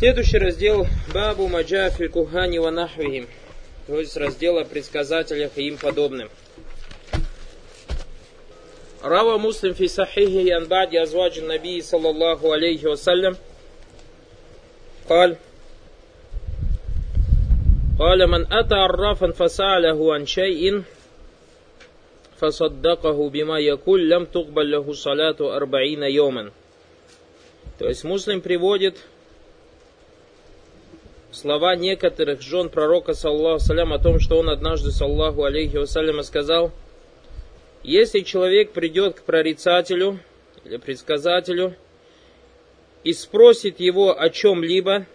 Следующий 0.00 0.38
раздел 0.38 0.86
Бабу 1.14 1.48
Маджафи 1.48 2.08
Кухани 2.08 2.58
Ванахвихим, 2.58 3.28
то 3.86 3.98
есть 3.98 4.16
раздел 4.16 4.58
о 4.58 4.64
предсказателях 4.64 5.52
и 5.56 5.68
им 5.68 5.78
подобным. 5.78 6.28
Рава 9.02 9.38
Муслим 9.38 9.74
фи 9.74 9.88
сахихи 9.88 10.46
ян 10.48 10.66
ба'ди 10.66 10.96
азваджи 10.96 11.40
Наби 11.40 11.80
саллаллаху 11.80 12.52
алейхи 12.52 12.86
вассалям 12.86 13.36
قال 15.08 15.36
قال 17.98 18.26
من 18.26 18.52
أتى 18.52 18.74
عرافا 18.74 19.30
فسأله 19.30 20.14
عن 20.14 20.26
شيء 20.26 20.82
فصدقه 22.38 23.30
بما 23.30 23.58
يقول 23.58 24.10
لم 24.10 24.24
تقبل 24.24 24.70
له 24.70 24.92
صلاة 24.92 25.36
أربعين 25.40 26.02
يوما 26.02 26.50
То 27.78 27.88
есть 27.88 28.04
муслим 28.04 28.40
приводит 28.40 28.96
слова 31.31 31.75
некоторых 31.75 32.41
жен 32.41 32.69
пророка, 32.69 33.13
саллаху 33.13 33.59
салям, 33.59 33.93
о 33.93 33.99
том, 33.99 34.19
что 34.19 34.37
он 34.37 34.49
однажды, 34.49 34.91
саллаху 34.91 35.43
алейхи 35.43 35.77
вассаляма, 35.77 36.23
сказал, 36.23 36.71
если 37.83 38.19
человек 38.19 38.71
придет 38.71 39.19
к 39.19 39.23
прорицателю 39.23 40.19
или 40.65 40.77
предсказателю 40.77 41.75
и 43.03 43.13
спросит 43.13 43.79
его 43.79 44.19
о 44.19 44.29
чем-либо, 44.29 45.07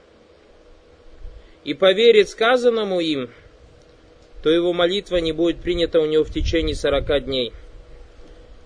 и 1.62 1.74
поверит 1.74 2.29
сказанному 2.29 3.01
им, 3.01 3.29
то 4.43 4.51
его 4.51 4.73
молитва 4.73 5.16
не 5.16 5.33
будет 5.33 5.60
принята 5.60 6.01
у 6.01 6.07
него 6.07 6.23
в 6.23 6.33
течение 6.33 6.77
сорока 6.77 7.19
дней. 7.19 7.52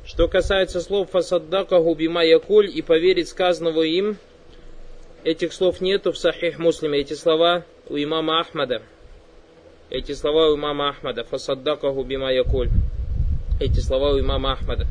Что 0.05 0.29
касается 0.29 0.80
слов 0.80 1.11
«фасаддака 1.11 1.79
губима 1.80 2.25
якуль» 2.25 2.71
и 2.73 2.83
поверить 2.83 3.29
сказанного 3.29 3.83
им– 3.83 4.19
Этих 5.24 5.54
слов 5.54 5.82
нету 5.82 6.12
в 6.12 6.18
Сахих 6.18 6.60
Муслиме. 6.60 7.00
Эти 7.00 7.14
слова 7.14 7.64
у 7.90 7.98
имама 7.98 8.40
Ахмада. 8.40 8.82
Эти 9.90 10.12
слова 10.12 10.49
у 10.49 10.55
имама 10.55 10.90
Ахмада. 10.90 11.24
Фасаддакаху 11.24 12.04
бима 12.04 12.32
якуль. 12.32 12.70
Эти 13.60 13.80
слова 13.80 14.12
у 14.12 14.20
имама 14.20 14.54
Ахмада. 14.54 14.88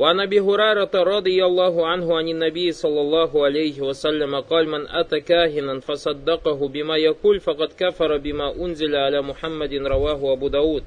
وعن 0.00 0.20
ابي 0.20 0.40
هريره 0.40 0.90
رضي 0.94 1.44
الله 1.44 1.86
عنه 1.86 2.16
عن 2.16 2.28
النبي 2.28 2.72
صلى 2.72 3.00
الله 3.00 3.44
عليه 3.44 3.80
وسلم 3.80 4.40
قال 4.40 4.68
من 4.68 4.88
اتى 4.88 5.20
كاهنا 5.20 5.80
فصدقه 5.80 6.68
بما 6.68 6.96
يقول 6.96 7.40
فقد 7.40 7.68
كفر 7.78 8.16
بما 8.16 8.56
انزل 8.56 8.96
على 8.96 9.22
محمد 9.22 9.74
رواه 9.74 10.32
ابو 10.32 10.48
داود 10.48 10.84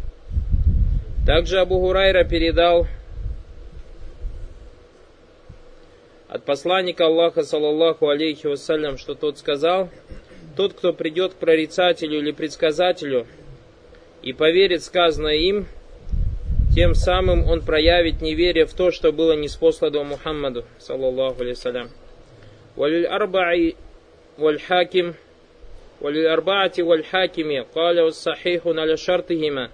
также 1.26 1.60
Абу 1.60 1.80
Хурайра 1.80 2.24
передал 2.26 2.88
от 6.28 6.44
посланника 6.46 7.06
Аллаха, 7.06 7.44
саллаллаху 7.44 8.08
алейхи 8.08 8.48
вассалям, 8.48 8.98
что 8.98 9.16
тот 9.16 9.38
сказал, 9.38 9.90
тот, 10.56 10.74
кто 10.74 10.94
придет 10.94 11.34
к 11.34 11.38
прорицателю 11.38 12.20
или 12.20 12.32
предсказателю 12.32 13.28
и 14.22 14.34
поверит 14.34 14.84
сказанное 14.84 15.36
им, 15.36 15.66
тем 16.76 16.96
самым 16.96 17.48
он 17.48 17.62
проявит 17.62 18.22
неверие 18.22 18.66
в 18.66 18.74
то, 18.74 18.92
что 18.92 19.12
было 19.12 19.34
неспослано 19.34 20.04
Мухаммаду, 20.04 20.66
саллаллаху 20.80 21.42
алейхи 21.42 21.90
Валиль 22.76 23.06
арбаи 23.06 23.76
валь 24.38 24.60
хаким 24.60 25.16
وللأربعة 26.04 26.72
والحاكم 26.80 27.64
قال 27.76 28.00
والصحيح 28.00 28.62
على 28.66 28.98
شرطهما 28.98 29.70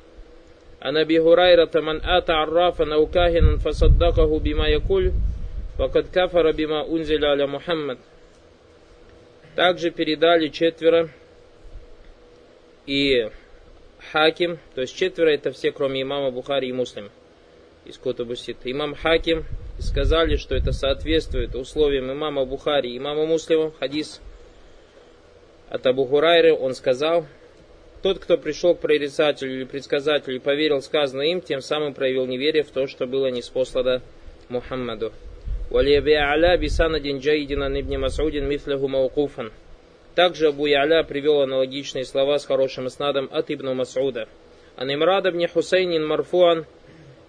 عن 0.81 0.97
أبي 0.97 1.19
هريرة 1.19 1.71
من 1.75 2.05
آتى 2.05 2.31
عرافا 2.31 2.93
أو 2.93 3.05
كاهنا 3.05 3.57
فصدقه 3.57 4.39
بما 4.39 4.67
يقول 4.67 5.11
Факад 5.76 6.08
кафара 6.10 6.52
бима 6.52 6.84
унзиля 6.84 7.30
аля 7.30 7.46
Мухаммад. 7.46 7.98
Также 9.56 9.90
передали 9.90 10.48
четверо 10.48 11.10
и 12.86 13.28
Хаким, 14.12 14.58
то 14.74 14.82
есть 14.82 14.96
четверо 14.96 15.30
это 15.30 15.50
все, 15.52 15.72
кроме 15.72 16.02
имама 16.02 16.30
Бухари 16.30 16.68
и 16.68 16.72
Муслима 16.72 17.10
из 17.84 17.98
Кутабусит. 17.98 18.58
Имам 18.64 18.94
Хаким 18.94 19.44
сказали, 19.78 20.36
что 20.36 20.54
это 20.54 20.72
соответствует 20.72 21.54
условиям 21.54 22.12
имама 22.12 22.44
Бухари 22.44 22.92
и 22.92 22.98
имама 22.98 23.26
Муслима. 23.26 23.72
Хадис 23.78 24.20
от 25.70 25.86
Абу 25.86 26.04
Хурайры, 26.04 26.54
он 26.54 26.74
сказал, 26.74 27.26
тот, 28.02 28.18
кто 28.18 28.36
пришел 28.38 28.74
к 28.74 28.80
прорицателю 28.80 29.54
или 29.54 29.64
предсказателю 29.64 30.36
и 30.36 30.40
поверил 30.40 30.82
сказанное 30.82 31.26
им, 31.26 31.40
тем 31.40 31.60
самым 31.60 31.94
проявил 31.94 32.26
неверие 32.26 32.62
в 32.62 32.70
то, 32.70 32.86
что 32.86 33.06
было 33.06 33.28
неспослано 33.28 34.02
Мухаммаду. 34.48 35.12
وليبي 35.71 36.17
Аля 36.17 36.57
бисанадин 36.57 37.19
джайдин 37.19 37.63
ан 37.63 37.79
ибн 37.79 37.99
Масудин 37.99 38.47
мифляху 38.47 38.87
маукуфан. 38.87 39.51
Также 40.15 40.47
Абу 40.47 40.65
Яля 40.65 41.03
привел 41.03 41.41
аналогичные 41.41 42.05
слова 42.05 42.39
с 42.39 42.45
хорошим 42.45 42.87
иснадом 42.87 43.29
от 43.31 43.49
Ибн 43.51 43.75
Масуда. 43.75 44.27
Ан 44.75 44.93
Имрад 44.93 45.27
ибн 45.27 45.47
Хусейнин 45.47 46.05
марфуан 46.05 46.65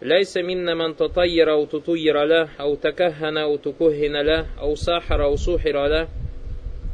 ليس 0.02 0.36
منا 0.36 0.74
من 0.74 0.96
تطير 0.96 1.52
أو 1.52 1.64
تطير 1.64 2.24
له 2.24 2.48
أو 2.60 2.74
تكهن 2.74 3.36
أو 3.36 3.56
تكهن 3.56 4.16
له 4.16 4.46
أو 4.60 4.74
ساحر 4.74 5.24
أو 5.24 5.36
سوحر 5.36 5.86
له 5.86 6.08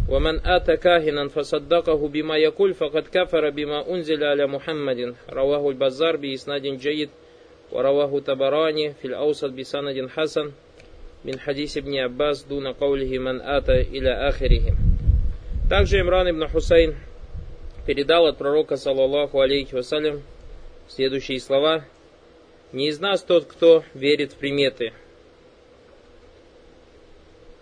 ومن 0.09 0.47
آتى 0.47 0.77
كاهنا 0.77 1.29
فصدقه 1.29 2.09
بما 2.09 2.37
يقول 2.37 2.75
فقد 2.75 3.03
كفر 3.13 3.51
بما 3.51 3.91
أنزل 3.91 4.25
على 4.25 4.47
محمد 4.47 5.15
رواه 5.33 5.71
البزار 5.71 6.17
بإسناد 6.17 6.63
جيد 6.63 7.11
ورواه 7.73 8.21
تبراني 8.21 8.93
في 8.93 9.05
الأوسط 9.05 9.51
بسند 9.51 10.09
حسن 10.09 10.51
мин 11.24 11.38
хадис 11.38 11.78
ибн 11.78 12.06
Аббас 12.06 12.44
дуна 12.44 12.74
каулихи 12.74 13.18
ман 13.18 13.42
ата 13.42 13.82
иля 13.82 14.28
ахирихи. 14.28 14.74
Также 15.70 16.00
Имран 16.00 16.30
ибн 16.30 16.48
Хусейн 16.48 16.96
передал 17.86 18.26
от 18.26 18.38
пророка, 18.38 18.78
саллаллаху 18.78 19.40
алейхи 19.40 19.76
вассалям, 19.76 20.22
следующие 20.88 21.40
слова. 21.40 21.86
Не 22.74 22.90
из 22.90 23.00
нас 23.00 23.22
тот, 23.22 23.46
кто 23.46 23.84
верит 23.94 24.34
в 24.34 24.36
приметы 24.36 24.94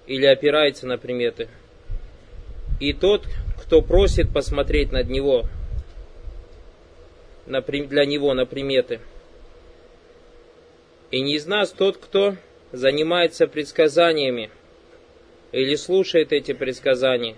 или 0.07 0.25
опирается 0.25 0.87
на 0.87 0.97
приметы. 0.97 1.49
И 2.79 2.93
тот, 2.93 3.25
кто 3.61 3.81
просит 3.81 4.33
посмотреть 4.33 4.91
над 4.91 5.09
него, 5.09 5.45
для 7.45 8.05
него 8.05 8.33
на 8.33 8.45
приметы. 8.45 8.99
И 11.11 11.21
не 11.21 11.35
из 11.35 11.45
нас 11.45 11.71
тот, 11.71 11.97
кто 11.97 12.35
занимается 12.71 13.47
предсказаниями 13.47 14.49
или 15.51 15.75
слушает 15.75 16.31
эти 16.31 16.53
предсказания. 16.53 17.35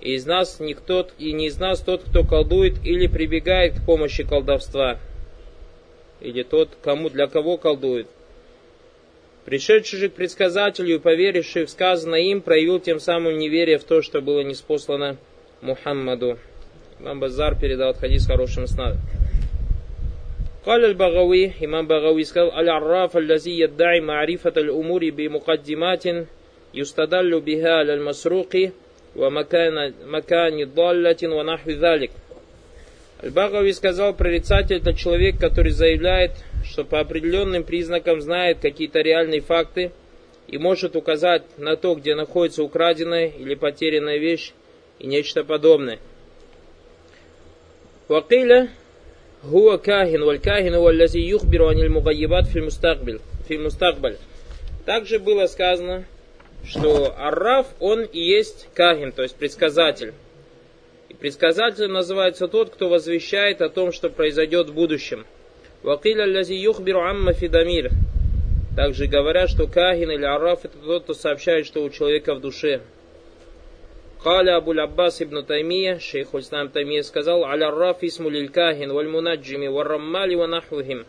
И 0.00 0.14
из 0.14 0.26
нас 0.26 0.58
никто, 0.58 1.08
и 1.18 1.32
не 1.32 1.46
из 1.46 1.58
нас 1.58 1.80
тот, 1.80 2.02
кто 2.02 2.24
колдует 2.24 2.84
или 2.84 3.06
прибегает 3.06 3.74
к 3.74 3.86
помощи 3.86 4.24
колдовства, 4.24 4.98
или 6.20 6.42
тот, 6.42 6.70
кому 6.82 7.08
для 7.08 7.26
кого 7.26 7.56
колдует. 7.56 8.08
Пришедший 9.44 9.98
же 9.98 10.08
к 10.08 10.14
предсказателю 10.14 10.96
и 10.96 10.98
поверивший 10.98 11.64
в 11.64 11.70
сказанное 11.70 12.20
им, 12.20 12.42
проявил 12.42 12.78
тем 12.78 13.00
самым 13.00 13.38
неверие 13.38 13.78
в 13.78 13.84
то, 13.84 14.02
что 14.02 14.20
было 14.20 14.40
неспослано 14.40 15.18
Мухаммаду. 15.60 16.38
Имам 17.00 17.18
Базар 17.18 17.58
передал 17.58 17.94
хадис 17.94 18.26
хорошим 18.26 18.68
снадом. 18.68 19.00
قال 20.65 20.85
البغوي 20.85 21.51
إمام 21.63 21.87
بغوي 21.87 22.23
قال 22.23 22.69
العراف 22.69 23.17
الذي 23.17 23.59
يدعي 23.59 23.99
معرفة 24.01 24.53
الأمور 24.57 25.09
بمقدمات 25.09 26.03
يستدل 26.73 27.39
بها 27.39 27.69
على 27.69 27.93
المسروق 27.93 28.55
ومكان 29.15 29.93
مكان 30.05 30.73
ضالة 30.75 31.17
ونحو 31.23 31.69
ذلك 31.71 32.11
Аль-Багави 33.23 33.73
сказал, 33.73 34.13
прорицатель 34.13 34.77
это 34.77 34.93
человек, 34.93 35.39
который 35.39 35.71
заявляет, 35.71 36.33
что 36.63 36.83
по 36.83 36.99
определенным 36.99 37.63
признакам 37.63 38.21
знает 38.21 38.59
какие-то 38.59 38.99
реальные 38.99 39.41
факты 39.41 39.91
и 40.47 40.59
может 40.59 40.95
указать 40.95 41.41
на 41.57 41.75
то, 41.75 41.95
где 41.95 42.13
находится 42.13 42.61
украденная 42.61 43.29
или 43.29 43.55
потерянная 43.55 44.17
вещь 44.17 44.53
и 44.99 45.07
нечто 45.07 45.43
подобное. 45.43 45.97
Вакиля 48.07 48.69
Хуа 49.42 49.76
кахин, 49.76 50.24
валь 50.24 50.38
кахин, 50.38 50.78
валь 50.78 51.02
юхбиру 51.02 51.66
аниль 51.66 51.88
мугайибат 51.88 52.46
фи 52.46 52.60
мустакбаль. 52.60 54.16
Также 54.86 55.18
было 55.18 55.46
сказано, 55.46 56.04
что 56.64 57.12
Арраф, 57.18 57.66
он 57.80 58.04
и 58.04 58.20
есть 58.20 58.68
кахин, 58.72 59.10
то 59.10 59.22
есть 59.22 59.34
предсказатель. 59.34 60.14
И 61.08 61.14
предсказатель 61.14 61.88
называется 61.88 62.46
тот, 62.46 62.70
кто 62.70 62.88
возвещает 62.88 63.62
о 63.62 63.68
том, 63.68 63.90
что 63.90 64.10
произойдет 64.10 64.70
в 64.70 64.74
будущем. 64.74 65.26
Вакиля 65.82 66.24
лязи 66.24 66.54
юхбиру 66.54 67.00
амма 67.00 67.32
фидамир. 67.32 67.90
Также 68.76 69.06
говорят, 69.06 69.50
что 69.50 69.66
кахин 69.66 70.12
или 70.12 70.24
Арраф 70.24 70.64
это 70.64 70.78
тот, 70.78 71.02
кто 71.02 71.14
сообщает, 71.14 71.66
что 71.66 71.82
у 71.82 71.90
человека 71.90 72.36
в 72.36 72.40
душе. 72.40 72.80
Каля 74.22 74.56
Абуль 74.56 74.80
Аббас 74.80 75.20
ибн 75.20 75.42
Таймия, 75.42 75.98
шейх 75.98 76.32
Ульслам 76.32 76.68
Таймия 76.68 77.02
сказал, 77.02 77.44
«Аля 77.44 77.70
раф 77.70 77.98
исму 78.02 78.28
лилькахин, 78.30 78.92
валь 78.92 79.08
мунаджими, 79.08 79.66
варраммали, 79.66 80.36
ванахвухим». 80.36 81.04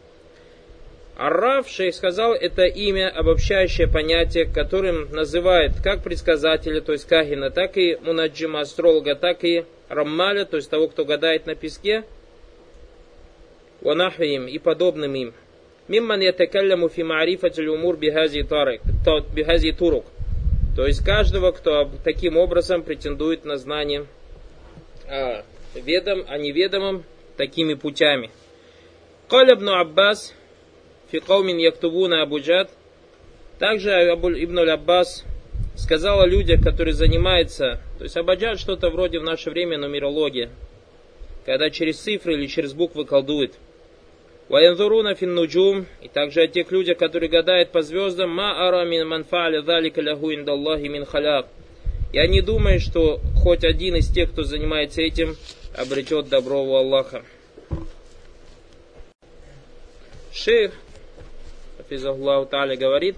Арраф, 1.15 1.69
шейх 1.69 1.93
сказал, 1.93 2.33
это 2.33 2.63
имя, 2.63 3.09
обобщающее 3.09 3.87
понятие, 3.87 4.45
которым 4.45 5.11
называют 5.11 5.73
как 5.83 6.01
предсказателя, 6.01 6.81
то 6.81 6.91
есть 6.91 7.07
Кахина, 7.07 7.51
так 7.51 7.77
и 7.77 7.99
Мунаджима, 8.01 8.61
астролога, 8.61 9.13
так 9.13 9.43
и 9.43 9.65
Раммаля, 9.89 10.45
то 10.45 10.57
есть 10.57 10.71
того, 10.71 10.87
кто 10.87 11.05
гадает 11.05 11.45
на 11.45 11.53
песке, 11.53 12.03
Ванахвим 13.81 14.47
и 14.47 14.57
подобным 14.57 15.13
им. 15.13 15.33
Мимман 15.87 16.21
ятакаляму 16.21 16.89
фи 16.89 17.01
ма'рифатил 17.01 17.73
умур 17.73 17.95
бихази 17.95 18.41
турук. 19.71 20.05
То 20.75 20.87
есть 20.87 21.03
каждого, 21.03 21.51
кто 21.51 21.89
таким 22.03 22.37
образом 22.37 22.83
претендует 22.83 23.45
на 23.45 23.57
знание 23.57 24.07
о, 25.07 25.43
ведом, 25.75 26.23
о 26.27 26.37
неведомом 26.37 27.03
такими 27.37 27.75
путями. 27.75 28.31
Ибн 29.29 29.69
Аббас 29.69 30.33
фи 31.11 31.19
каумин 31.19 31.57
яктубуна 31.57 32.21
абуджад. 32.23 32.69
Также 33.59 33.91
Ибн 33.91 34.59
Аббас 34.69 35.23
сказал 35.75 36.21
о 36.21 36.27
людях, 36.27 36.61
которые 36.61 36.93
занимаются, 36.93 37.79
то 37.97 38.03
есть 38.03 38.17
абаджад 38.17 38.59
что-то 38.59 38.89
вроде 38.89 39.19
в 39.19 39.23
наше 39.23 39.49
время 39.49 39.77
нумерология, 39.77 40.49
когда 41.45 41.69
через 41.69 41.99
цифры 41.99 42.33
или 42.33 42.47
через 42.47 42.73
буквы 42.73 43.05
колдует. 43.05 43.55
Ваянзуруна 44.49 45.15
финнуджум, 45.15 45.85
и 46.01 46.07
также 46.09 46.41
о 46.41 46.47
тех 46.47 46.71
людях, 46.71 46.97
которые 46.97 47.29
гадают 47.29 47.71
по 47.71 47.81
звездам, 47.81 48.31
ма 48.31 48.67
ара 48.67 48.83
мин 48.83 49.07
манфа'ля 49.07 49.61
залика 49.61 50.01
лягу 50.01 50.33
индаллахи 50.33 50.87
мин 50.87 51.05
халяк. 51.05 51.47
Я 52.11 52.27
не 52.27 52.41
думаю, 52.41 52.79
что 52.79 53.19
хоть 53.35 53.63
один 53.63 53.95
из 53.95 54.07
тех, 54.07 54.31
кто 54.31 54.43
занимается 54.43 55.01
этим, 55.01 55.35
обретет 55.75 56.29
добро 56.29 56.63
у 56.63 56.75
Аллаха. 56.75 57.23
Шейх, 60.31 60.73
Хафизахуллаху 61.77 62.49
Та'аля, 62.51 62.75
говорит, 62.75 63.15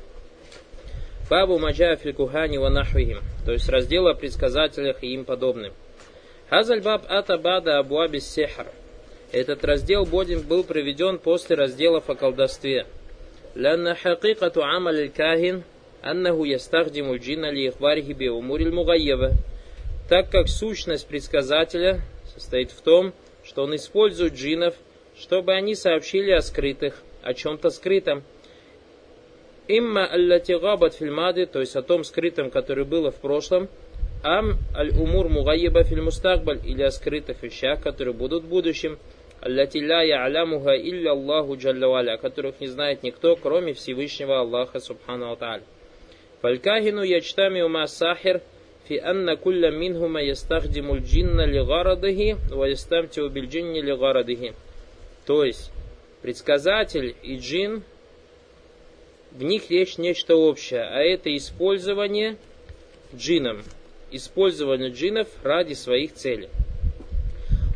Бабу 1.30 1.58
Маджа 1.58 1.96
Кухани 1.96 2.58
ва 2.58 2.70
нахвихим, 2.70 3.22
то 3.46 3.52
есть 3.52 3.68
раздел 3.68 4.08
о 4.08 4.14
предсказателях 4.14 5.04
и 5.04 5.14
им 5.14 5.26
подобным. 5.26 5.74
Хазаль 6.50 6.82
баб 6.82 7.04
ата 7.10 7.38
бада 7.38 7.80
абуаби 7.80 8.20
сехар. 8.20 8.68
Этот 9.33 9.65
раздел 9.65 10.05
Бодин 10.05 10.43
был 10.43 10.65
приведен 10.65 11.19
после 11.19 11.57
разделов 11.57 12.11
о 12.11 12.15
колдовстве. 12.15 12.87
لأن 13.55 13.95
حقيقة 13.95 14.65
عمل 14.65 15.01
الكاهن 15.01 15.63
أنه 16.05 16.49
يستخدم 16.49 17.13
الجن 17.13 17.45
لإخباره 17.45 18.15
بأمور 18.15 18.61
المغيبة 18.61 19.33
так 20.11 20.29
как 20.29 20.49
сущность 20.49 21.07
предсказателя 21.07 22.01
состоит 22.35 22.73
в 22.73 22.81
том, 22.81 23.13
что 23.45 23.63
он 23.63 23.77
использует 23.77 24.35
джинов, 24.35 24.75
чтобы 25.17 25.53
они 25.53 25.77
сообщили 25.77 26.33
о 26.33 26.41
скрытых, 26.41 27.01
о 27.23 27.33
чем-то 27.33 27.71
скрытом. 27.71 28.25
Имма 29.69 30.07
аллати 30.07 30.59
габат 30.59 30.95
фильмады, 30.95 31.47
то 31.47 31.61
есть 31.61 31.77
о 31.77 31.83
том 31.83 32.03
скрытом, 32.03 32.51
которое 32.51 32.85
было 32.85 33.13
в 33.13 33.21
прошлом, 33.21 33.69
ам 34.25 34.59
аль-умур 34.75 35.29
мугайеба 35.29 35.85
фильмустакбаль, 35.85 36.59
или 36.65 36.83
о 36.83 36.91
скрытых 36.91 37.41
вещах, 37.45 37.81
которые 37.81 38.13
будут 38.13 38.43
в 38.43 38.49
будущем, 38.49 38.99
аллати 39.45 39.79
ля 39.79 40.03
я'лямуха 40.03 40.77
илля 40.77 41.13
Аллаху 41.13 41.57
джалла 41.57 42.01
о 42.01 42.19
которых 42.19 42.61
не 42.61 42.67
знает 42.67 43.03
никто, 43.03 43.37
кроме 43.37 43.73
Всевышнего 43.75 44.41
Аллаха 44.41 44.81
субхану 44.81 45.37
ва 45.37 45.61
Фалькахину 46.43 47.03
ячтами 47.03 47.61
ума 47.61 47.87
сахир – 47.87 48.51
في 48.91 49.11
أن 49.11 49.35
كل 49.35 49.71
منهما 49.71 50.21
يستخدم 50.21 50.93
الجن 50.93 51.41
لغرضه 51.41 52.37
ويستمتع 52.53 53.27
بالجن 53.27 53.73
لغرضه. 53.73 54.53
То 55.27 55.45
есть, 55.45 55.71
предсказатель 56.23 57.15
и 57.23 57.37
джин, 57.37 57.85
в 59.31 59.45
них 59.45 59.71
есть 59.71 59.99
нечто 59.99 60.35
общее, 60.35 60.83
а 60.83 60.99
это 61.03 61.35
использование 61.37 62.37
джином, 63.15 63.63
использование 64.11 64.91
джинов 64.91 65.29
ради 65.45 65.75
своих 65.75 66.15
целей. 66.15 66.49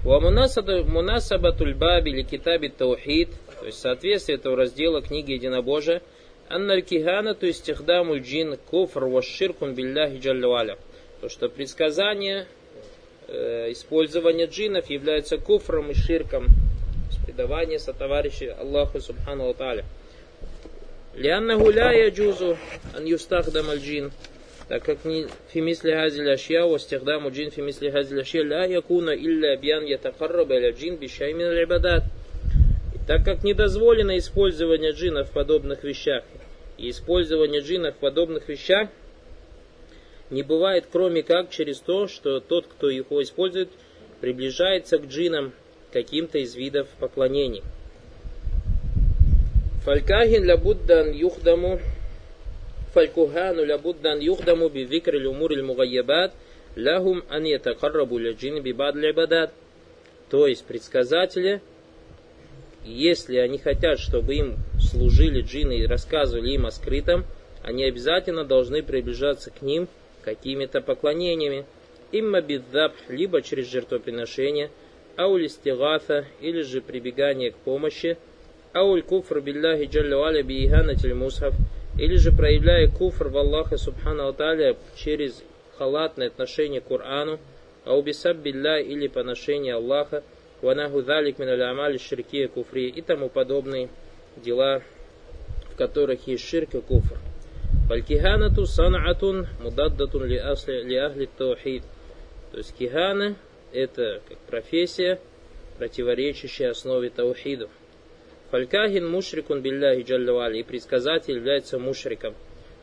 Мунасабатуль 0.04 1.74
баби 1.74 2.12
или 2.12 2.24
китаби 2.24 2.70
таухид, 2.70 3.30
то 3.60 3.66
есть 3.66 3.80
соответствие 3.80 4.38
этого 4.38 4.56
раздела 4.56 5.02
книги 5.02 5.34
Единобожия, 5.34 6.02
Анналь 6.48 6.82
кихана, 6.82 7.36
то 7.36 7.46
есть 7.46 7.66
техдамуль 7.66 8.22
джин, 8.22 8.58
куфр, 8.70 9.06
вашширкун 9.06 9.76
билляхи 9.76 10.20
джаллаваля 10.20 10.78
то 11.22 11.28
что 11.30 11.50
предсказание, 11.50 12.48
э, 13.28 13.72
использование 13.72 14.48
джинов 14.48 14.90
является 14.90 15.38
куфром 15.38 15.92
и 15.92 15.94
ширком, 15.94 16.46
предавание 17.26 17.80
сотоварища 17.80 18.56
Аллаху 18.60 19.00
Субхану 19.02 19.48
Ва 19.48 19.54
Тааля. 19.54 19.86
Лианнаху 21.16 21.70
ля 21.70 21.92
яджузу 21.92 22.58
ан 22.96 23.06
юстахдам 23.06 23.70
аль 23.70 23.80
джин, 23.80 24.12
так 24.70 24.84
как 24.84 25.04
не 25.04 25.26
фимисли 25.52 25.92
газиль 25.92 26.32
ашья, 26.32 26.64
вастихдаму 26.64 27.32
джин 27.32 27.50
фимисли 27.50 27.90
газиль 27.90 28.22
ашья, 28.22 28.44
ля 28.44 28.66
якуна 28.66 29.16
илля 29.16 29.58
бьян 29.58 29.84
ятакарраба 29.84 30.58
иля 30.58 30.72
джин 30.72 30.96
бишаймин 30.96 31.48
аль 31.48 31.64
ибадат. 31.64 32.04
Так 33.08 33.26
как 33.26 33.44
не 33.44 33.56
дозволено 33.56 34.16
использование 34.20 34.92
джинов 34.92 35.30
в 35.30 35.34
подобных 35.34 35.84
вещах, 35.84 36.24
и 36.78 36.92
использование 36.92 37.62
джинов 37.62 37.96
в 37.96 37.98
подобных 37.98 38.48
вещах 38.48 38.90
не 40.30 40.44
бывает, 40.44 40.86
кроме 40.92 41.24
как 41.24 41.50
через 41.50 41.80
то, 41.80 42.08
что 42.08 42.40
тот, 42.40 42.68
кто 42.68 42.92
его 42.92 43.24
использует, 43.24 43.70
приближается 44.22 45.00
к 45.00 45.08
джинам 45.08 45.52
каким-то 45.92 46.38
из 46.38 46.54
видов 46.54 46.88
поклонений. 47.00 47.64
Фалькахин 49.84 50.44
лябуддан 50.44 51.12
юхдаму 51.12 51.80
фалькухану 52.94 53.64
лябуддан 53.66 54.20
юхдаму 54.20 54.70
бивикр 54.70 55.16
умур 55.16 55.52
мугайябат 55.62 56.34
лахум 56.76 57.24
ан 57.30 57.44
ятакаррабу 57.44 58.18
ляджин 58.18 58.62
бибад 58.62 58.96
лябадат. 58.96 59.54
То 60.30 60.48
есть 60.48 60.66
предсказатели, 60.66 61.62
если 62.86 63.38
они 63.38 63.58
хотят, 63.58 64.00
чтобы 64.00 64.36
им 64.36 64.58
служили 64.80 65.42
джины 65.42 65.80
и 65.80 65.88
рассказывали 65.88 66.52
им 66.52 66.66
о 66.66 66.72
скрытом, 66.72 67.26
они 67.64 67.84
обязательно 67.84 68.46
должны 68.46 68.84
приближаться 68.84 69.52
к 69.52 69.62
ним– 69.62 69.88
какими-то 70.22 70.82
поклонениями, 70.82 71.66
имма 72.12 72.42
биддаб, 72.42 72.94
либо 73.08 73.42
через 73.42 73.72
жертвоприношение, 73.72 74.70
ауль 75.18 75.46
истигафа, 75.46 76.26
или 76.40 76.62
же 76.62 76.82
прибегание 76.82 77.52
к 77.52 77.56
помощи, 77.56 78.18
ауль 78.74 79.02
куфр 79.02 79.42
билляхи 79.42 79.86
джалля 79.86 80.44
бииханатиль 80.44 81.14
мусхав, 81.14 81.54
или 82.00 82.16
же 82.16 82.32
проявляя 82.32 82.88
куфр 82.88 83.28
в 83.28 83.38
Аллаха 83.38 83.78
субхану 83.78 84.28
аталя 84.28 84.78
через 84.96 85.44
халатное 85.78 86.28
отношение 86.28 86.80
к 86.80 86.88
Корану, 86.88 87.40
аубисаб 87.84 88.38
билля 88.38 88.80
или 88.80 89.08
поношение 89.08 89.74
Аллаха, 89.76 90.24
ванаху 90.62 91.02
залик 91.02 91.40
мин 91.40 91.50
амали 91.62 91.98
ширки 91.98 92.48
куфри 92.48 92.88
и 92.88 93.02
тому 93.02 93.28
подобные 93.28 93.90
дела, 94.38 94.82
в 95.74 95.76
которых 95.76 96.26
есть 96.28 96.48
ширк 96.48 96.74
и 96.76 96.80
куфр. 96.80 97.18
Фалькиханату 97.90 98.66
санатун 98.66 99.48
мудаддатун 99.62 100.24
ли 100.26 100.38
ахли 100.38 101.30
таухид. 101.38 101.84
То 102.52 102.58
есть 102.60 102.76
кихана 102.78 103.36
это 103.74 104.22
как 104.28 104.38
профессия, 104.40 105.20
противоречащая 105.78 106.72
основе 106.72 107.10
таухиду. 107.10 107.70
Фалькахин 108.51 109.09
мушрикун 109.09 109.61
билляхи 109.61 110.03
джаллавали. 110.03 110.59
И 110.59 110.63
предсказатель 110.63 111.37
является 111.37 111.79
мушриком. 111.79 112.35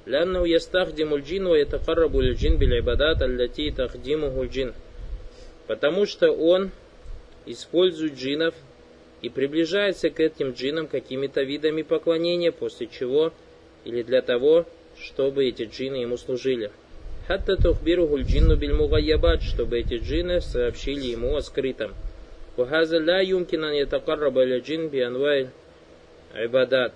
لأنه 0.05 0.48
يستخدم 0.48 1.13
الجن 1.13 1.45
ويتقرب 1.45 2.19
الجن 2.19 2.57
بالعبادات 2.57 3.21
التي 3.21 3.71
تخدمه 3.71 4.41
الجن. 4.41 4.74
Потому 5.67 6.05
что 6.05 6.31
он 6.31 6.71
использует 7.45 8.15
джинов 8.15 8.53
и 9.21 9.29
приближается 9.29 10.10
к 10.10 10.19
этим 10.19 10.51
джинам 10.51 10.88
какими-то 10.88 11.43
видами 11.43 11.83
поклонения, 11.83 12.51
после 12.51 12.88
чего 12.88 13.31
или 13.86 14.03
для 14.03 14.21
того, 14.21 14.65
чтобы 15.00 15.45
эти 15.45 15.63
джинны 15.63 15.98
ему 15.98 16.17
служили. 16.17 16.71
Хатта 17.27 17.55
тухбируху 17.55 18.19
джинну 18.21 18.55
биль 18.55 18.74
мугайябат, 18.74 19.43
чтобы 19.43 19.79
эти 19.79 19.95
джинны 19.95 20.41
сообщили 20.41 21.07
ему 21.07 21.36
о 21.36 21.41
скрытом. 21.41 21.93
Вахаза 22.57 23.00
ла 23.00 23.21
юмкина 23.21 23.71
не 23.71 23.86
такарраба 23.86 24.43
ля 24.43 24.60
джин 24.60 24.89
би 24.89 25.00
анвай 25.00 25.50
ибадат. 26.36 26.93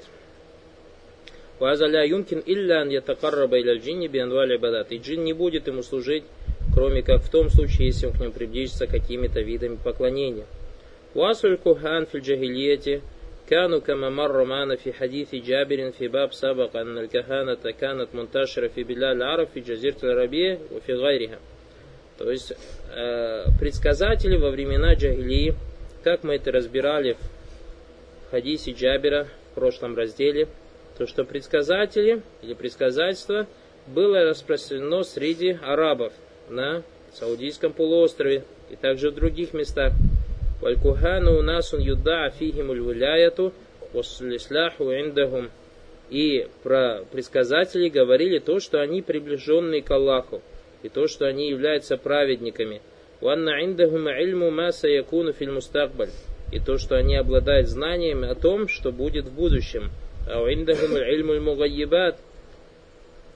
Вахаза 1.59 1.87
ля 1.87 2.03
юмкин 2.03 2.43
илля 2.45 2.81
ан 2.81 2.89
ятакарраба 2.89 3.59
иля 3.59 3.75
джинни 3.77 4.07
би 4.07 4.19
анвай 4.19 4.55
ибадат. 4.55 4.91
И 4.91 4.97
джин 4.97 5.23
не 5.23 5.33
будет 5.33 5.67
ему 5.67 5.83
служить, 5.83 6.23
кроме 6.73 7.01
как 7.01 7.21
в 7.21 7.29
том 7.29 7.49
случае, 7.49 7.87
если 7.87 8.07
он 8.07 8.13
к 8.13 8.19
нему 8.19 8.31
приблизится 8.31 8.87
какими-то 8.87 9.41
видами 9.41 9.77
поклонения. 9.83 10.45
Васуль 11.13 11.57
кухан 11.57 12.05
фил 12.05 12.21
джахилияти – 12.21 13.11
كانوا 13.49 13.79
كما 13.79 14.09
مر 14.09 14.43
معنا 14.43 14.75
في 14.75 14.93
حديث 14.93 15.35
جابر 15.35 15.91
في 15.91 16.07
باب 16.07 16.33
سبق 16.33 16.77
أن 16.77 16.97
الكهانة 16.97 17.71
كانت 17.81 18.07
منتشرة 18.13 18.67
في 18.67 18.83
بلاد 18.83 19.15
العرب 19.15 19.47
في 19.47 19.59
جزيرة 19.59 19.97
العربية 20.03 20.59
وفي 20.71 20.93
غيرها. 20.93 21.39
То 22.20 22.30
есть 22.30 22.52
э, 22.52 23.44
предсказатели 23.58 24.36
во 24.36 24.50
времена 24.50 24.92
джагилии, 24.92 25.54
как 26.04 26.22
мы 26.22 26.34
это 26.34 26.52
разбирали 26.52 27.16
в 28.26 28.30
хадисе 28.30 28.72
Джабера 28.72 29.26
в 29.50 29.54
прошлом 29.54 29.96
разделе, 29.96 30.46
то 30.98 31.06
что 31.06 31.24
предсказатели 31.24 32.20
или 32.42 32.52
предсказательство 32.52 33.46
было 33.86 34.22
распространено 34.24 35.02
среди 35.02 35.58
арабов 35.62 36.12
на 36.50 36.82
Саудийском 37.14 37.72
полуострове 37.72 38.44
и 38.68 38.76
также 38.76 39.10
в 39.10 39.14
других 39.14 39.54
местах. 39.54 39.94
Валькухану 40.60 41.38
у 41.38 41.42
нас 41.42 41.72
он 41.72 41.80
юда 41.80 42.26
афихимуль 42.26 42.80
виляяту 42.80 43.54
waслисляху 43.94 44.92
индахум. 44.92 45.48
И 46.10 46.48
про 46.64 47.02
предсказателей 47.10 47.88
говорили 47.88 48.40
то, 48.40 48.60
что 48.60 48.82
они 48.82 49.00
приближенные 49.00 49.80
к 49.80 49.90
Аллаху, 49.90 50.42
и 50.82 50.88
то, 50.88 51.06
что 51.06 51.26
они 51.26 51.48
являются 51.48 51.96
праведниками. 51.96 52.80
Ванна 53.20 53.64
индахума 53.64 54.12
ильму 54.12 54.50
маса 54.50 54.88
якуну 54.88 55.32
филь 55.32 55.52
мустакбаль. 55.52 56.10
И 56.52 56.58
то, 56.58 56.78
что 56.78 56.96
они 56.96 57.16
обладают 57.16 57.68
знаниями 57.68 58.28
о 58.28 58.34
том, 58.34 58.66
что 58.66 58.90
будет 58.90 59.26
в 59.26 59.34
будущем. 59.34 59.90
А 60.26 60.42
индахум 60.52 60.96
ильму 60.96 61.40
мугайибат. 61.40 62.18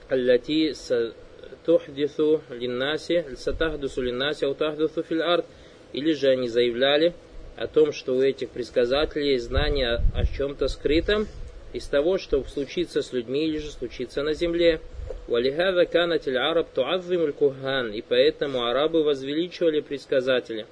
Аллати 0.09 0.73
сатухдису 0.73 2.43
линнаси, 2.51 3.25
сатахдусу 3.37 4.03
линнаси, 4.03 4.45
аутахдусу 4.45 5.03
филь 5.03 5.23
арт. 5.23 5.45
Или 5.93 6.13
же 6.13 6.29
они 6.29 6.49
заявляли 6.49 7.15
о 7.57 7.67
том, 7.69 7.93
что 7.93 8.17
у 8.17 8.23
этих 8.23 8.51
предсказателей 8.51 9.33
есть 9.33 9.47
знания 9.47 10.01
о 10.15 10.27
чем-то 10.27 10.69
скрытом 10.69 11.29
из 11.73 11.87
того, 11.87 12.19
что 12.19 12.43
случится 12.45 13.03
с 13.03 13.13
людьми 13.13 13.47
или 13.47 13.59
же 13.59 13.71
случится 13.71 14.23
на 14.23 14.35
земле. 14.35 14.81
Валихада 15.27 15.87
канатель 15.87 16.37
араб 16.37 16.69
туаззимуль 16.75 17.33
кухан, 17.33 17.93
и 17.93 18.03
поэтому 18.03 18.67
арабы 18.67 19.03
возвеличивали 19.03 19.81
предсказателя. 19.81 20.67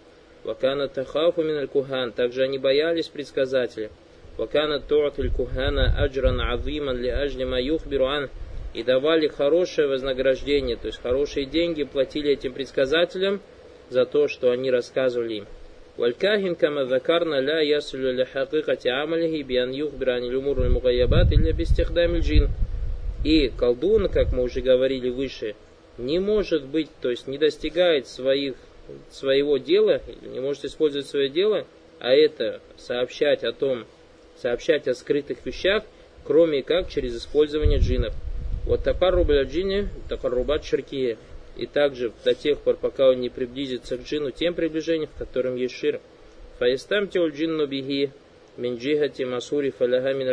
Вакана 0.44 0.88
тахафу 0.88 1.42
миналь 1.42 1.68
кухан, 1.68 2.12
также 2.12 2.42
они 2.42 2.58
боялись 2.58 3.08
предсказателя. 3.08 3.90
Вакана 4.36 4.78
туатиль 4.80 5.30
кухана 5.30 5.94
аджран 5.98 6.40
азиман 6.40 6.98
ли 6.98 7.08
ажли 7.08 7.44
ма 7.44 7.60
юхбиру 7.60 8.06
ан, 8.06 8.28
и 8.74 8.82
давали 8.82 9.28
хорошее 9.28 9.88
вознаграждение, 9.88 10.76
то 10.76 10.86
есть 10.86 11.00
хорошие 11.02 11.46
деньги 11.46 11.84
платили 11.84 12.32
этим 12.32 12.52
предсказателям 12.52 13.40
за 13.88 14.06
то, 14.06 14.28
что 14.28 14.50
они 14.50 14.70
рассказывали 14.70 15.34
им. 15.34 15.46
Валькахин 15.96 16.56
кама 16.56 16.86
закарна 16.86 17.40
ля 17.40 17.60
ясулю 17.60 18.12
ля 18.12 18.24
хакикати 18.24 18.88
амалихи 18.88 19.42
биан 19.42 19.70
юхбирани 19.70 20.28
люмур 20.30 20.58
мугаябат 20.68 21.32
или 21.32 21.52
бистихдам 21.52 22.18
джин. 22.18 22.48
И 23.24 23.48
колдун, 23.48 24.08
как 24.08 24.32
мы 24.32 24.42
уже 24.42 24.60
говорили 24.60 25.08
выше, 25.08 25.54
не 25.98 26.18
может 26.18 26.64
быть, 26.64 26.88
то 27.00 27.10
есть 27.10 27.28
не 27.28 27.38
достигает 27.38 28.08
своих, 28.08 28.54
своего 29.10 29.58
дела, 29.58 30.00
не 30.22 30.40
может 30.40 30.64
использовать 30.64 31.06
свое 31.06 31.28
дело, 31.28 31.66
а 32.00 32.12
это 32.12 32.60
сообщать 32.76 33.44
о 33.44 33.52
том, 33.52 33.84
сообщать 34.36 34.88
о 34.88 34.94
скрытых 34.94 35.38
вещах, 35.44 35.84
кроме 36.24 36.62
как 36.62 36.88
через 36.88 37.16
использование 37.16 37.78
джинов. 37.78 38.14
Вот 38.64 38.82
такарруб 38.82 39.30
джинни, 39.30 39.88
такаррубат 40.08 40.64
ширкия. 40.64 41.16
И 41.56 41.66
также 41.66 42.12
до 42.24 42.34
тех 42.34 42.58
пор, 42.60 42.76
пока 42.76 43.10
он 43.10 43.20
не 43.20 43.28
приблизится 43.28 43.98
к 43.98 44.04
джину, 44.04 44.30
тем 44.30 44.54
приближением, 44.54 45.10
в 45.14 45.18
котором 45.18 45.56
есть 45.56 45.74
шир. 45.74 46.00
Фаистам 46.58 47.04
джинну 47.04 47.66
бихи 47.66 48.10
минджихати 48.56 49.24
масури 49.24 49.70
фаляха 49.70 50.14
мин 50.14 50.28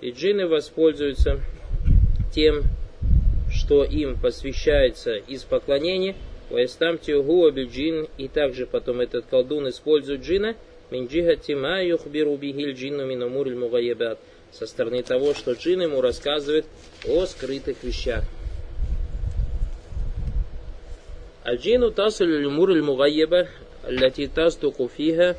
И 0.00 0.10
джинны 0.10 0.46
воспользуются 0.46 1.40
тем, 2.33 2.63
что 3.51 3.83
им 3.83 4.17
посвящается 4.17 5.15
из 5.15 5.43
поклонения. 5.43 6.15
Ваистам 6.49 6.97
тиугуа 6.97 7.51
джин. 7.51 8.07
И 8.17 8.27
также 8.27 8.65
потом 8.65 9.01
этот 9.01 9.25
колдун 9.25 9.69
использует 9.69 10.21
джина. 10.21 10.55
Минджихати 10.91 11.51
ма 11.51 11.83
юхбиру 11.83 12.37
бихиль 12.37 12.73
джинну 12.73 13.05
мин 13.05 13.23
умур 13.23 13.49
мугаябат 13.49 14.19
со 14.51 14.65
стороны 14.65 15.03
того, 15.03 15.33
что 15.33 15.51
джин 15.53 15.81
ему 15.81 15.99
рассказывает 15.99 16.65
о 17.05 17.25
скрытых 17.25 17.83
вещах. 17.83 18.23
الجين 21.47 21.95
تصل 21.95 22.25
الأمور 22.25 22.71
المغيبة 22.71 23.47
التي 23.87 24.27
تصدق 24.27 24.85
فيها 24.85 25.35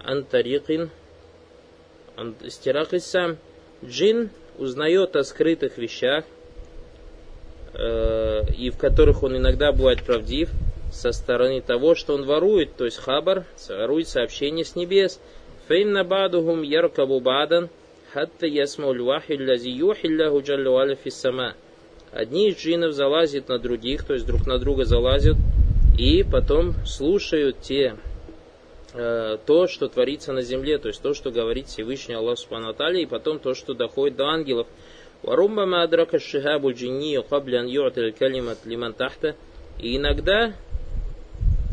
عن 0.00 0.22
طريق 0.22 0.88
عن 2.18 2.34
استراق 2.46 2.94
السام 2.94 3.36
Джин 3.84 4.28
узнает 4.57 5.15
о 5.15 5.23
скрытых 5.23 5.77
вещах, 5.77 6.25
э, 7.73 8.41
и 8.57 8.69
в 8.69 8.77
которых 8.77 9.23
он 9.23 9.37
иногда 9.37 9.71
бывает 9.71 10.03
правдив, 10.03 10.49
со 10.91 11.11
стороны 11.11 11.61
того, 11.61 11.95
что 11.95 12.13
он 12.13 12.25
ворует, 12.25 12.75
то 12.75 12.85
есть 12.85 12.97
хабар, 12.97 13.45
ворует 13.67 14.07
сообщение 14.07 14.63
с 14.63 14.75
небес. 14.75 15.19
Фейнна 15.67 16.03
бадухум 16.03 16.61
яркабу 16.61 17.19
бадан– 17.19 17.69
хатта 18.13 18.45
ясмауль 18.45 19.01
вахи 19.01 19.33
лязи 19.33 19.69
юхилляху 19.69 20.41
джаллю 20.41 20.97
сама. 21.09 21.53
Одни 22.11 22.49
из 22.49 22.57
джинов 22.57 22.93
залазят 22.93 23.49
на 23.49 23.57
других, 23.57 24.05
то 24.05 24.13
есть 24.13 24.27
друг 24.27 24.45
на 24.45 24.59
друга 24.59 24.85
залазят, 24.85 25.35
и 25.97 26.23
потом 26.23 26.75
слушают 26.85 27.61
те, 27.61 27.95
то, 28.93 29.67
что 29.67 29.87
творится 29.87 30.33
на 30.33 30.43
земле, 30.43 30.77
то 30.77 30.87
есть 30.87 31.01
то, 31.01 31.15
что 31.15 31.31
говорит 31.31 31.67
Всевышний 31.67 32.13
Аллах 32.13 32.37
Субхану 32.37 32.73
и 32.93 33.05
потом 33.07 33.39
то, 33.39 33.55
что 33.55 33.73
доходит 33.73 34.17
до 34.17 34.25
ангелов. 34.25 34.67
Варумбама 35.23 35.83
адрака 35.83 36.19
шихабу 36.19 36.73
джиннию 36.73 37.23
лиман 38.65 38.93
тахта. 38.93 39.35
И 39.79 39.97
иногда 39.97 40.53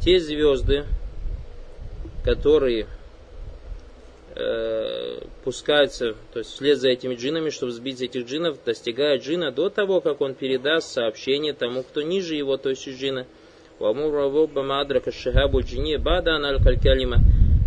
те 0.03 0.19
звезды, 0.19 0.87
которые 2.25 2.87
э, 4.37 5.21
пускаются, 5.45 6.15
то 6.33 6.39
есть 6.39 6.53
вслед 6.53 6.79
за 6.79 6.89
этими 6.89 7.17
джинами, 7.17 7.51
чтобы 7.51 7.73
сбить 7.73 8.01
этих 8.01 8.27
джинов, 8.27 8.59
достигая 8.65 9.19
джина 9.19 9.51
до 9.51 9.69
того, 9.69 10.01
как 10.01 10.21
он 10.21 10.35
передаст 10.35 10.93
сообщение 10.93 11.53
тому, 11.53 11.83
кто 11.83 12.03
ниже 12.03 12.37
его, 12.37 12.57
то 12.57 12.71
есть 12.71 12.89
джина. 12.89 13.27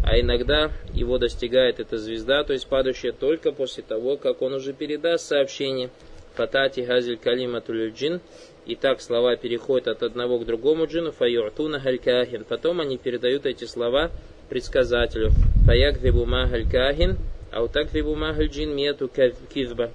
А 0.05 0.19
иногда 0.19 0.71
его 0.93 1.17
достигает 1.17 1.79
эта 1.79 1.97
звезда, 1.97 2.43
то 2.43 2.53
есть 2.53 2.67
падающая 2.67 3.11
только 3.11 3.51
после 3.51 3.83
того, 3.83 4.17
как 4.17 4.41
он 4.41 4.53
уже 4.53 4.73
передаст 4.73 5.25
сообщение. 5.25 5.89
Фатати 6.35 6.81
газиль 6.81 7.17
калима 7.17 7.63
джин. 7.67 8.19
И 8.65 8.75
так 8.75 9.01
слова 9.01 9.35
переходят 9.35 9.87
от 9.87 10.03
одного 10.03 10.39
к 10.39 10.45
другому 10.45 10.85
джину. 10.87 11.11
Фаюатуна 11.11 11.79
халькахин. 11.79 12.43
Потом 12.45 12.79
они 12.79 12.97
передают 12.97 13.45
эти 13.45 13.65
слова 13.65 14.09
предсказателю. 14.49 15.31
Фаяквибу 15.65 16.25
махаль 16.25 16.69
кахин, 16.69 17.17
а 17.51 17.63
утаквибу 17.63 18.15
махаль 18.15 18.47
джин 18.47 18.75
мету 18.75 19.09
кизба. 19.53 19.91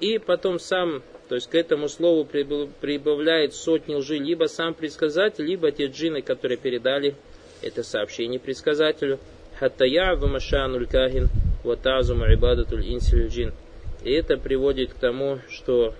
И 0.00 0.18
потом 0.18 0.58
сам, 0.58 1.02
то 1.28 1.34
есть 1.34 1.50
к 1.50 1.54
этому 1.54 1.88
слову 1.88 2.24
прибавляет 2.24 3.54
сотни 3.54 3.94
лжи 3.94 4.18
либо 4.18 4.44
сам 4.44 4.74
предсказатель, 4.74 5.44
либо 5.44 5.72
те 5.72 5.86
джины, 5.86 6.22
которые 6.22 6.56
передали 6.56 7.16
это 7.62 7.82
сообщение 7.82 8.38
предсказателю. 8.38 9.18
Хаттая 9.58 10.14
вамашануль 10.14 10.86
кахин 10.86 11.28
ватазум 11.64 12.22
ибадатуль 12.22 12.86
инсиль 12.86 13.26
джин. 13.28 13.52
И 14.04 14.12
это 14.12 14.36
приводит 14.36 14.92
к 14.92 14.98
тому, 14.98 15.40
что 15.50 15.94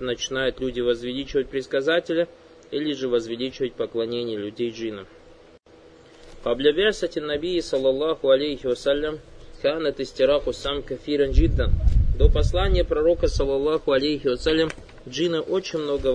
начинают 0.00 0.58
люди 0.58 0.80
возвеличивать 0.80 1.48
предсказателя 1.48 2.26
или 2.72 2.92
же 2.94 3.08
возвеличивать 3.08 3.74
поклонение 3.74 4.36
людей 4.36 4.70
джинам. 4.70 5.06
Пабля 6.42 6.72
версати 6.72 7.20
Набии, 7.20 7.60
саллаллаху 7.60 8.30
алейхи 8.30 8.66
вассалям, 8.66 9.20
канат 9.62 10.00
истираху 10.00 10.52
сам 10.52 10.82
кафиран 10.82 11.30
джиддан– 11.30 11.70
до 12.18 12.28
послания 12.28 12.82
пророка, 12.82 13.28
саллаллаху 13.28 13.92
алейхи 13.92 14.26
вассалям, 14.26 14.70
джины 15.08 15.38
очень 15.38 15.78
много 15.78 16.08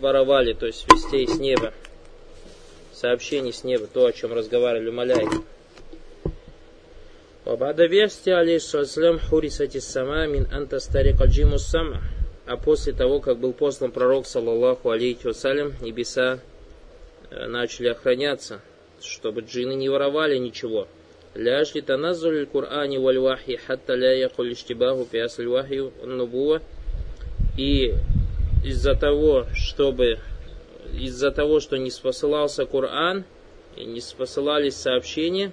воровали, 0.00 0.52
то 0.52 0.66
есть 0.66 0.86
вестей 0.88 1.26
с 1.26 1.36
неба, 1.36 1.74
сообщений 2.92 3.52
с 3.52 3.64
неба, 3.64 3.88
то, 3.92 4.06
о 4.06 4.12
чем 4.12 4.32
разговаривали 4.32 4.90
маляйки. 4.90 5.38
Вабада 7.44 7.86
вести, 7.86 8.30
алейхиссалям, 8.30 9.18
хурисати 9.18 9.78
сама 9.78 10.28
мин 10.28 10.46
анта 10.52 10.78
старикаджиму 10.78 11.58
сама. 11.58 12.02
А 12.46 12.56
после 12.56 12.92
того, 12.92 13.18
как 13.18 13.38
был 13.38 13.52
послан 13.52 13.90
пророк, 13.90 14.28
саллаллаху 14.28 14.90
алейхи 14.90 15.26
вассалям, 15.26 15.72
небеса 15.80 16.38
э, 17.30 17.46
начали 17.48 17.88
охраняться, 17.88 18.60
чтобы 19.00 19.40
джины 19.40 19.74
не 19.74 19.88
воровали 19.88 20.38
ничего. 20.38 20.86
Ляжли 21.34 21.80
таназзуль 21.80 22.46
Кур'ани 22.46 22.98
валь 22.98 23.18
вахи 23.18 23.56
хатта 23.56 23.94
ля 23.94 24.12
якуль 24.12 24.52
иштибаху 24.52 25.06
пиасль 25.06 25.46
вахи 25.46 25.90
нубуа. 26.04 26.60
И 27.56 27.94
из-за 28.64 28.94
того, 28.94 29.46
чтобы 29.54 30.18
из-за 30.92 31.30
того, 31.30 31.60
что 31.60 31.76
не 31.76 31.90
спосылался 31.90 32.66
Коран, 32.66 33.24
и 33.76 33.84
не 33.84 34.00
спосылались 34.00 34.76
сообщения 34.76 35.52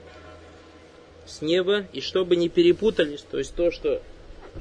с 1.26 1.42
неба, 1.42 1.86
и 1.94 2.02
чтобы 2.02 2.36
не 2.36 2.50
перепутались, 2.50 3.22
то 3.22 3.38
есть 3.38 3.56
то, 3.56 3.72
что 3.72 4.02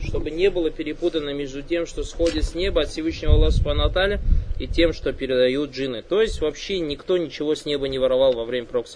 чтобы 0.00 0.30
не 0.30 0.50
было 0.50 0.70
перепутано 0.70 1.30
между 1.30 1.62
тем, 1.62 1.86
что 1.86 2.04
сходит 2.04 2.44
с 2.44 2.54
неба 2.54 2.82
от 2.82 2.88
Всевышнего 2.88 3.34
Аллаха 3.34 3.52
Субхану 3.52 4.20
и 4.60 4.66
тем, 4.66 4.92
что 4.92 5.12
передают 5.12 5.70
джинны. 5.70 6.02
То 6.02 6.20
есть 6.20 6.40
вообще 6.40 6.78
никто 6.78 7.16
ничего 7.16 7.54
с 7.54 7.64
неба 7.64 7.88
не 7.88 7.98
воровал 7.98 8.34
во 8.34 8.44
время 8.44 8.66
пророка 8.66 8.88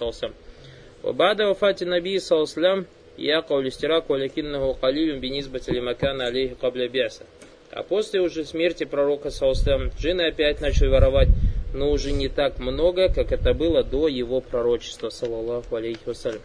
Салсам. 1.03 1.17
Бада 1.17 1.47
вафати 1.47 1.85
Наби 1.85 2.19
Салслам 2.19 2.85
Я 3.17 3.41
каулистирак 3.41 4.09
валякиннаху 4.09 4.77
калилюм 4.79 5.19
бинизбати 5.19 5.71
лимакана 5.71 6.27
алейхи 6.27 6.55
кабля 6.55 6.89
биаса. 6.89 7.25
А 7.71 7.83
после 7.83 8.21
уже 8.21 8.45
смерти 8.45 8.85
пророка 8.85 9.29
Саустам 9.29 9.89
джины 9.99 10.27
опять 10.27 10.61
начали 10.61 10.89
воровать, 10.89 11.29
но 11.73 11.91
уже 11.91 12.11
не 12.11 12.29
так 12.29 12.59
много, 12.59 13.09
как 13.09 13.31
это 13.31 13.53
было 13.53 13.83
до 13.83 14.07
его 14.07 14.41
пророчества, 14.41 15.09
саллаллаху 15.09 15.75
алейхи 15.75 15.99
вассалям. 16.05 16.41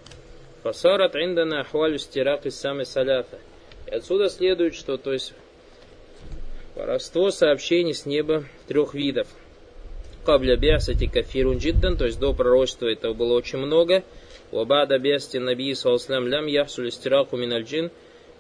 Фасарат 0.63 1.15
индана 1.17 1.61
ахвалю 1.61 1.99
стирак 1.99 2.47
из 2.47 2.59
самой 2.59 2.87
салята. 2.87 3.39
И 3.87 3.95
отсюда 3.95 4.29
следует, 4.29 4.75
что 4.75 4.97
то 4.97 5.13
есть 5.13 5.35
воровство 6.75 7.31
сообщений 7.31 7.95
с 7.95 8.07
неба 8.07 8.45
трех 8.67 8.95
видов. 8.95 9.29
Кабля 10.25 10.57
биасати 10.57 11.07
кафирун 11.07 11.59
джиддан, 11.59 11.97
то 11.97 12.05
есть 12.05 12.19
до 12.19 12.35
пророчества 12.35 12.89
этого 12.89 13.15
было 13.15 13.35
очень 13.35 13.59
много. 13.59 14.03
Вабада 14.51 14.99
биасти 14.99 15.39
наби 15.39 15.75
саласлам 15.75 16.29
лям 16.29 16.47
яхсуль 16.47 16.91
стираку 16.91 17.37
миналь 17.37 17.65
джин. 17.65 17.91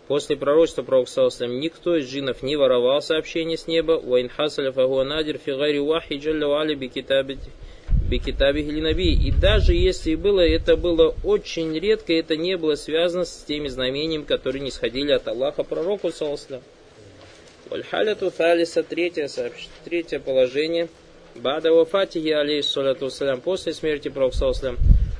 После 0.06 0.36
пророчества 0.36 0.82
пророка 0.82 1.28
никто 1.46 1.96
из 1.96 2.08
джинов 2.10 2.42
не 2.42 2.56
воровал 2.56 3.02
сообщения 3.02 3.58
с 3.58 3.66
неба. 3.66 3.92
Уайн 3.92 4.28
хасаля 4.28 4.72
фагуа 4.72 5.04
надир 5.04 5.38
фигари 5.38 5.78
вахи 5.78 6.14
джалля 6.14 6.46
вали 6.46 6.74
бикитабити 6.74 7.50
бикитаби 8.08 8.62
наби. 8.62 9.12
И 9.12 9.30
даже 9.30 9.74
если 9.74 10.14
было, 10.14 10.40
это 10.40 10.76
было 10.76 11.14
очень 11.22 11.78
редко, 11.78 12.12
это 12.12 12.36
не 12.36 12.56
было 12.56 12.74
связано 12.74 13.24
с 13.24 13.44
теми 13.46 13.68
знамениями, 13.68 14.24
которые 14.24 14.62
не 14.62 14.70
сходили 14.70 15.12
от 15.12 15.28
Аллаха 15.28 15.62
пророку, 15.62 16.10
саласлам. 16.10 16.62
Вальхаляту 17.68 18.30
талиса, 18.30 18.82
третье, 18.82 19.28
третье 19.84 20.18
положение. 20.20 20.88
Бада 21.34 21.72
вафатихи, 21.72 22.30
алейхиссалату 22.30 23.10
после 23.44 23.74
смерти 23.74 24.08
пророка, 24.08 24.36
саласлам, 24.36 24.78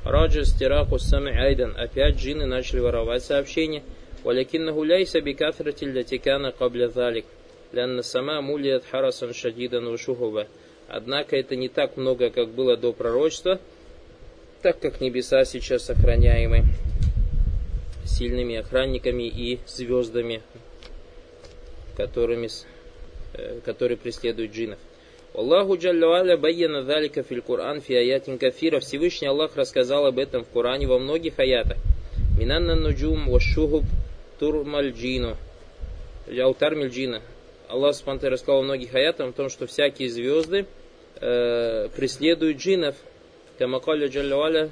раджа 0.09 0.43
стираку 0.45 0.99
сами 0.99 1.31
айдан, 1.31 1.75
опять 1.77 2.15
джины 2.15 2.45
начали 2.45 2.79
воровать 2.79 3.23
сообщения. 3.23 3.83
Валякиннаху 4.23 4.83
ляйса 4.83 5.21
бикафрати 5.21 5.85
лятикана 5.85 6.51
кабля 6.51 6.89
залик. 6.89 7.25
Лянна 7.71 8.03
сама 8.03 8.41
мулият 8.41 8.83
харасан 8.89 9.33
шадидан 9.33 9.87
вушухуба. 9.87 10.47
Однако 10.87 11.37
это 11.37 11.55
не 11.55 11.69
так 11.69 11.97
много, 11.97 12.29
как 12.31 12.49
было 12.49 12.75
до 12.75 12.93
пророчества, 12.93 13.59
так 14.61 14.79
как 14.79 15.01
небеса 15.01 15.45
сейчас 15.45 15.89
охраняемы 15.89 16.63
сильными 18.05 18.57
охранниками 18.57 19.23
и 19.23 19.59
звездами, 19.67 20.41
которыми, 21.95 22.49
э, 23.33 23.59
которые 23.63 23.97
преследуют 23.97 24.51
джинов. 24.51 24.79
Аллаху 25.39 25.77
Джалла 25.77 26.35
Байяна 26.35 26.83
Далика 26.83 27.23
Филь 27.23 27.41
Кур'ан 27.41 27.79
Фи 27.79 27.93
Аятин 27.93 28.37
Кафира. 28.37 28.81
Всевышний 28.81 29.29
Аллах 29.29 29.55
рассказал 29.55 30.05
об 30.05 30.19
этом 30.19 30.43
в 30.43 30.49
Коране 30.49 30.85
во 30.85 30.99
многих 30.99 31.39
аятах. 31.39 31.77
Минанна 32.37 32.75
Нуджум 32.75 33.29
Вашухуб 33.29 33.85
Турмаль 34.37 34.91
Джину. 34.91 35.37
Аутар 36.27 36.73
Джина. 36.87 37.21
Аллах 37.69 37.95
Спанте 37.95 38.27
рассказал 38.27 38.57
во 38.57 38.63
многих 38.63 38.93
аятах 38.93 39.29
о 39.29 39.31
том, 39.31 39.47
что 39.47 39.65
всякие 39.65 40.09
звезды 40.09 40.65
э, 41.21 41.87
преследуют 41.95 42.57
джинов. 42.57 42.97
Камакаля 43.57 44.09
Джалла 44.09 44.71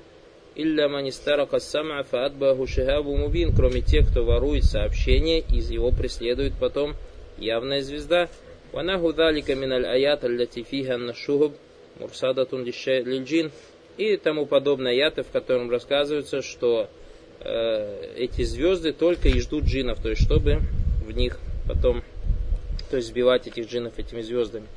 Илля 0.55 0.89
манистарака 0.89 1.59
сам'a 1.59 2.03
фаатбаху 2.03 2.67
шихабу 2.67 3.15
мубин, 3.15 3.55
кроме 3.55 3.79
тех, 3.79 4.09
кто 4.09 4.25
ворует 4.25 4.65
сообщение, 4.65 5.39
из 5.39 5.71
его 5.71 5.91
преследует 5.91 6.55
потом 6.59 6.93
явная 7.37 7.81
звезда. 7.83 8.27
Ванаху 8.77 9.11
далика 9.11 9.55
миналь 9.55 9.87
аят 9.87 10.23
аллати 10.23 10.61
фиха 10.61 10.97
нашухуб 10.99 11.53
мурсадатун 11.99 12.63
лильджин 12.63 13.51
и 13.97 14.17
тому 14.17 14.45
подобное 14.45 14.91
аяты, 14.91 15.23
в 15.23 15.31
котором 15.31 15.71
рассказывается, 15.71 16.43
что 16.43 16.87
э, 17.39 18.13
эти 18.17 18.43
звезды 18.43 18.93
только 18.93 19.29
и 19.29 19.39
ждут 19.39 19.63
джинов, 19.63 19.99
то 19.99 20.09
есть 20.09 20.21
чтобы 20.23 20.59
в 21.03 21.11
них 21.11 21.39
потом, 21.67 22.03
то 22.91 22.97
есть 22.97 23.07
сбивать 23.07 23.47
этих 23.47 23.67
джинов 23.67 23.97
этими 23.97 24.21
звездами. 24.21 24.67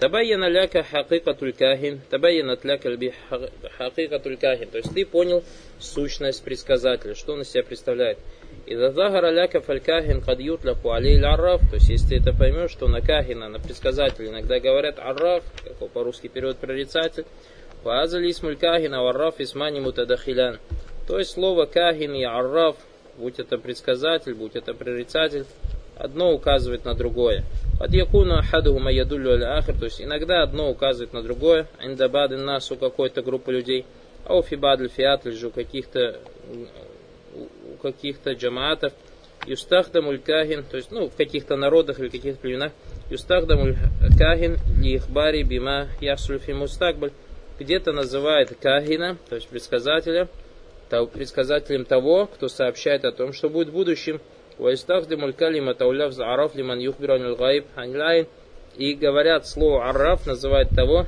Табайяна 0.00 0.48
ляка 0.48 0.82
хакикатуль 0.82 1.52
кахин, 1.52 2.00
табайянат 2.08 2.64
ляка 2.64 2.88
хакикатуль 3.76 4.38
кахин. 4.38 4.70
То 4.70 4.78
есть 4.78 4.94
ты 4.94 5.04
понял 5.04 5.44
сущность 5.78 6.42
предсказателя, 6.42 7.14
что 7.14 7.34
он 7.34 7.42
из 7.42 7.50
себя 7.50 7.62
представляет. 7.62 8.16
И 8.64 8.74
зазагара 8.74 9.30
ляка 9.30 9.60
фалькахин 9.60 10.22
кад 10.22 10.40
ютляку 10.40 10.92
алей 10.92 11.20
арраф. 11.22 11.60
То 11.68 11.76
есть 11.76 11.90
если 11.90 12.08
ты 12.08 12.16
это 12.16 12.32
поймешь, 12.32 12.70
что 12.70 12.88
на 12.88 13.02
кахина, 13.02 13.50
на 13.50 13.58
предсказателя 13.58 14.30
иногда 14.30 14.58
говорят 14.58 14.98
арраф, 14.98 15.44
как 15.62 15.90
по-русски 15.90 16.28
перевод 16.28 16.56
прорицатель. 16.56 17.26
Фаазали 17.82 18.30
исмуль 18.30 18.56
кахина 18.56 19.02
варраф 19.02 19.34
исмани 19.38 19.80
мутадахилян. 19.80 20.60
То 21.08 21.18
есть 21.18 21.32
слово 21.32 21.66
кахин 21.66 22.14
и 22.14 22.24
арраф, 22.24 22.76
будь 23.18 23.38
это 23.38 23.58
предсказатель, 23.58 24.32
будь 24.32 24.56
это 24.56 24.72
прорицатель, 24.72 25.44
одно 25.96 26.32
указывает 26.32 26.86
на 26.86 26.94
другое. 26.94 27.44
Под 27.80 27.94
якуна 27.94 28.42
хадухума 28.42 28.90
ядулю 28.92 29.42
аль 29.42 29.64
то 29.64 29.86
есть 29.86 30.02
иногда 30.02 30.42
одно 30.42 30.68
указывает 30.68 31.14
на 31.14 31.22
другое, 31.22 31.66
индабады 31.82 32.36
нас 32.36 32.70
у 32.70 32.76
какой-то 32.76 33.22
группы 33.22 33.52
людей, 33.52 33.86
а 34.26 34.36
у 34.36 34.42
фибадль 34.42 34.90
фиат 34.90 35.24
же 35.24 35.46
у 35.46 35.50
каких-то 35.50 36.20
у 37.34 37.76
каких-то 37.80 38.32
джамаатов, 38.32 38.92
юстахдамуль 39.46 40.18
кахин, 40.18 40.62
то 40.62 40.76
есть 40.76 40.90
ну, 40.90 41.08
в 41.08 41.16
каких-то 41.16 41.56
народах 41.56 42.00
или 42.00 42.10
каких-то 42.10 42.38
племенах, 42.38 42.72
юстахдамуль 43.08 43.76
кахин 44.18 44.58
лихбари 44.78 45.42
бима 45.42 45.88
ясульфи 46.02 46.50
мустакбаль, 46.50 47.12
где-то 47.58 47.92
называет 47.92 48.54
кахина, 48.60 49.16
то 49.30 49.36
есть 49.36 49.48
предсказателя, 49.48 50.28
предсказателем 51.14 51.86
того, 51.86 52.26
кто 52.26 52.48
сообщает 52.48 53.06
о 53.06 53.12
том, 53.12 53.32
что 53.32 53.48
будет 53.48 53.68
в 53.68 53.72
будущем, 53.72 54.20
ويستخدم 54.59 55.25
الكلمة 55.25 55.75
أو 55.81 55.91
لفظ 55.91 56.21
عرف 56.21 56.55
لمن 56.55 56.81
يخبر 56.81 57.11
عن 57.11 57.21
الغيب 57.21 57.63
عن 57.77 57.95
العين 57.95 58.25
и 58.77 58.93
говорят 58.93 59.47
слово 59.47 59.89
арраф, 59.89 60.27
называют 60.27 60.69
того, 60.69 61.05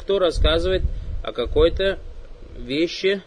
кто 0.00 0.18
рассказывает 0.18 0.82
о 1.22 1.32
какой-то 1.32 1.98
вещи, 2.56 3.22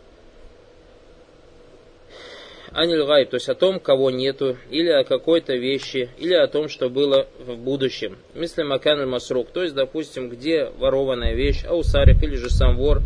аниль 2.72 3.06
гайб, 3.06 3.30
то 3.30 3.36
есть 3.36 3.50
о 3.50 3.56
том, 3.56 3.80
кого 3.80 4.10
нету, 4.10 4.58
или 4.72 4.90
о 4.90 5.04
какой-то 5.04 5.56
вещи, 5.56 6.10
или 6.18 6.34
о 6.34 6.48
том, 6.48 6.70
что 6.70 6.90
было 6.90 7.28
в 7.38 7.56
будущем. 7.56 8.18
Мысли 8.34 8.64
макан 8.64 9.08
масрук, 9.08 9.50
то 9.52 9.62
есть, 9.62 9.76
допустим, 9.76 10.30
где 10.30 10.66
ворованная 10.78 11.36
вещь, 11.36 11.64
аусарик 11.66 12.24
или 12.24 12.36
же 12.36 12.50
сам 12.50 12.78
вор, 12.78 13.02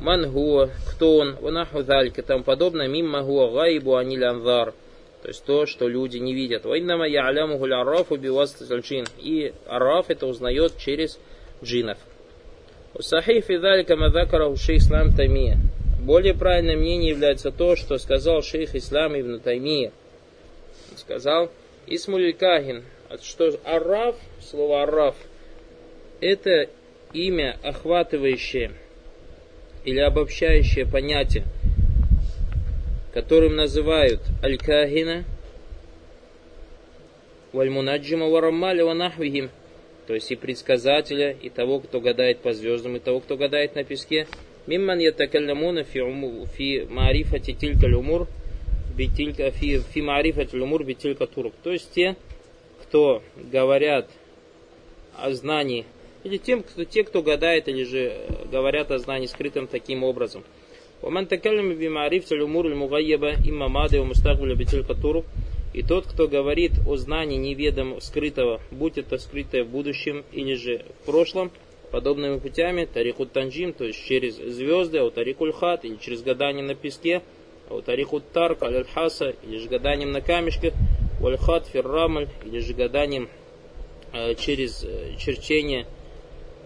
мангуа, 0.00 0.70
кто 0.90 1.18
он, 1.18 1.36
ванаху 1.36 1.84
далька, 1.84 2.22
там 2.22 2.42
подобное, 2.42 2.88
мимма 2.88 3.22
гуа 3.22 3.48
гайбу 3.52 3.94
аниль 3.94 4.24
анзар – 4.24 4.84
то 5.27 5.31
есть 5.31 5.43
то, 5.43 5.65
что 5.65 5.89
люди 5.89 6.19
не 6.19 6.33
видят. 6.33 6.63
Вайнама 6.63 7.05
я'лямуху 7.05 7.65
арафу 7.65 8.15
джин. 8.15 9.05
И 9.17 9.53
араф 9.65 10.09
это 10.09 10.25
узнает 10.25 10.77
через 10.77 11.19
джинов. 11.61 11.97
Сахих 12.97 13.43
фидалика 13.43 13.97
мадакараху 13.97 14.55
шейх 14.55 14.83
Ислам 14.83 15.13
Таймия. 15.13 15.57
Более 15.99 16.33
правильным 16.33 16.79
мнением 16.79 17.15
является 17.15 17.51
то, 17.51 17.75
что 17.75 17.97
сказал 17.97 18.41
шейх 18.41 18.73
Ислам 18.73 19.19
ибн 19.19 19.41
Таймия. 19.41 19.91
Сказал, 20.95 21.51
Исмуль 21.87 22.31
Кахин, 22.31 22.85
что 23.21 23.51
араф, 23.65 24.15
слово 24.39 24.83
араф, 24.83 25.17
это 26.21 26.69
имя, 27.11 27.59
охватывающее 27.63 28.71
или 29.83 29.99
обобщающее 29.99 30.85
понятие, 30.85 31.43
которым 33.17 33.55
называют 33.55 34.21
Аль-Кахина, 34.43 35.25
Вальмунаджима 37.51 38.27
Вараммаля 38.27 38.85
Ванахвихим, 38.85 39.49
то 40.05 40.13
есть 40.13 40.29
и 40.29 40.35
предсказателя, 40.35 41.31
и 41.31 41.49
того, 41.49 41.79
кто 41.79 41.99
гадает 41.99 42.41
по 42.41 42.53
звездам, 42.53 42.95
и 42.95 42.99
того, 42.99 43.19
кто 43.19 43.35
гадает 43.35 43.73
на 43.73 43.83
песке. 43.83 44.27
Мимман 44.67 44.99
ятакалламуна 44.99 45.83
фи, 45.83 46.85
маарифати 46.87 47.53
тилька 47.53 47.87
умур, 47.87 48.27
битилька, 48.95 49.49
фи, 49.49 49.79
фи 49.79 50.01
маарифати 50.01 50.83
битилька 50.83 51.25
турк. 51.25 51.55
То 51.63 51.71
есть 51.71 51.89
те, 51.91 52.15
кто 52.83 53.23
говорят 53.35 54.11
о 55.15 55.31
знании, 55.31 55.85
или 56.23 56.37
тем, 56.37 56.61
кто, 56.61 56.83
те, 56.83 57.03
кто 57.03 57.23
гадает, 57.23 57.67
или 57.67 57.83
же 57.83 58.15
говорят 58.51 58.91
о 58.91 58.99
знании 58.99 59.25
скрытым 59.25 59.65
таким 59.65 60.03
образом– 60.03 60.43
Уман 61.01 61.27
такалим 61.27 61.73
бимариф 61.75 62.31
умур 62.31 62.67
мугайеба 62.73 63.33
имма 63.45 63.67
мады 63.67 64.03
мустагбуля 64.03 64.55
бетилька 64.55 64.95
туру. 64.95 65.25
И 65.73 65.83
тот, 65.83 66.07
кто 66.07 66.27
говорит 66.27 66.71
о 66.87 66.95
знании 66.95 67.37
неведом 67.37 68.01
скрытого, 68.01 68.61
будь 68.71 68.97
это 68.97 69.17
скрытое 69.17 69.63
в 69.63 69.67
будущем 69.67 70.23
или 70.31 70.55
же 70.55 70.83
в 71.01 71.05
прошлом, 71.05 71.51
подобными 71.91 72.39
путями, 72.39 72.85
тарихут 72.85 73.31
танджим, 73.31 73.73
то 73.73 73.83
есть 73.83 74.03
через 74.05 74.37
звезды, 74.37 74.97
аутарикуль 74.97 75.53
хат, 75.53 75.85
или 75.85 75.97
через 75.97 76.21
гадание 76.21 76.63
на 76.63 76.73
песке, 76.73 77.21
аутарихут 77.69 78.31
тарк, 78.31 78.63
аль-хаса, 78.63 79.35
или 79.43 79.57
же 79.57 79.69
гаданием 79.69 80.11
на 80.11 80.21
камешке, 80.21 80.73
вальхат, 81.19 81.67
феррамль, 81.67 82.27
или 82.45 82.59
же 82.59 82.73
гаданием 82.73 83.29
э, 84.13 84.35
через 84.35 84.83
э, 84.83 85.15
черчение 85.19 85.85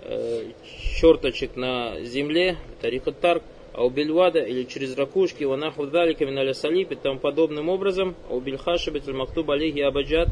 э, 0.04 0.52
черточек 1.00 1.56
на 1.56 2.00
земле, 2.02 2.58
тарихут 2.82 3.20
тарк, 3.20 3.44
а 3.74 3.86
убильвада 3.86 4.40
или 4.40 4.64
через 4.64 4.96
ракушки, 4.98 5.44
ванаху 5.44 5.88
далика 5.88 6.26
миналя 6.26 6.54
салиб 6.54 6.92
и 6.92 6.96
тому 6.96 7.20
подобным 7.20 7.70
образом, 7.70 8.16
а 8.30 8.36
убильхашибет 8.36 9.08
мактуб 9.08 9.50
алейхи 9.50 9.80
абаджат, 9.80 10.30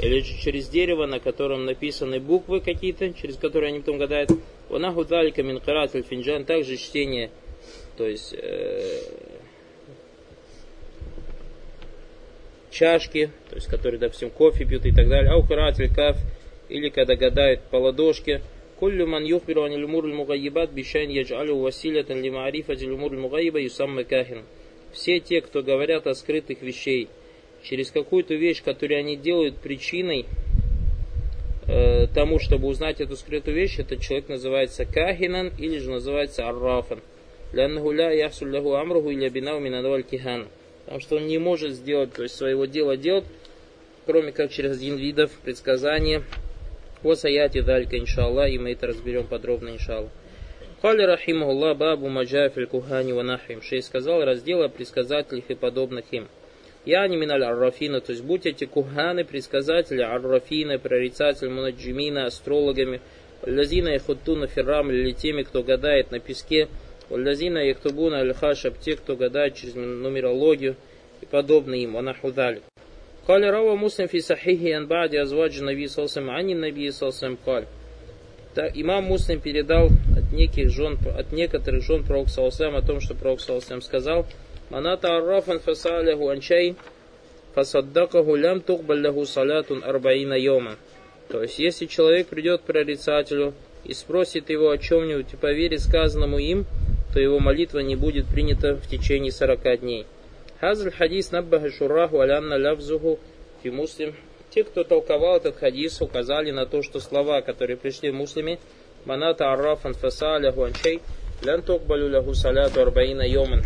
или 0.00 0.20
через 0.20 0.68
дерево, 0.68 1.06
на 1.06 1.20
котором 1.20 1.64
написаны 1.64 2.20
буквы 2.20 2.60
какие-то, 2.60 3.12
через 3.12 3.36
которые 3.36 3.68
они 3.68 3.80
потом 3.80 3.98
гадают, 3.98 4.30
ванаху 4.68 5.04
далика 5.04 5.42
мин 5.42 5.60
карат 5.60 5.92
финджан, 5.92 6.44
также 6.44 6.76
чтение, 6.76 7.30
то 7.96 8.06
есть 8.06 8.34
э, 8.34 9.00
чашки, 12.70 13.30
то 13.48 13.56
есть 13.56 13.68
которые, 13.68 13.98
допустим, 13.98 14.30
кофе 14.30 14.64
пьют 14.64 14.84
и 14.84 14.92
так 14.92 15.08
далее, 15.08 15.30
аухарат 15.32 15.76
каф, 15.94 16.18
или 16.68 16.88
когда 16.88 17.16
гадают 17.16 17.62
по 17.70 17.76
ладошке, 17.76 18.42
كل 18.81 19.05
من 19.05 19.25
يخبر 19.25 19.59
عن 19.63 19.73
الأمور 19.73 20.05
المغيبات 20.05 20.69
بشأن 20.69 21.11
يجعله 21.11 21.53
وسيلة 21.53 22.05
لمعرفة 22.09 22.73
الأمور 22.73 23.11
المغيبة 23.11 23.59
يسمى 23.59 24.03
كاهن. 24.03 24.43
Все 24.93 25.19
те, 25.19 25.41
кто 25.41 25.61
говорят 25.61 26.07
о 26.07 26.15
скрытых 26.15 26.61
вещей, 26.61 27.07
через 27.63 27.91
какую-то 27.91 28.35
вещь, 28.35 28.63
которую 28.63 28.99
они 28.99 29.15
делают 29.15 29.57
причиной 29.57 30.25
э, 31.67 32.07
тому, 32.07 32.39
чтобы 32.39 32.67
узнать 32.67 33.01
эту 33.01 33.15
скрытую 33.15 33.55
вещь, 33.55 33.79
этот 33.79 34.01
человек 34.01 34.29
называется 34.29 34.85
кахинан 34.85 35.51
или 35.57 35.77
же 35.77 35.91
называется 35.91 36.47
аррафан. 36.47 37.01
Ляннаху 37.53 37.91
ля 37.91 38.11
яхсуль 38.11 38.53
лаху 38.53 38.75
амруху 38.75 39.09
или 39.09 39.27
бинау 39.29 39.59
минадваль 39.59 40.03
кихан. 40.03 40.47
Потому 40.85 41.01
что 41.01 41.15
он 41.17 41.27
не 41.27 41.37
может 41.37 41.73
сделать, 41.73 42.13
то 42.13 42.23
есть 42.23 42.35
своего 42.35 42.65
дела 42.65 42.95
делать, 42.95 43.25
кроме 44.05 44.31
как 44.31 44.51
через 44.51 44.77
один 44.77 44.95
видов 44.95 45.31
предсказания, 45.43 46.23
Васаяти 47.02 47.60
далька, 47.60 47.98
иншаллах, 47.98 48.50
и 48.50 48.58
мы 48.58 48.72
это 48.72 48.86
разберем 48.86 49.26
подробно, 49.26 49.70
иншаллах. 49.70 50.10
Халя 50.82 51.06
рахимахуллах 51.06 51.76
бабу 51.76 52.08
маджафиль 52.08 52.66
кухани 52.66 53.12
ванахим. 53.12 53.62
Шей 53.62 53.82
сказал 53.82 54.24
раздел 54.24 54.62
о 54.62 54.68
предсказателях 54.68 55.44
и 55.48 55.54
подобных 55.54 56.04
им. 56.12 56.28
Я 56.84 57.06
не 57.06 57.16
миналь 57.16 57.44
аррафина, 57.44 58.00
то 58.00 58.10
есть 58.10 58.24
будь 58.24 58.46
эти 58.46 58.64
куханы, 58.64 59.24
предсказатели, 59.24 60.02
аррафины, 60.02 60.80
прорицатели, 60.80 61.48
мунаджимина, 61.48 62.26
астрологами, 62.26 63.00
лазина 63.46 63.90
и 63.90 63.98
хуттуна 63.98 64.48
фиррам, 64.48 64.90
или 64.90 65.12
теми, 65.12 65.42
кто 65.42 65.62
гадает 65.62 66.10
на 66.10 66.18
песке, 66.18 66.68
лазина 67.10 67.58
и 67.58 67.72
хтубуна 67.72 68.18
аль-хашаб, 68.20 68.80
те, 68.80 68.96
кто 68.96 69.14
гадает 69.14 69.54
через 69.54 69.74
нумерологию 69.76 70.74
и 71.20 71.26
подобные 71.26 71.84
им, 71.84 71.94
ванахудалик. 71.94 72.62
قال 73.27 73.43
روى 73.43 73.75
مسلم 73.75 74.07
في 74.07 74.19
صحيحه 74.19 74.75
عن 74.75 74.87
بعض 74.87 75.15
أزواج 75.15 75.57
النبي 75.57 75.87
صلى 75.87 76.05
الله 76.05 76.13
عليه 76.15 76.21
وسلم 76.21 76.29
عن 76.29 76.49
النبي 76.49 76.91
صلى 76.91 77.09
الله 77.09 77.19
عليه 77.19 77.27
وسلم 77.27 77.37
قال 77.45 77.63
так, 78.57 78.71
имам 78.73 79.03
Муслим 79.03 79.39
передал 79.39 79.89
от 80.17 80.31
неких 80.33 80.71
жен, 80.71 80.97
от 81.15 81.31
некоторых 81.31 81.83
жен 81.83 82.03
Пророк 82.03 82.27
Саласам 82.27 82.75
о 82.75 82.81
том, 82.81 82.99
что 83.01 83.13
Пророк 83.13 83.39
Саласам 83.39 83.83
сказал, 83.83 84.25
«Маната 84.71 85.15
аррафан 85.15 85.59
фасаляху 85.59 86.29
анчай, 86.29 86.75
фасаддакаху 87.53 88.33
лям 88.35 88.61
тухбалляху 88.61 89.27
салятун 89.27 89.83
арбаина 89.83 90.33
йома». 90.33 90.75
То 91.29 91.43
есть, 91.43 91.59
если 91.59 91.85
человек 91.85 92.29
придет 92.29 92.61
к 92.61 92.63
прорицателю 92.63 93.53
и 93.83 93.93
спросит 93.93 94.49
его 94.49 94.71
о 94.71 94.79
чем-нибудь 94.79 95.33
и 95.33 95.35
поверит 95.35 95.81
сказанному 95.81 96.39
им, 96.39 96.65
то 97.13 97.19
его 97.19 97.37
молитва 97.39 97.79
не 97.79 97.95
будет 97.95 98.25
принята 98.25 98.73
в 98.73 98.87
течение 98.87 99.31
40 99.31 99.81
дней. 99.81 100.07
Хазаль 100.62 100.92
хадис 100.92 101.32
наббаха 101.32 101.72
шураху 101.72 102.20
алянна 102.20 102.56
лавзуху 102.56 103.18
фи 103.62 103.70
муслим. 103.70 104.14
Те, 104.50 104.62
кто 104.62 104.84
толковал 104.84 105.38
этот 105.38 105.56
хадис, 105.56 106.00
указали 106.00 106.52
на 106.52 106.66
то, 106.66 106.82
что 106.82 107.00
слова, 107.00 107.40
которые 107.40 107.76
пришли 107.76 108.10
в 108.10 108.14
муслиме, 108.14 108.60
маната 109.04 109.52
аррафан 109.52 109.94
фасаляху 109.94 110.62
анчей, 110.62 111.00
лян 111.42 111.62
токбалю 111.62 112.08
лаху 112.12 112.34
саляту 112.34 112.80
арбаина 112.80 113.22
йоман. 113.22 113.64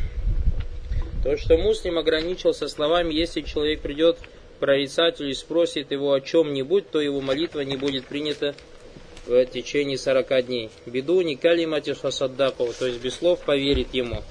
То, 1.22 1.36
что 1.36 1.58
муслим 1.58 1.98
ограничился 1.98 2.66
словами, 2.66 3.12
если 3.12 3.42
человек 3.42 3.82
придет 3.82 4.16
к 4.16 4.60
прорицателю 4.60 5.28
и 5.28 5.34
спросит 5.34 5.90
его 5.90 6.14
о 6.14 6.22
чем-нибудь, 6.22 6.90
то 6.90 6.98
его 6.98 7.20
молитва 7.20 7.60
не 7.60 7.76
будет 7.76 8.06
принята 8.06 8.54
в 9.26 9.44
течение 9.44 9.98
40 9.98 10.46
дней. 10.46 10.70
Беду 10.86 11.20
не 11.20 11.36
калимати 11.36 11.92
хасаддакова, 11.92 12.72
то 12.72 12.86
есть 12.86 13.02
без 13.02 13.16
слов 13.16 13.40
поверит 13.44 13.92
ему. 13.92 14.22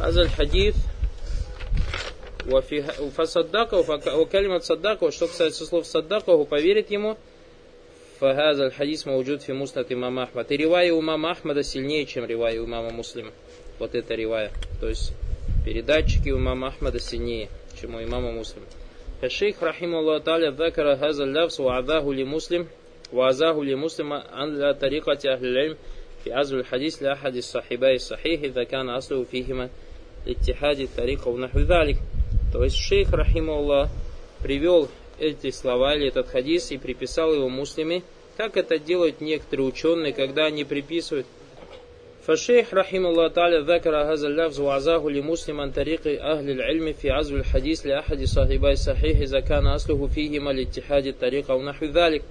هذا 0.00 0.22
الحديث 0.22 0.76
وفي 2.50 2.82
فصدقه 3.10 4.16
وكلمة 4.18 4.58
صدقه 4.58 5.10
что 5.10 5.26
касается 5.26 5.64
слов 5.64 5.86
صدقه 5.86 6.44
поверит 6.44 6.90
ему 6.90 7.16
فهذا 8.20 8.66
الحديث 8.66 9.06
موجود 9.06 9.40
في 9.40 9.52
مسند 9.52 9.92
имама 9.92 10.22
Ахмад. 10.22 10.50
И 10.50 10.56
ривая 10.56 10.92
у 10.92 11.00
имама 11.00 11.32
Ахмада 11.32 11.62
сильнее, 11.62 12.06
чем 12.06 12.24
ривая 12.24 12.60
у 12.60 12.64
имама 12.64 12.90
Муслима. 12.90 13.32
Вот 13.78 13.94
это 13.94 14.14
ривая. 14.14 14.50
То 14.80 14.88
есть 14.88 15.12
передатчики 15.64 16.30
у 16.30 16.38
имама 16.38 16.68
Ахмада 16.68 17.00
сильнее, 17.00 17.48
чем 17.80 17.94
у 17.94 18.02
имама 18.02 18.30
Муслима. 18.32 18.66
الشيخ 19.22 19.62
رحمه 19.62 19.98
الله 20.00 20.18
تعالى 20.18 20.48
ذكر 20.48 20.92
هذا 20.92 21.24
اللفظ 21.24 21.60
وعذاه 21.60 22.12
لمسلم 22.12 22.66
وعزاه 23.12 23.52
لمسلم 23.52 24.12
عن 24.12 24.72
طريقة 24.72 25.18
أهل 25.32 25.46
العلم 25.46 25.76
في 26.24 26.32
عزو 26.32 26.58
الحديث 26.58 27.02
لأحد 27.02 27.36
الصحيبين 27.36 27.94
الصحيح 27.94 28.42
إذا 28.42 28.64
كان 28.64 28.88
أصله 28.88 29.24
فيهما 29.24 29.68
اتحاد 30.26 30.88
тарика 30.96 31.30
наху 31.30 31.60
залик. 31.60 31.98
То 32.52 32.64
есть 32.64 32.76
шейх, 32.76 33.12
рахимуллах, 33.12 33.90
привел 34.42 34.88
эти 35.18 35.50
слова 35.50 35.94
или 35.94 36.08
этот 36.08 36.28
хадис 36.28 36.70
и 36.70 36.78
приписал 36.78 37.34
его 37.34 37.48
муслиме, 37.48 38.02
как 38.36 38.56
это 38.56 38.78
делают 38.78 39.20
некоторые 39.20 39.68
ученые, 39.68 40.12
когда 40.12 40.46
они 40.46 40.64
приписывают 40.64 41.26
فالشيخ 42.26 42.74
رحمه 42.74 43.08
الله 43.08 43.28
تعالى 43.28 43.58
ذكر 43.60 43.96
هذا 43.96 44.26
اللفظ 44.26 44.60
وعزاه 44.60 45.08
لمسلم 45.08 45.60
عن 45.60 45.70
طريق 45.72 46.06
أهل 46.06 46.50
العلم 46.50 46.92
في 46.92 47.10
عزو 47.10 47.36
الحديث 47.36 47.86
لأحد 47.86 48.24
صاحبي 48.24 48.72
الصحيح 48.72 49.18
إذا 49.18 49.40
كان 49.40 49.66
أصله 49.66 50.06
فيهما 50.06 50.50
الاتحاد 50.50 51.06
الطريقة 51.06 51.54
ونحو 51.54 51.84
ذلك 51.86 52.22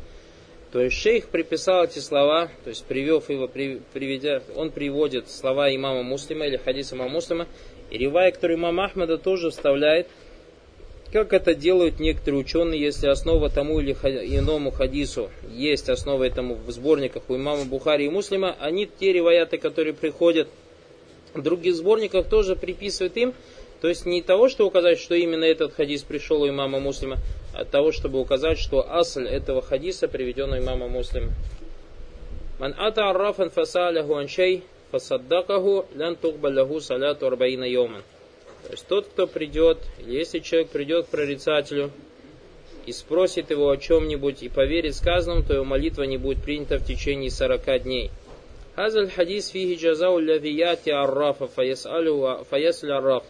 то 0.72 0.82
есть 0.82 0.98
шейх 0.98 1.28
приписал 1.28 1.84
эти 1.84 2.00
слова, 2.00 2.50
то 2.64 2.72
есть 2.72 2.84
привел 2.86 3.24
его, 3.28 3.48
приведя, 3.48 4.42
он 4.56 4.72
приводит 4.72 5.30
слова 5.30 5.70
имама 5.70 6.02
Муслима 6.02 6.48
или 6.48 6.58
хадиса 6.58 6.96
имама 6.96 7.12
Муслима, 7.12 7.48
и 7.91 7.99
ривая, 7.99 8.31
который 8.33 8.57
имам 8.57 8.81
Ахмада 8.81 9.19
тоже 9.19 9.51
вставляет, 9.51 10.09
как 11.13 11.33
это 11.33 11.55
делают 11.55 12.01
некоторые 12.01 12.41
ученые, 12.41 12.81
если 12.81 13.09
основа 13.09 13.49
тому 13.49 13.81
или 13.81 13.93
иному 13.93 14.71
хадису 14.71 15.31
есть 15.51 15.89
основа 15.89 16.25
этому 16.25 16.55
в 16.55 16.71
сборниках 16.71 17.23
у 17.29 17.37
имама 17.37 17.65
Бухари 17.65 18.07
и 18.07 18.11
Муслима, 18.11 18.57
они 18.61 18.87
те 18.87 19.13
риваяты, 19.13 19.57
которые 19.57 19.95
приходят 19.95 20.49
в 21.33 21.41
других 21.41 21.75
сборниках, 21.75 22.29
тоже 22.29 22.57
приписывают 22.57 23.17
им, 23.17 23.35
то 23.81 23.89
есть 23.89 24.05
не 24.05 24.23
того, 24.23 24.49
что 24.49 24.67
указать, 24.67 24.99
что 24.99 25.15
именно 25.15 25.45
этот 25.45 25.73
хадис 25.73 26.03
пришел 26.03 26.43
у 26.43 26.49
имама 26.49 26.79
Муслима, 26.79 27.17
от 27.55 27.71
того, 27.71 27.93
чтобы 27.93 28.21
указать, 28.21 28.59
что 28.59 28.93
асль 28.93 29.27
этого 29.27 29.63
хадиса 29.63 30.09
приведен 30.09 30.53
у 30.53 30.59
имама 30.59 30.89
Муслима. 30.89 31.31
Ман 32.59 32.75
ата 32.77 33.09
аррафан 33.09 33.51
фасаляху 33.51 34.17
аншей 34.17 34.65
фасаддакаху 34.91 35.87
лян 35.95 36.17
тухбалляху 36.17 36.81
саляту 36.81 37.27
арбаина 37.27 37.65
йоман. 37.65 38.03
То 38.65 38.73
есть 38.73 38.87
тот, 38.87 39.07
кто 39.07 39.27
придет, 39.27 39.79
если 39.99 40.41
человек 40.41 40.71
придет 40.71 41.07
к 41.07 41.11
прорицателю 41.11 41.91
и 42.87 42.93
спросит 42.93 43.51
его 43.51 43.71
о 43.71 43.77
чем-нибудь 43.77 44.43
и 44.43 44.49
поверит 44.49 44.95
сказанному, 44.95 45.45
то 45.45 45.55
его 45.55 45.65
молитва 45.65 46.05
не 46.05 46.17
будет 46.17 46.43
принята 46.43 46.79
в 46.79 46.85
течение 46.85 47.31
40 47.31 47.83
дней. 47.83 48.11
Хазаль 48.75 49.11
хадис 49.11 49.49
фиги 49.49 49.75
джазау 49.75 50.19
лявияти 50.19 50.91
аррафа 50.91 51.47
фаяслю 51.49 52.93
арраф. 52.93 53.25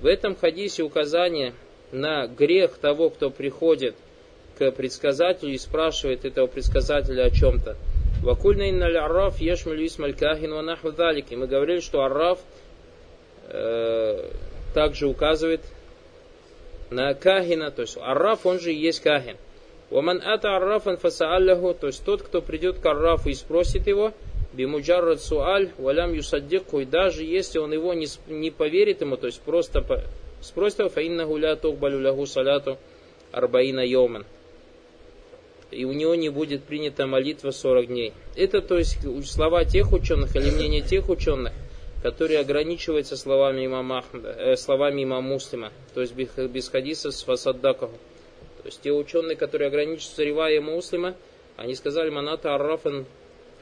В 0.00 0.06
этом 0.06 0.36
хадисе 0.36 0.82
указание 0.82 1.54
на 1.92 2.26
грех 2.26 2.78
того, 2.78 3.10
кто 3.10 3.30
приходит 3.30 3.94
к 4.58 4.70
предсказателю 4.72 5.52
и 5.52 5.58
спрашивает 5.58 6.24
этого 6.24 6.46
предсказателя 6.46 7.24
о 7.24 7.30
чем-то. 7.30 7.76
Вакульна 8.22 8.70
инналь 8.70 8.96
арраф 8.96 9.40
ешмалю 9.40 9.86
исмаль 9.86 10.14
кахин 10.14 10.52
ванаху 10.52 10.92
далики. 10.92 11.34
Мы 11.34 11.46
говорили, 11.46 11.80
что 11.80 12.02
арраф 12.02 12.38
э, 13.48 14.30
также 14.74 15.06
указывает 15.06 15.60
на 16.90 17.14
кахина, 17.14 17.70
то 17.70 17.82
есть 17.82 17.96
арраф, 18.00 18.46
он 18.46 18.58
же 18.60 18.72
и 18.72 18.76
есть 18.76 19.00
кахин. 19.00 19.36
Ваман 19.90 20.20
ата 20.24 20.56
аррафан 20.56 20.96
фасааллаху, 20.96 21.74
то 21.74 21.86
есть 21.86 22.04
тот, 22.04 22.22
кто 22.22 22.42
придет 22.42 22.78
к 22.78 22.86
аррафу 22.86 23.28
и 23.28 23.34
спросит 23.34 23.86
его, 23.86 24.12
бимуджаррад 24.52 25.20
суаль, 25.20 25.70
валям 25.78 26.12
юсаддикху, 26.12 26.80
и 26.80 26.84
даже 26.84 27.22
если 27.22 27.58
он 27.58 27.72
его 27.72 27.94
не, 27.94 28.06
не 28.26 28.50
поверит 28.50 29.00
ему, 29.00 29.16
то 29.16 29.26
есть 29.26 29.40
просто 29.42 29.82
Спросит 30.40 30.80
его, 30.80 30.88
фаиннаху 30.88 31.36
ля 31.36 31.56
тухбалю 31.56 31.98
лягу 31.98 32.26
саляту 32.26 32.78
арбаина 33.32 33.84
йоман. 33.84 34.24
И 35.76 35.84
у 35.84 35.92
него 35.92 36.14
не 36.14 36.30
будет 36.30 36.64
принята 36.64 37.06
молитва 37.06 37.50
40 37.50 37.86
дней. 37.88 38.14
Это 38.34 38.62
то 38.62 38.78
есть 38.78 38.98
слова 39.26 39.66
тех 39.66 39.92
ученых 39.92 40.34
или 40.34 40.50
мнение 40.50 40.80
тех 40.80 41.10
ученых, 41.10 41.52
которые 42.02 42.40
ограничиваются 42.40 43.16
словами 43.16 43.66
имама, 43.66 43.98
Ахмада, 43.98 44.30
э, 44.38 44.56
словами 44.56 45.04
имама 45.04 45.28
Муслима, 45.28 45.72
то 45.92 46.00
есть 46.00 46.14
без, 46.14 46.28
без 46.48 46.70
хадиса 46.70 47.10
с 47.10 47.22
фасаддакаху. 47.22 47.92
То 48.62 48.66
есть 48.66 48.80
те 48.80 48.90
ученые, 48.90 49.36
которые 49.36 49.68
ограничиваются 49.68 50.24
ривая 50.24 50.62
Муслима, 50.62 51.14
они 51.58 51.74
сказали, 51.74 52.08
маната 52.08 52.54
аррафан 52.54 53.04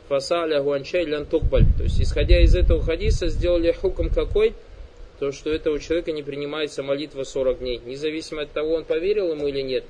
фасаля 0.08 0.62
гуанчай 0.62 1.04
лян 1.06 1.26
тукбаль. 1.26 1.66
То 1.76 1.82
есть, 1.82 2.00
исходя 2.00 2.40
из 2.40 2.54
этого 2.54 2.80
хадиса, 2.80 3.26
сделали 3.26 3.72
хуком 3.72 4.08
какой? 4.08 4.54
То, 5.20 5.30
что 5.30 5.50
этого 5.50 5.78
человека 5.78 6.10
не 6.12 6.22
принимается 6.22 6.82
молитва 6.82 7.22
40 7.22 7.58
дней. 7.60 7.80
Независимо 7.84 8.42
от 8.42 8.52
того, 8.52 8.74
он 8.74 8.84
поверил 8.84 9.30
ему 9.30 9.46
или 9.46 9.60
нет. 9.60 9.84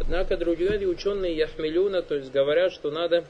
Однако 0.00 0.36
другие 0.36 0.88
ученые 0.88 1.36
Яхмелюна, 1.36 2.02
то 2.02 2.14
есть 2.14 2.30
говорят, 2.30 2.72
что 2.72 2.90
надо, 2.90 3.24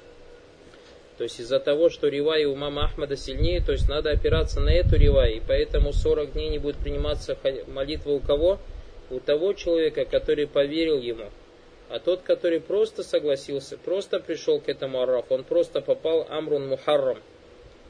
то 1.17 1.25
есть 1.25 1.41
из-за 1.41 1.59
того, 1.59 1.89
что 1.89 2.09
ривай 2.09 2.45
у 2.45 2.55
мама 2.55 2.85
Ахмада 2.85 3.17
сильнее, 3.17 3.61
то 3.61 3.73
есть 3.73 3.89
надо 3.89 4.11
опираться 4.11 4.61
на 4.61 4.69
эту 4.69 4.97
ривай, 4.97 5.37
и 5.37 5.43
поэтому 5.47 5.93
40 5.93 6.35
дней 6.35 6.51
не 6.51 6.59
будет 6.59 6.77
приниматься 6.77 7.37
молитва 7.67 8.13
у 8.13 8.21
кого? 8.21 8.59
У 9.11 9.19
того 9.19 9.55
человека, 9.55 10.05
который 10.05 10.47
поверил 10.47 11.01
ему. 11.01 11.31
А 11.89 11.99
тот, 11.99 12.21
который 12.21 12.61
просто 12.61 13.03
согласился, 13.03 13.79
просто 13.79 14.21
пришел 14.21 14.61
к 14.61 14.69
этому 14.69 15.01
араф, 15.01 15.25
он 15.31 15.45
просто 15.45 15.81
попал 15.81 16.27
Амрун 16.29 16.69
Мухаррам. 16.69 17.19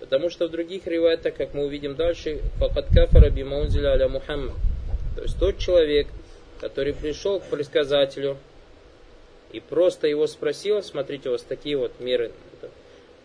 Потому 0.01 0.31
что 0.31 0.47
в 0.47 0.51
других 0.51 0.87
ривайтах, 0.87 1.35
как 1.35 1.55
мы 1.55 1.65
увидим 1.67 1.97
дальше, 1.97 2.41
факат 2.59 2.87
кафара 2.95 3.31
бимаунзиля 3.31 3.91
аля 3.91 4.09
Мухаммад. 4.09 4.57
То 5.17 5.23
есть 5.23 5.39
тот 5.39 5.59
человек, 5.59 6.07
который 6.61 6.95
пришел 6.95 7.41
к 7.41 7.45
предсказателю 7.45 8.37
и 9.53 9.61
просто 9.61 10.07
его 10.07 10.27
спросил, 10.27 10.83
смотрите, 10.83 11.29
у 11.29 11.33
вас 11.33 11.43
такие 11.43 11.77
вот 11.77 11.99
меры. 12.01 12.31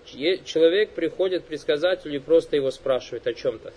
Человек 0.05 0.89
приходит 0.91 1.43
к 1.43 1.45
предсказателю 1.45 2.15
и 2.15 2.19
просто 2.19 2.55
его 2.55 2.71
спрашивает 2.71 3.27
о 3.27 3.33
чем-то. 3.33 3.71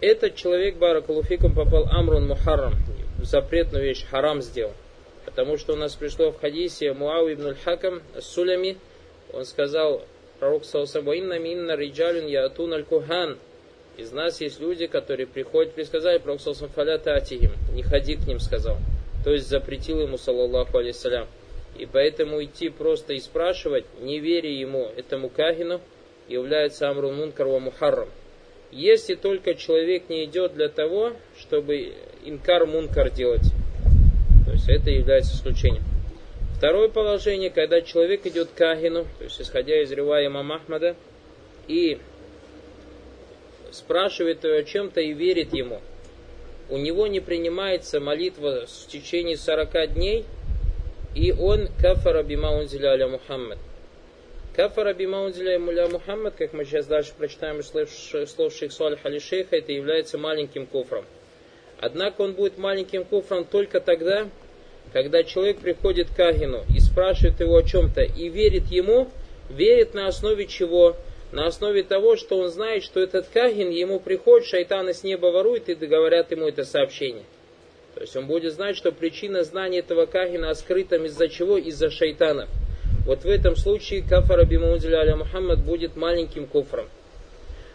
Этот 0.00 0.36
человек, 0.36 0.76
Баракалуфикум, 0.76 1.54
попал 1.54 1.88
Амрун 1.90 2.26
Мухаррам, 2.28 2.74
в 3.18 3.24
запретную 3.24 3.84
вещь, 3.84 4.04
харам 4.08 4.42
сделал. 4.42 4.72
Потому 5.24 5.58
что 5.58 5.74
у 5.74 5.76
нас 5.76 5.94
пришло 5.94 6.30
в 6.30 6.40
хадисе 6.40 6.92
Муавия 6.92 7.32
ибн 7.32 7.54
Хакам 7.64 8.02
Сулями, 8.20 8.78
он 9.32 9.44
сказал, 9.44 10.02
пророк 10.38 10.64
صلى 10.64 10.78
الله 10.78 10.93
عليه 10.93 11.12
وسلم, 11.12 11.34
إن 11.34 11.38
منا 11.38 11.76
رجالا 11.76 12.26
يأتون 12.26 12.72
الكهان. 12.72 13.38
Из 13.96 14.12
нас 14.12 14.40
есть 14.40 14.60
люди, 14.60 14.86
которые 14.86 15.26
приходят 15.26 15.72
предсказать, 15.74 16.22
пророк 16.22 16.40
صلى 16.40 16.50
الله 16.50 16.59
عليه 16.59 16.72
وسلم, 16.72 17.14
فلا 17.14 17.23
تأتهم, 17.23 17.52
не 17.72 17.82
ходи 17.82 18.16
к 18.16 18.26
ним, 18.26 18.38
сказал. 18.38 18.76
То 19.24 19.32
есть 19.32 19.48
запретил 19.48 20.00
ему, 20.00 20.16
صلى 20.16 20.78
الله 20.78 20.90
عليه 20.90 21.06
وسلم. 21.06 21.26
И 21.76 21.86
поэтому 21.86 22.42
идти 22.42 22.68
просто 22.68 23.14
и 23.14 23.20
спрашивать, 23.20 23.84
не 24.00 24.20
веря 24.20 24.50
ему, 24.50 24.90
этому 24.96 25.28
кахину, 25.28 25.80
является 26.28 26.88
أمر 26.88 27.16
منكر 27.16 27.46
ومحرم. 27.46 28.08
Если 28.70 29.14
только 29.14 29.54
человек 29.54 30.08
не 30.08 30.24
идет 30.24 30.54
для 30.54 30.68
того, 30.68 31.12
чтобы 31.38 31.94
инкар 32.24 32.66
мункар 32.66 33.10
делать, 33.10 33.50
то 34.44 34.52
есть 34.52 34.68
это 34.68 34.90
является 34.90 35.34
исключением. 35.34 35.82
Второе 36.58 36.88
положение, 36.88 37.50
когда 37.50 37.80
человек 37.82 38.26
идет 38.26 38.48
к 38.52 38.60
Ахину, 38.60 39.06
то 39.18 39.24
есть 39.24 39.40
исходя 39.40 39.80
из 39.80 39.92
Ривая 39.92 40.26
имама 40.26 40.56
Ахмада, 40.56 40.96
и 41.68 41.98
спрашивает 43.70 44.42
его 44.42 44.56
о 44.56 44.64
чем-то 44.64 45.00
и 45.00 45.12
верит 45.12 45.54
ему. 45.54 45.80
У 46.68 46.76
него 46.76 47.06
не 47.06 47.20
принимается 47.20 48.00
молитва 48.00 48.66
в 48.66 48.88
течение 48.88 49.36
40 49.36 49.94
дней, 49.94 50.24
и 51.14 51.30
он 51.30 51.68
кафара 51.80 52.24
бимаунзиля 52.24 52.88
аля 52.88 53.06
Мухаммад. 53.06 53.58
Кафара 54.56 54.94
бимаунзиля 54.94 55.60
аля 55.64 55.88
Мухаммад, 55.88 56.34
как 56.34 56.54
мы 56.54 56.64
сейчас 56.64 56.86
дальше 56.86 57.12
прочитаем 57.16 57.60
из 57.60 57.68
слов 57.68 58.52
шейх 58.52 58.72
Салих 58.72 59.06
Али 59.06 59.20
Шейха, 59.20 59.54
это 59.54 59.70
является 59.70 60.18
маленьким 60.18 60.66
куфром. 60.66 61.04
Однако 61.80 62.22
он 62.22 62.32
будет 62.32 62.58
маленьким 62.58 63.04
куфром 63.04 63.44
только 63.44 63.78
тогда, 63.78 64.28
когда 64.98 65.22
человек 65.22 65.58
приходит 65.58 66.08
к 66.10 66.18
Агину 66.18 66.64
и 66.74 66.80
спрашивает 66.80 67.38
его 67.38 67.56
о 67.56 67.62
чем-то 67.62 68.02
и 68.02 68.28
верит 68.28 68.66
ему, 68.66 69.08
верит 69.48 69.94
на 69.94 70.08
основе 70.08 70.48
чего? 70.48 70.96
На 71.30 71.46
основе 71.46 71.84
того, 71.84 72.16
что 72.16 72.36
он 72.36 72.48
знает, 72.48 72.82
что 72.82 72.98
этот 72.98 73.28
Кагин 73.28 73.70
ему 73.70 74.00
приходит, 74.00 74.48
шайтан 74.48 74.88
с 74.88 75.04
неба 75.04 75.26
ворует 75.26 75.68
и 75.68 75.76
говорят 75.76 76.32
ему 76.32 76.48
это 76.48 76.64
сообщение. 76.64 77.22
То 77.94 78.00
есть 78.00 78.16
он 78.16 78.26
будет 78.26 78.52
знать, 78.52 78.76
что 78.76 78.90
причина 78.90 79.44
знания 79.44 79.78
этого 79.78 80.06
Кагина 80.06 80.52
скрыта 80.54 80.96
из-за 80.96 81.28
чего? 81.28 81.58
Из-за 81.58 81.90
шайтанов. 81.90 82.48
Вот 83.06 83.22
в 83.22 83.28
этом 83.28 83.54
случае 83.54 84.02
кафара 84.02 84.46
бимаудиля 84.46 84.98
аля 84.98 85.14
Мухаммад 85.14 85.64
будет 85.64 85.94
маленьким 85.94 86.48
куфром. 86.48 86.88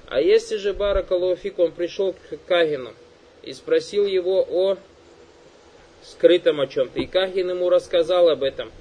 А 0.08 0.20
если 0.20 0.58
же 0.58 0.74
Баракалуфик, 0.74 1.58
он 1.58 1.72
пришел 1.72 2.12
к 2.12 2.38
Кагину 2.48 2.92
и 3.44 3.54
спросил 3.54 4.06
его 4.06 4.46
о 4.46 4.78
скрытом 6.06 6.60
о 6.60 6.68
чем-то. 6.68 7.00
И 7.00 7.06
Кахин 7.06 7.50
ему 7.50 7.70
рассказал 7.70 8.30
об 8.30 8.44
этом. 8.44 8.72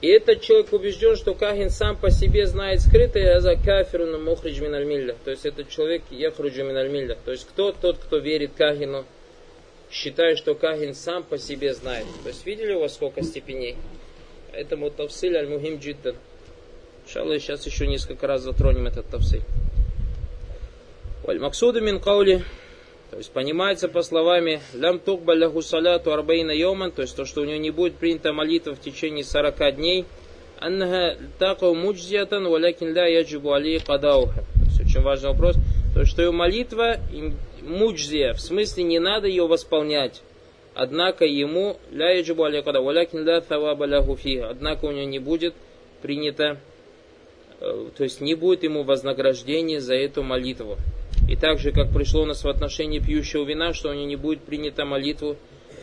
И 0.00 0.08
этот 0.08 0.40
человек 0.40 0.72
убежден, 0.72 1.14
что 1.16 1.34
Кахин 1.34 1.68
сам 1.68 1.96
по 1.96 2.10
себе 2.10 2.46
знает 2.46 2.80
скрытое, 2.80 3.36
а 3.36 3.40
за 3.40 3.56
кафиру 3.56 4.18
мухридж 4.18 4.60
минальмилля. 4.60 5.14
То 5.24 5.30
есть 5.30 5.44
этот 5.44 5.68
человек 5.68 6.02
яхруджу 6.10 6.64
минальмилля. 6.64 7.18
То 7.22 7.32
есть 7.32 7.46
кто 7.46 7.72
тот, 7.72 7.98
кто 7.98 8.16
верит 8.16 8.52
Кахину, 8.56 9.04
считая, 9.90 10.36
что 10.36 10.54
Кахин 10.54 10.94
сам 10.94 11.22
по 11.22 11.36
себе 11.36 11.74
знает. 11.74 12.06
То 12.22 12.28
есть 12.28 12.46
видели 12.46 12.72
у 12.72 12.80
вас 12.80 12.94
сколько 12.94 13.22
степеней? 13.22 13.76
Этому 14.52 14.90
тавсиль 14.90 15.36
аль-мухим 15.36 15.78
джиддан. 15.78 16.16
Иншаллах, 17.04 17.40
сейчас 17.40 17.66
еще 17.66 17.86
несколько 17.86 18.26
раз 18.26 18.42
затронем 18.42 18.86
этот 18.86 19.06
тавсиль. 19.06 19.42
Максуду 21.26 21.80
мин 21.80 22.00
каули 22.00 22.42
то 23.10 23.16
есть 23.16 23.32
понимается 23.32 23.88
по 23.88 24.02
словами 24.02 24.60
«Лям 24.72 25.00
тукба 25.00 25.34
ляху 25.34 25.62
саляту 25.62 26.12
арбаина 26.12 26.52
йоман», 26.52 26.92
то 26.92 27.02
есть 27.02 27.16
то, 27.16 27.24
что 27.24 27.40
у 27.40 27.44
него 27.44 27.56
не 27.56 27.70
будет 27.70 27.96
принята 27.96 28.32
молитва 28.32 28.74
в 28.74 28.80
течение 28.80 29.24
40 29.24 29.76
дней, 29.76 30.04
«Аннаха 30.60 31.16
такау 31.38 31.74
муджзиятан 31.74 32.46
валякин 32.46 32.94
ля 32.94 33.06
яджибу 33.06 33.52
али 33.52 33.78
кадауха». 33.78 34.44
То 34.54 34.64
есть 34.66 34.80
очень 34.80 35.00
важный 35.00 35.30
вопрос. 35.30 35.56
То 35.92 36.00
есть, 36.00 36.12
что 36.12 36.22
его 36.22 36.32
молитва 36.32 36.98
муджзия, 37.62 38.32
в 38.32 38.40
смысле 38.40 38.84
не 38.84 39.00
надо 39.00 39.26
ее 39.26 39.48
восполнять. 39.48 40.22
Однако 40.74 41.24
ему 41.24 41.78
ля 41.90 42.10
яджибу 42.10 42.44
али 42.44 42.62
кадау, 42.62 42.84
валякин 42.84 43.24
ля 43.24 43.40
таваба 43.40 43.86
ляху 43.86 44.16
Однако 44.48 44.84
у 44.84 44.92
него 44.92 45.08
не 45.08 45.18
будет 45.18 45.54
принято, 46.00 46.58
э, 47.60 47.88
то 47.96 48.04
есть 48.04 48.20
не 48.20 48.36
будет 48.36 48.62
ему 48.62 48.84
вознаграждения 48.84 49.80
за 49.80 49.94
эту 49.94 50.22
молитву. 50.22 50.76
И 51.30 51.36
также, 51.36 51.70
как 51.70 51.92
пришло 51.92 52.22
у 52.22 52.26
нас 52.26 52.42
в 52.42 52.48
отношении 52.48 52.98
пьющего 52.98 53.44
вина, 53.44 53.72
что 53.72 53.90
у 53.90 53.94
него 53.94 54.04
не 54.04 54.16
будет 54.16 54.40
принята 54.40 54.84
молитву. 54.84 55.36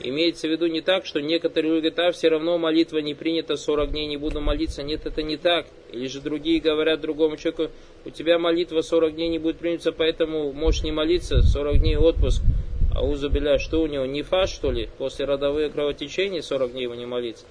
Имеется 0.03 0.49
в 0.49 0.51
виду 0.51 0.67
не 0.67 0.81
так, 0.81 1.05
что 1.05 1.21
некоторые 1.21 1.73
люди 1.73 1.88
говорят, 1.88 1.99
а 1.99 2.12
все 2.12 2.27
равно 2.27 2.57
молитва 2.57 2.97
не 2.97 3.13
принята, 3.13 3.55
40 3.55 3.91
дней 3.91 4.07
не 4.07 4.17
буду 4.17 4.41
молиться. 4.41 4.83
Нет, 4.83 5.05
это 5.05 5.23
не 5.23 5.38
так. 5.38 5.67
Или 5.93 6.07
же 6.07 6.19
другие 6.19 6.60
говорят 6.60 6.99
другому 6.99 7.38
человеку, 7.38 7.69
у 8.03 8.10
тебя 8.10 8.38
молитва 8.38 8.81
40 8.81 9.15
дней 9.15 9.29
не 9.29 9.39
будет 9.39 9.57
принята, 9.57 9.93
поэтому 9.93 10.51
можешь 10.51 10.83
не 10.83 10.91
молиться, 10.91 11.41
40 11.41 11.79
дней 11.79 11.95
отпуск. 11.95 12.43
А 12.93 13.05
у 13.05 13.15
Забеля, 13.15 13.57
что 13.57 13.81
у 13.81 13.88
него, 13.88 14.05
не 14.05 14.23
фаш, 14.23 14.49
что 14.49 14.69
ли? 14.69 14.89
После 14.97 15.23
родовых 15.23 15.71
кровотечений 15.71 16.41
40 16.41 16.73
дней 16.73 16.83
его 16.83 16.95
не 16.95 17.05
молиться? 17.05 17.45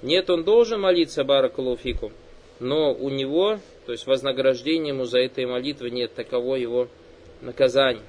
Нет, 0.00 0.30
он 0.30 0.44
должен 0.44 0.80
молиться, 0.80 1.24
Баракалуфику, 1.24 2.12
но 2.60 2.94
у 2.94 3.08
него, 3.08 3.58
то 3.84 3.90
есть 3.92 4.06
вознаграждения 4.06 4.90
ему 4.90 5.06
за 5.06 5.18
этой 5.18 5.44
молитвы 5.44 5.90
нет, 5.90 6.14
таково 6.14 6.54
его 6.54 6.86
наказание. 7.41 8.03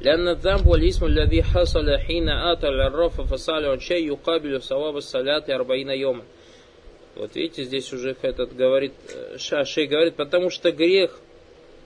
لأن 0.00 0.28
الذنب 0.28 0.66
والاسم 0.66 1.06
الذي 1.06 1.42
حصل 1.42 1.98
حين 1.98 2.28
آتى 2.28 2.68
العراف 2.68 3.20
فصالح 3.20 3.80
شيء 3.80 4.06
يقابل 4.06 4.62
ثواب 4.62 4.96
الصلاة 4.96 5.44
أربعين 5.48 5.90
يوما. 5.90 6.24
Вот 7.16 7.36
видите, 7.36 7.62
здесь 7.62 7.92
уже 7.92 8.16
этот 8.22 8.56
говорит, 8.56 8.92
Шашей 9.38 9.86
говорит, 9.86 10.16
потому 10.16 10.50
что 10.50 10.72
грех, 10.72 11.20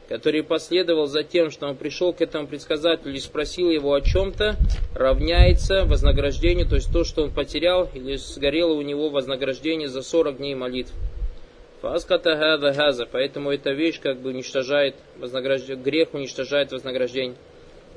который 0.09 0.43
последовал 0.43 1.07
за 1.07 1.23
тем, 1.23 1.51
что 1.51 1.67
он 1.69 1.77
пришел 1.77 2.15
к 2.15 2.23
этому 2.23 2.47
предсказателю 2.47 3.15
и 3.15 3.21
спросил 3.21 3.71
его 3.71 3.93
о 3.93 4.01
чем-то, 4.01 4.57
равняется 4.95 5.85
вознаграждению, 5.85 6.67
то 6.67 6.77
есть 6.77 6.91
то, 6.91 7.05
что 7.05 7.25
он 7.25 7.31
потерял 7.31 7.91
или 7.93 8.17
сгорело 8.17 8.73
у 8.73 8.81
него 8.81 9.11
вознаграждение 9.11 9.89
за 9.89 10.01
40 10.01 10.39
дней 10.39 10.55
молитв. 10.55 10.93
Фаската 11.84 12.38
хада 12.38 12.72
газа. 12.72 13.06
Поэтому 13.12 13.52
эта 13.52 13.72
вещь 13.74 14.00
как 14.00 14.18
бы 14.22 14.30
уничтожает 14.30 14.96
вознаграждение, 15.18 15.84
грех 15.84 16.14
уничтожает 16.14 16.72
вознаграждение. 16.72 17.36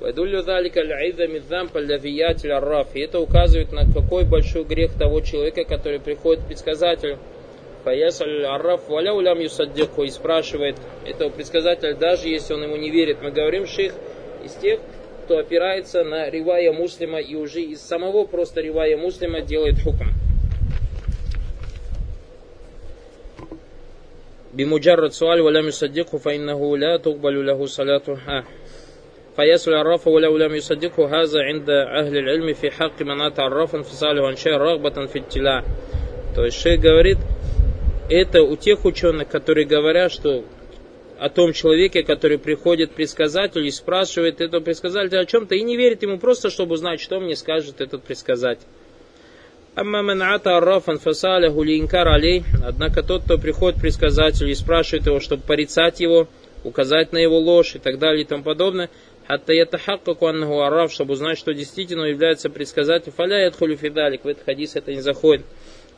Вайдулю 0.01 0.41
залика 0.41 0.81
л'айда 0.81 1.27
мидзам 1.27 1.69
палявиятель 1.69 2.51
арраф. 2.51 2.93
И 2.95 2.99
это 2.99 3.21
указывает 3.21 3.71
на 3.71 3.85
какой 3.85 4.25
большой 4.25 4.65
грех 4.65 4.91
того 4.99 5.21
человека, 5.21 5.63
который 5.63 6.01
приходит 6.01 6.43
к 6.43 6.47
предсказателю. 6.47 7.17
Фаясаль 7.85 8.43
арраф 8.45 8.89
валя 8.89 9.13
улям 9.13 9.39
юсаддиху 9.39 10.03
и 10.03 10.09
спрашивает 10.09 10.75
этого 11.05 11.29
предсказателя, 11.29 11.95
даже 11.95 12.27
если 12.27 12.55
он 12.55 12.63
ему 12.63 12.75
не 12.75 12.91
верит. 12.91 13.19
Мы 13.21 13.31
говорим 13.31 13.65
шейх 13.65 13.93
из 14.43 14.53
тех, 14.55 14.81
кто 15.23 15.37
опирается 15.37 16.03
на 16.03 16.29
ривая 16.29 16.73
муслима 16.73 17.21
и 17.21 17.35
уже 17.35 17.61
из 17.61 17.79
самого 17.79 18.25
просто 18.25 18.59
ривая 18.59 18.97
муслима 18.97 19.39
делает 19.39 19.79
хукм. 19.81 20.16
بمجرد 24.56 25.10
سؤال 25.10 25.40
ولم 25.40 25.66
يصدقه 25.66 26.18
فإنه 26.18 26.76
لا 26.76 26.96
تقبل 26.96 27.46
له 27.46 27.66
صلاته 27.66 28.16
فيسأل 29.36 29.74
الرف 29.74 30.08
ولو 30.08 30.36
لم 30.36 30.54
يصدقه 30.54 31.06
هذا 31.06 31.40
عند 31.40 31.70
أهل 31.70 32.16
العلم 32.16 32.52
في 32.52 32.70
حق 32.70 33.02
من 33.02 33.20
أتى 33.20 33.42
الرفا 33.42 33.82
فسأله 33.82 34.26
عن 34.26 34.36
شيء 34.36 34.52
رغبة 34.52 35.06
في 35.06 35.18
ابتلاع 35.18 35.64
то 36.34 36.44
есть 36.44 36.60
шейх 36.62 36.80
говорит 36.80 37.18
это 38.08 38.42
у 38.42 38.56
тех 38.56 38.84
ученых, 38.84 39.28
которые 39.28 39.66
говорят, 39.66 40.12
что 40.12 40.44
о 41.18 41.28
том 41.28 41.52
человеке, 41.52 42.02
который 42.02 42.38
приходит 42.38 42.92
предсказатель 42.92 43.64
и 43.64 43.70
спрашивает 43.70 44.40
этого 44.40 44.60
предсказателя 44.60 45.20
о 45.20 45.24
чем-то 45.24 45.54
и 45.54 45.62
не 45.62 45.76
верит 45.76 46.02
ему 46.02 46.18
просто, 46.18 46.50
чтобы 46.50 46.74
узнать, 46.74 47.00
что 47.00 47.20
мне 47.20 47.36
скажет 47.36 47.80
этот 47.80 48.02
предсказатель. 48.02 48.66
Однако 52.63 53.03
тот, 53.03 53.23
кто 53.23 53.37
приходит 53.37 53.79
предсказатель 53.79 54.49
и 54.49 54.55
спрашивает 54.55 55.05
его, 55.05 55.19
чтобы 55.19 55.43
порицать 55.43 55.99
его, 55.99 56.27
указать 56.63 57.13
на 57.13 57.17
его 57.19 57.37
ложь 57.37 57.75
и 57.75 57.79
так 57.79 57.99
далее 57.99 58.23
и 58.23 58.25
тому 58.25 58.43
подобное, 58.43 58.89
Хатта 59.27 59.51
ятахаккаку 59.51 60.27
аннаху 60.27 60.61
арраф, 60.61 60.91
чтобы 60.91 61.13
узнать, 61.13 61.37
что 61.37 61.53
действительно 61.53 62.05
является 62.05 62.49
предсказателем. 62.49 63.11
Фаля 63.11 63.43
ядхулю 63.43 63.75
фидалик. 63.75 64.23
В 64.23 64.27
этот 64.27 64.45
хадис 64.45 64.77
это 64.77 64.93
не 64.93 65.01
заходит. 65.01 65.45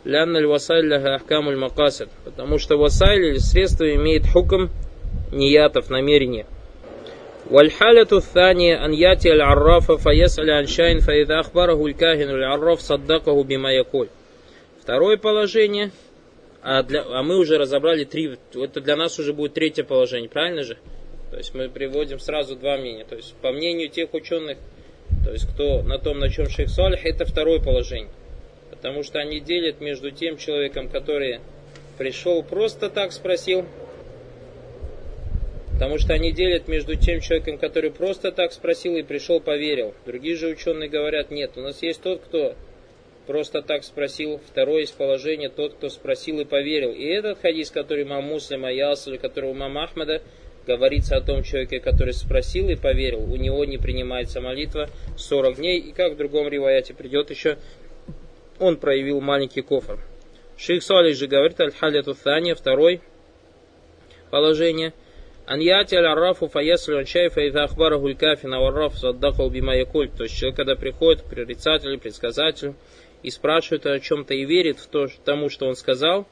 Лянналь 0.03 0.47
васайль 0.47 0.91
ахкамуль 0.91 1.55
макасид. 1.55 2.09
Потому 2.25 2.57
что 2.57 2.77
васайль 2.77 3.39
средство 3.39 3.85
имеет 3.93 4.25
хукм 4.25 4.69
ниятов, 5.31 5.91
намерения. 5.91 6.47
والحالة 7.50 8.08
الثانية 8.12 8.84
أن 8.84 8.94
يأتي 8.94 9.32
العراف 9.32 9.92
فيسأل 9.92 10.50
عن 10.50 10.66
شيء 10.66 11.00
فإذا 11.00 11.40
أخبره 11.40 11.86
الكاهن 11.86 12.30
العراف 12.30 12.78
صدقه 12.80 13.42
بما 13.42 13.72
يقول. 13.72 14.08
Второе 14.80 15.16
положение, 15.16 15.90
а, 16.62 16.82
для, 16.82 17.02
а 17.02 17.22
мы 17.22 17.38
уже 17.38 17.56
разобрали 17.56 18.04
три, 18.04 18.36
это 18.54 18.80
для 18.80 18.96
нас 18.96 19.18
уже 19.18 19.32
будет 19.32 19.54
третье 19.54 19.82
положение, 19.82 20.28
правильно 20.28 20.62
же? 20.62 20.76
То 21.30 21.38
есть 21.38 21.54
мы 21.54 21.68
приводим 21.68 22.18
сразу 22.18 22.54
два 22.54 22.76
мнения. 22.76 23.04
То 23.04 23.16
есть 23.16 23.34
по 23.36 23.50
мнению 23.50 23.88
тех 23.88 24.12
ученых, 24.14 24.58
то 25.24 25.32
есть 25.32 25.48
кто 25.52 25.82
на 25.82 25.98
том, 25.98 26.18
на 26.18 26.28
чем 26.28 26.48
шейх 26.48 26.68
Салих, 26.68 27.04
это 27.04 27.24
второе 27.24 27.60
положение. 27.60 28.10
Потому 28.70 29.02
что 29.02 29.18
они 29.18 29.40
делят 29.40 29.80
между 29.80 30.10
тем 30.10 30.36
человеком, 30.36 30.88
который 30.88 31.40
пришел 31.98 32.42
просто 32.42 32.88
так 32.88 33.12
спросил, 33.12 33.66
Потому 35.79 35.97
что 35.97 36.13
они 36.13 36.33
делят 36.33 36.67
между 36.67 36.95
тем 36.95 37.21
человеком, 37.21 37.57
который 37.57 37.89
просто 37.89 38.33
так 38.33 38.51
спросил 38.51 38.97
и 38.97 39.01
пришел, 39.01 39.39
поверил. 39.39 39.93
Другие 40.05 40.35
же 40.35 40.47
ученые 40.49 40.89
говорят, 40.89 41.31
нет, 41.31 41.51
у 41.55 41.61
нас 41.61 41.81
есть 41.81 42.01
тот, 42.01 42.19
кто 42.19 42.53
просто 43.27 43.61
так 43.61 43.85
спросил. 43.85 44.41
Второе 44.45 44.83
из 44.83 44.91
положения, 44.91 45.47
тот, 45.47 45.75
кто 45.75 45.87
спросил 45.87 46.41
и 46.41 46.43
поверил. 46.43 46.91
И 46.91 47.05
этот 47.05 47.39
хадис, 47.39 47.71
который 47.71 48.03
имам 48.03 48.25
Муслим, 48.25 48.65
Аяс, 48.65 49.07
или 49.07 49.15
который 49.15 49.53
имам 49.53 49.77
Ахмада, 49.77 50.21
говорится 50.67 51.15
о 51.15 51.21
том 51.21 51.43
человеке, 51.43 51.79
который 51.79 52.13
спросил 52.13 52.67
и 52.67 52.75
поверил. 52.75 53.23
У 53.23 53.37
него 53.37 53.63
не 53.63 53.77
принимается 53.77 54.41
молитва 54.41 54.89
40 55.15 55.55
дней. 55.55 55.79
И 55.79 55.93
как 55.93 56.11
в 56.11 56.17
другом 56.17 56.49
риваяте 56.49 56.93
придет 56.93 57.29
еще, 57.29 57.57
он 58.59 58.75
проявил 58.75 59.21
маленький 59.21 59.61
кофр. 59.61 59.97
Шейх 60.57 60.83
Салих 60.83 61.15
же 61.15 61.27
говорит, 61.27 61.57
аль-халяту 61.61 62.15
второй 62.15 62.99
положение– 64.29 64.91
Ан 65.49 65.61
яти 65.61 65.95
аль-аррафу 65.95 66.47
фаяслю 66.47 66.99
анчайфа 66.99 67.41
и 67.41 67.49
ахбараху 67.49 68.05
аль-кафин 68.05 68.53
аварраф 68.53 68.95
заддахал 68.99 69.49
бима 69.49 69.75
якуль. 69.75 70.09
То 70.09 70.25
есть 70.25 70.37
человек, 70.37 70.57
когда 70.57 70.75
приходит 70.75 71.23
к 71.23 71.25
прорицателю, 71.25 71.97
предсказателю 71.97 72.75
и 73.23 73.31
спрашивает 73.31 73.87
о 73.87 73.99
чем-то 73.99 74.35
и 74.35 74.45
верит 74.45 74.77
в 74.77 74.85
то, 74.85 75.07
тому, 75.25 75.49
что 75.49 75.65
он 75.65 75.75
сказал, 75.75 76.27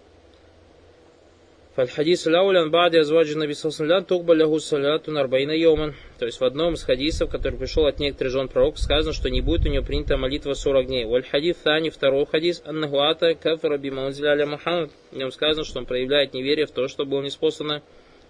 Фальхадис 1.75 2.27
лаулян 2.27 2.69
бади 2.69 2.97
азваджи 2.97 3.35
наби 3.35 3.55
сасалям 3.55 4.05
тухба 4.05 4.35
лягу 4.35 4.59
саляту 4.59 5.11
нарбайна 5.11 5.51
йоман. 5.51 5.95
То 6.19 6.27
есть 6.27 6.39
в 6.39 6.43
одном 6.43 6.75
из 6.75 6.83
хадисов, 6.83 7.31
который 7.31 7.57
пришел 7.57 7.87
от 7.87 7.97
некоторых 7.97 8.33
жен 8.33 8.47
пророков, 8.47 8.79
сказано, 8.79 9.13
что 9.13 9.31
не 9.31 9.41
будет 9.41 9.65
у 9.65 9.69
него 9.69 9.83
принята 9.83 10.15
молитва 10.17 10.53
40 10.53 10.85
дней. 10.85 11.05
Валь 11.05 11.23
хадис 11.23 11.55
тани, 11.57 11.89
второй 11.89 12.27
хадис, 12.27 12.61
аннахуата 12.63 13.33
кафара 13.33 13.79
би 13.79 13.89
маунзиля 13.89 14.45
Мухаммад. 14.45 14.91
В 15.11 15.17
нем 15.17 15.31
сказано, 15.31 15.65
что 15.65 15.79
он 15.79 15.87
проявляет 15.87 16.35
неверие 16.35 16.67
в 16.67 16.71
то, 16.71 16.87
что 16.87 17.03
было 17.03 17.23
неспослано 17.23 17.81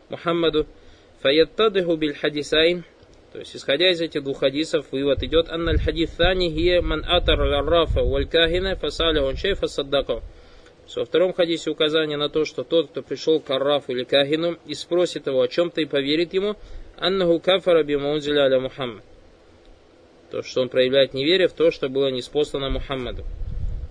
Мухаммаду. 0.10 0.66
Фаяттадыху 1.22 1.96
биль 1.96 2.14
хадисайн. 2.14 2.84
То 3.34 3.40
есть, 3.40 3.56
исходя 3.56 3.90
из 3.90 4.02
этих 4.02 4.24
двух 4.24 4.40
хадисов, 4.40 4.86
вывод 4.92 5.22
идет, 5.24 5.50
анна 5.50 5.72
аль 5.72 5.80
хадис 5.80 6.12
thani 6.18 6.50
хие 6.50 6.82
ман 6.82 7.04
атар 7.08 7.40
ларрафа 7.40 8.04
валь 8.04 8.28
кахина 8.28 8.76
фасаля 8.76 9.24
он 9.24 9.36
шейфа 9.36 9.68
саддака. 9.68 10.22
Во 10.96 11.06
втором 11.06 11.34
хадисе 11.34 11.70
указание 11.70 12.18
на 12.18 12.30
то, 12.30 12.46
что 12.46 12.64
тот, 12.64 12.90
кто 12.90 13.02
пришел 13.02 13.40
к 13.40 13.50
Аррафу 13.50 13.92
или 13.92 14.04
Кахину 14.04 14.58
и 14.66 14.74
спросит 14.74 15.28
его 15.28 15.42
о 15.42 15.48
чем-то 15.48 15.82
и 15.82 15.86
поверит 15.86 16.34
ему, 16.34 16.56
аннаху 16.98 17.40
кафара 17.40 17.84
бимаунзиля 17.84 18.44
аля 18.44 18.60
Мухаммад. 18.60 19.04
То, 20.32 20.42
что 20.44 20.62
он 20.62 20.70
проявляет 20.70 21.14
неверие 21.14 21.50
в 21.50 21.54
то, 21.54 21.72
что 21.72 21.90
было 21.90 22.08
неспослано 22.08 22.70
Мухаммаду. 22.70 23.26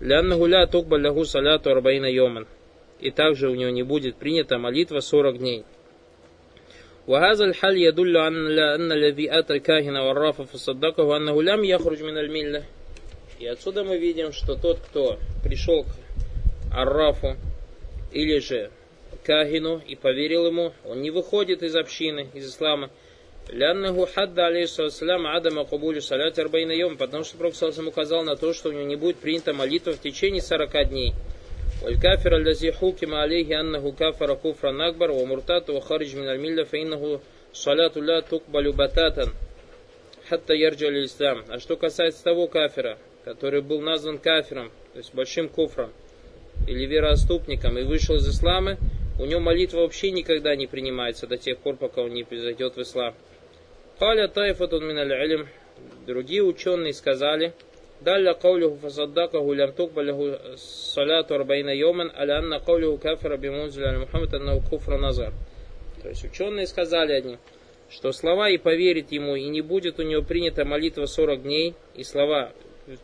Ляннаху 0.00 0.46
ля 0.46 0.66
тукба 0.66 0.96
лягу 0.96 1.24
саляту 1.24 1.70
арбаина 1.70 2.06
йоман. 2.06 2.46
И 3.00 3.10
также 3.10 3.50
у 3.50 3.54
него 3.54 3.70
не 3.70 3.82
будет 3.82 4.16
принята 4.16 4.58
молитва 4.58 5.00
40 5.00 5.38
дней. 5.38 5.64
وهذا 7.07 7.45
الحل 7.45 7.77
يدل 7.77 8.17
على 8.17 8.75
أن 8.75 8.91
الذي 8.91 9.39
أتى 9.39 9.53
الكاهن 9.53 9.97
والراف 9.97 10.41
فصدقه 10.41 11.17
أنه 11.17 11.43
لم 11.43 11.63
يخرج 11.65 12.03
من 12.03 12.17
الملة 12.17 12.63
И 13.39 13.47
отсюда 13.47 13.83
мы 13.83 13.97
видим, 13.97 14.33
что 14.33 14.55
тот, 14.55 14.77
кто 14.79 15.17
пришел 15.43 15.83
к 15.83 15.87
Аррафу 16.71 17.35
или 18.11 18.37
же 18.37 18.69
Кахину 19.23 19.81
и 19.85 19.95
поверил 19.95 20.45
ему, 20.45 20.73
он 20.85 21.01
не 21.01 21.09
выходит 21.09 21.63
из 21.63 21.75
общины, 21.75 22.29
из 22.35 22.47
ислама. 22.47 22.91
Ляннаху 23.49 24.05
хадда 24.05 24.45
алейхиссалам 24.45 25.25
адама 25.25 25.65
кубулю 25.65 26.01
салят 26.01 26.37
арбайна 26.37 26.71
йом, 26.71 26.97
потому 26.97 27.23
что 27.23 27.37
Пророк 27.37 27.55
указал 27.87 28.23
на 28.23 28.35
то, 28.35 28.53
что 28.53 28.69
у 28.69 28.71
него 28.71 28.83
не 28.83 28.95
будет 28.95 29.17
принята 29.17 29.53
молитва 29.53 29.93
в 29.93 29.99
течение 29.99 30.41
40 30.41 30.89
дней. 30.89 31.13
والكافر 31.83 32.35
الذي 32.35 32.71
حكم 32.71 33.13
عليه 33.13 33.59
أنه 33.59 33.91
كافر 33.91 34.33
كفرا 34.33 34.87
أكبر 34.87 35.11
ومرتد 35.11 35.69
وخارج 35.69 36.15
من 36.15 36.29
الملة 36.29 36.63
فإنه 36.63 37.19
صلاة 37.53 37.91
لا 37.95 38.19
تقبل 38.19 38.71
بتاتا 38.71 39.33
حتى 40.29 40.53
يرجع 40.53 40.87
للإسلام. 40.87 41.43
А 41.49 41.59
что 41.59 41.75
касается 41.75 42.23
того 42.23 42.47
кафира, 42.47 42.97
который 43.25 43.61
был 43.61 43.81
назван 43.81 44.17
кафиром, 44.17 44.71
то 44.93 44.99
есть 44.99 45.13
большим 45.13 45.49
куфром, 45.49 45.91
или 46.67 46.85
вероотступником, 46.85 47.77
и 47.77 47.83
вышел 47.83 48.15
из 48.15 48.27
ислама, 48.29 48.77
у 49.19 49.25
него 49.25 49.39
молитва 49.39 49.79
вообще 49.79 50.11
никогда 50.11 50.55
не 50.55 50.67
принимается 50.67 51.27
до 51.27 51.37
тех 51.37 51.57
пор, 51.57 51.75
пока 51.75 52.01
он 52.01 52.13
не 52.13 52.23
произойдет 52.23 52.75
в 52.75 52.81
ислам. 52.81 53.13
Халя 53.99 54.27
тайфатун 54.27 54.87
мин 54.87 55.47
Другие 56.05 56.43
ученые 56.43 56.93
сказали, 56.93 57.53
دل 58.05 58.33
قوله 58.33 58.77
فصدقه 58.83 59.55
لم 59.55 59.71
تقبل 59.71 60.07
له 60.07 60.37
صلاة 60.95 61.27
أربعين 61.31 61.69
يوما 61.69 62.11
على 62.13 62.39
أن 62.39 62.53
قوله 62.53 62.97
كافر 62.97 63.35
بمنزل 63.35 63.83
على 63.83 63.99
محمد 63.99 64.35
أنه 64.35 64.61
كفر 64.71 64.97
назар. 64.97 65.33
То 66.01 66.09
есть 66.09 66.23
ученые 66.25 66.65
сказали 66.65 67.13
они, 67.13 67.37
что 67.89 68.11
слова 68.11 68.49
и 68.49 68.57
поверит 68.57 69.11
ему, 69.11 69.35
и 69.35 69.47
не 69.47 69.61
будет 69.61 69.99
у 69.99 70.03
него 70.03 70.23
принята 70.23 70.65
молитва 70.65 71.05
40 71.05 71.43
дней, 71.43 71.75
и 71.95 72.03
слова 72.03 72.51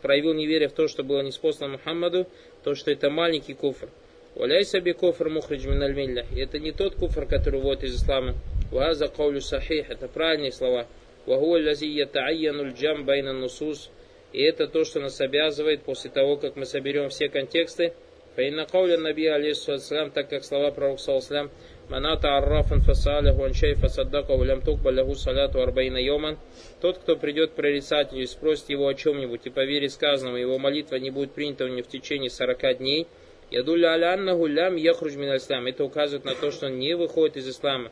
проявил 0.02 0.34
неверие 0.34 0.70
в 0.70 0.74
то, 0.74 0.88
что 0.88 1.04
было 1.04 1.22
неспослано 1.22 1.74
Мухаммаду, 1.74 2.28
то, 2.64 2.74
что 2.74 2.92
это 2.92 3.10
маленький 3.10 3.54
куфр. 3.54 3.90
Валяй 4.36 4.64
себе 4.66 4.94
куфр 4.94 5.30
мухридж 5.30 5.68
миналь 5.68 5.98
И 6.36 6.40
это 6.40 6.60
не 6.60 6.72
тот 6.72 6.96
куфр, 6.96 7.26
который 7.26 7.60
вводит 7.60 7.86
из 7.86 7.96
ислама. 7.96 8.36
Ваза 8.72 9.08
каулю 9.08 9.42
сахих. 9.42 9.90
Это 9.90 10.08
правильные 10.08 10.52
слова. 10.52 10.86
Вахуа 11.26 11.60
лази 11.60 11.88
ятаайянуль 11.88 12.74
джам 12.74 13.04
байна 13.06 13.34
нусус. 13.34 13.90
и 14.33 14.43
это 14.43 14.67
то, 14.67 14.85
что 14.85 15.01
нас 15.01 15.21
обязывает 15.21 15.83
после 15.83 16.11
того, 16.11 16.37
как 16.37 16.57
мы 16.57 16.65
соберем 16.65 17.11
все 17.11 17.29
контексты. 17.29 17.93
Фаинна 18.35 18.67
наби 18.99 19.27
алейхиссалам, 19.27 20.11
так 20.11 20.31
как 20.31 20.43
слова 20.45 20.71
пророка 20.71 21.03
саллаллаху 21.03 21.51
Маната 21.91 22.39
аррафан 22.39 22.81
фасалиху 22.81 23.45
анчай 23.45 23.75
фасаддака 23.75 24.31
улям 24.31 24.63
тукба 24.63 24.93
саляту 25.15 25.61
арбаина 25.61 25.99
йоман. 25.99 26.39
Тот, 26.81 26.97
кто 26.97 27.17
придет 27.17 27.51
к 27.51 27.55
прорицателю 27.55 28.23
и 28.23 28.27
спросит 28.27 28.71
его 28.71 28.89
о 28.89 28.95
чем-нибудь 28.95 29.43
и 29.45 29.51
поверит 29.51 29.93
сказанному, 29.93 30.39
его 30.39 30.59
молитва 30.59 30.97
не 30.97 31.11
будет 31.11 31.33
принята 31.33 31.67
у 31.67 31.69
него 31.69 31.83
в 31.83 31.89
течение 31.89 32.31
40 32.31 32.79
дней. 32.79 33.07
Ядулля 33.51 33.91
аля 33.91 34.17
лям 34.17 34.77
яхруж 34.77 35.15
мин. 35.17 35.29
Это 35.31 35.85
указывает 35.85 36.25
на 36.25 36.35
то, 36.35 36.51
что 36.51 36.67
он 36.67 36.79
не 36.79 36.95
выходит 36.95 37.37
из 37.37 37.51
ислама. 37.51 37.91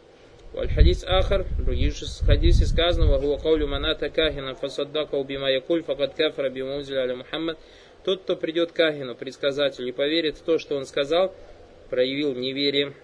Аль-Хадис 0.56 1.04
Ахар, 1.04 1.44
в 1.44 1.64
других 1.64 1.94
же 1.94 2.06
хадисе 2.26 2.66
сказано, 2.66 3.06
«Вагуа 3.06 3.38
каулю 3.38 3.68
маната 3.68 4.08
кахина 4.08 4.56
фасаддака 4.56 5.14
убима 5.14 5.48
якуль, 5.50 5.84
факат 5.84 6.14
кафра 6.14 6.50
бимузля. 6.50 7.06
Тот, 8.04 8.22
кто 8.22 8.34
придет 8.34 8.72
к 8.72 8.76
Кахину, 8.76 9.14
предсказатель, 9.14 9.86
и 9.86 9.92
поверит 9.92 10.38
в 10.38 10.42
то, 10.42 10.58
что 10.58 10.76
он 10.76 10.86
сказал, 10.86 11.34
проявил 11.90 12.34
неверие 12.34 12.94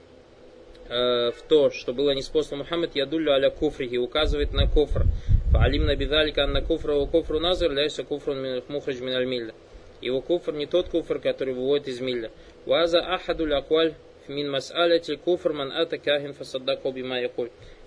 э, 0.88 1.32
в 1.32 1.42
то, 1.48 1.70
что 1.70 1.92
было 1.92 2.12
неспослано 2.12 2.62
Мухаммад, 2.64 2.96
ядуллю 2.96 3.32
аля 3.32 3.50
куфрихи, 3.50 3.98
указывает 3.98 4.52
на 4.54 4.66
куфр. 4.66 5.04
Фаалим 5.52 5.84
набидалика 5.84 6.44
анна 6.44 6.62
куфра 6.62 6.94
у 6.94 7.06
куфру 7.06 7.38
назар, 7.38 7.72
ляйса 7.72 8.04
куфрун 8.04 8.62
мухаджмин 8.68 9.14
аль-милля. 9.14 9.52
Его 10.00 10.20
куфр 10.22 10.54
не 10.54 10.66
тот 10.66 10.88
куфр, 10.88 11.18
который 11.18 11.52
выводит 11.52 11.88
из 11.88 12.00
милля. 12.00 12.30
Ваза 12.64 13.00
ахадуль 13.00 13.54
акваль 13.54 13.94
мин 14.28 14.50
мас'аляти 14.50 15.16
куфр 15.16 15.52
ман 15.52 15.72
ата 15.72 15.98
кахин 15.98 16.32
фасаддаку 16.34 16.92
бима. 16.92 17.18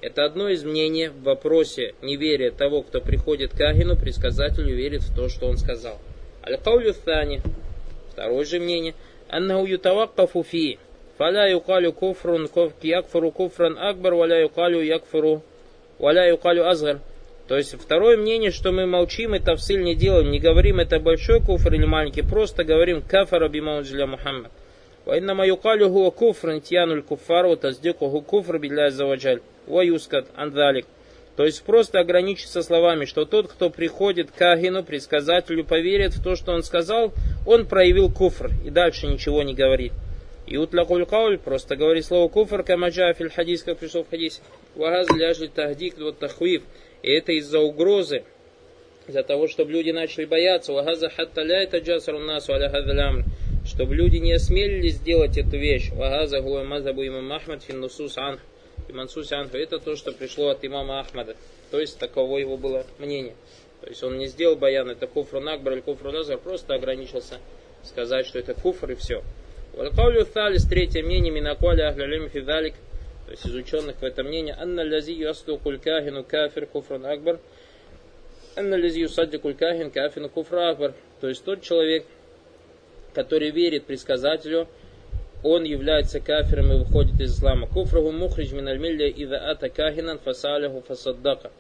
Это 0.02 0.24
одно 0.24 0.50
из 0.50 0.64
мнений 0.64 1.10
в 1.10 1.24
вопросе 1.24 1.94
неверия 2.02 2.52
того, 2.52 2.84
кто 2.84 3.02
приходит 3.02 3.52
к 3.52 3.58
Кахину, 3.58 3.98
предсказателю 3.98 4.76
верит 4.76 5.02
в 5.02 5.16
то, 5.16 5.28
что 5.28 5.48
он 5.48 5.58
сказал. 5.58 6.00
Аль-Каулю 6.46 6.94
Thани, 7.06 7.42
второе 8.12 8.46
же 8.46 8.60
мнение, 8.60 8.96
аннаху 9.28 9.66
ютаваккафу 9.66 10.44
фи, 10.44 10.80
Фаля 11.18 11.52
юкалю 11.52 11.92
куфрун 11.92 12.48
якфуру 12.82 13.32
куфран 13.32 13.78
акбар, 13.78 14.14
валя 14.14 14.42
юкалю 14.42 14.82
якфуру, 14.82 15.44
валя 16.00 16.30
юкалю 16.30 16.66
азгар. 16.66 17.02
То 17.50 17.58
есть 17.58 17.74
второе 17.78 18.16
мнение, 18.16 18.52
что 18.52 18.72
мы 18.72 18.86
молчим 18.86 19.36
и 19.36 19.40
тавсиль 19.40 19.84
не 19.84 19.96
делаем, 19.96 20.32
не 20.32 20.40
говорим 20.40 20.80
это 20.80 20.98
большой 21.02 21.42
куфр 21.42 21.74
или 21.74 21.84
маленький, 21.84 22.22
просто 22.22 22.64
говорим 22.64 23.02
кафара 23.02 23.50
бимаунджля 23.50 24.06
Мухаммад. 24.06 24.52
وإنما 25.07 25.45
يقال 25.45 25.83
هو 25.83 26.11
كفر 26.11 26.53
انتيان 26.53 26.91
الكفار 26.93 27.47
وتصديقه 27.47 28.21
كفر 28.33 28.57
بالله 28.57 28.83
عز 28.83 29.03
وجل 29.03 29.41
ويسكت 29.69 30.25
عن 30.37 30.51
ذلك. 30.51 30.85
То 31.37 31.45
есть 31.45 31.65
просто 31.65 31.99
ограничиться 31.99 32.63
словами, 32.63 33.07
что 33.07 33.25
тот, 33.25 33.49
кто 33.49 33.69
приходит 33.69 34.31
к 34.31 34.41
Агину, 34.41 34.85
предсказателю, 34.85 35.65
поверит 35.65 36.15
в 36.15 36.23
то, 36.23 36.37
что 36.37 36.53
он 36.53 36.63
сказал, 36.63 37.13
он 37.45 37.67
проявил 37.67 38.09
куфр 38.09 38.53
и 38.65 38.71
дальше 38.71 39.09
ничего 39.09 39.43
не 39.43 39.53
говорит. 39.53 39.93
И 40.47 40.57
утлакуль 40.57 41.07
кауль 41.07 41.39
просто 41.39 41.75
говорит 41.75 42.05
слово 42.05 42.29
куфр, 42.29 42.63
камаджа 42.63 43.13
филь 43.15 43.31
хадис, 43.31 43.65
как 43.65 43.79
пришел 43.79 44.05
в 44.05 44.11
хадисе. 44.11 44.43
Вагаз 44.77 45.09
ляжли 45.11 45.49
тахдик 45.49 45.99
вот 45.99 46.19
тахвив. 46.19 46.63
И 47.03 47.11
это 47.11 47.33
из-за 47.33 47.59
угрозы, 47.61 48.23
из-за 49.09 49.23
того, 49.25 49.49
чтобы 49.49 49.73
люди 49.73 49.91
начали 49.91 50.27
бояться. 50.27 50.73
Вагаза 50.73 51.09
хатта 51.09 51.43
ля 51.43 51.63
это 51.63 51.79
джасару 51.79 52.21
насу 52.21 52.53
аля 52.53 52.71
чтобы 53.80 53.96
люди 53.96 54.18
не 54.18 54.34
осмелились 54.34 54.96
сделать 54.96 55.38
эту 55.38 55.56
вещь. 55.56 55.92
Вагаза 55.92 56.42
гуа 56.42 56.66
мазабу 56.66 57.08
имам 57.08 57.32
Ахмад 57.32 57.64
фин 57.64 57.80
нусус 57.80 58.18
анх. 58.18 58.42
И 58.90 58.92
Мансуси 58.92 59.34
Анху, 59.34 59.56
это 59.56 59.80
то, 59.80 59.96
что 59.96 60.12
пришло 60.12 60.50
от 60.50 60.66
имама 60.66 61.00
Ахмада. 61.00 61.38
То 61.72 61.80
есть 61.80 61.98
таково 61.98 62.40
его 62.40 62.58
было 62.58 62.86
мнение. 62.98 63.36
То 63.80 63.88
есть 63.88 64.04
он 64.04 64.18
не 64.18 64.28
сделал 64.28 64.58
баян, 64.58 64.90
это 64.90 65.08
куфру 65.08 65.40
накбар 65.40 65.76
или 65.76 65.80
куфру 65.80 66.12
просто 66.44 66.74
ограничился 66.74 67.40
сказать, 67.84 68.26
что 68.26 68.38
это 68.38 68.54
куфр 68.54 68.92
и 68.92 68.96
все. 68.96 69.24
Валкаулю 69.78 70.26
Талис, 70.26 70.66
третье 70.66 71.02
мнение, 71.02 71.32
минакуали 71.32 71.80
ахлялим 71.80 72.30
фидалик, 72.30 72.74
то 73.28 73.32
есть 73.32 73.46
из 73.46 73.56
ученых 73.56 73.96
в 74.02 74.04
этом 74.04 74.28
мнении, 74.28 74.54
анна 74.60 74.84
лази 74.84 75.14
ясду 75.14 75.58
кулькахину 75.58 76.26
кафир 76.26 76.66
куфрун 76.66 77.06
акбар, 77.06 77.40
анна 78.58 78.76
лази 78.76 79.00
юсадди 79.00 79.38
кулькахин 79.38 79.90
кафину 79.90 80.28
куфра 80.28 80.72
акбар. 80.72 80.96
То 81.22 81.30
есть 81.30 81.46
тот 81.46 81.62
человек, 81.62 82.06
который 83.20 83.50
верит 83.52 83.84
предсказателю, 83.84 84.70
он 85.44 85.66
является 85.66 86.22
кафиром 86.22 86.72
и 86.72 86.78
выходит 86.78 87.20
из 87.20 87.38
ислама. 87.38 87.68
Куфраху 87.68 88.12
мухридж 88.12 88.54
мин 88.54 88.70
альмилля 88.70 89.10
ида 89.10 89.52
ата 89.52 89.68
кахинан 89.68 90.20
фасалиху 90.20 90.82
фасаддака. 90.88 91.52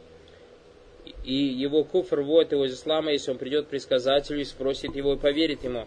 И 1.25 1.33
его 1.33 1.83
куфр 1.83 2.21
вводит 2.21 2.53
его 2.53 2.63
из 2.65 2.75
ислама, 2.75 3.11
если 3.11 3.31
он 3.31 3.37
придет 3.37 3.65
к 3.65 3.69
предсказателю 3.69 4.39
и 4.39 4.45
спросит 4.45 4.95
его 4.95 5.15
и 5.15 5.17
поверит 5.17 5.65
ему. 5.65 5.85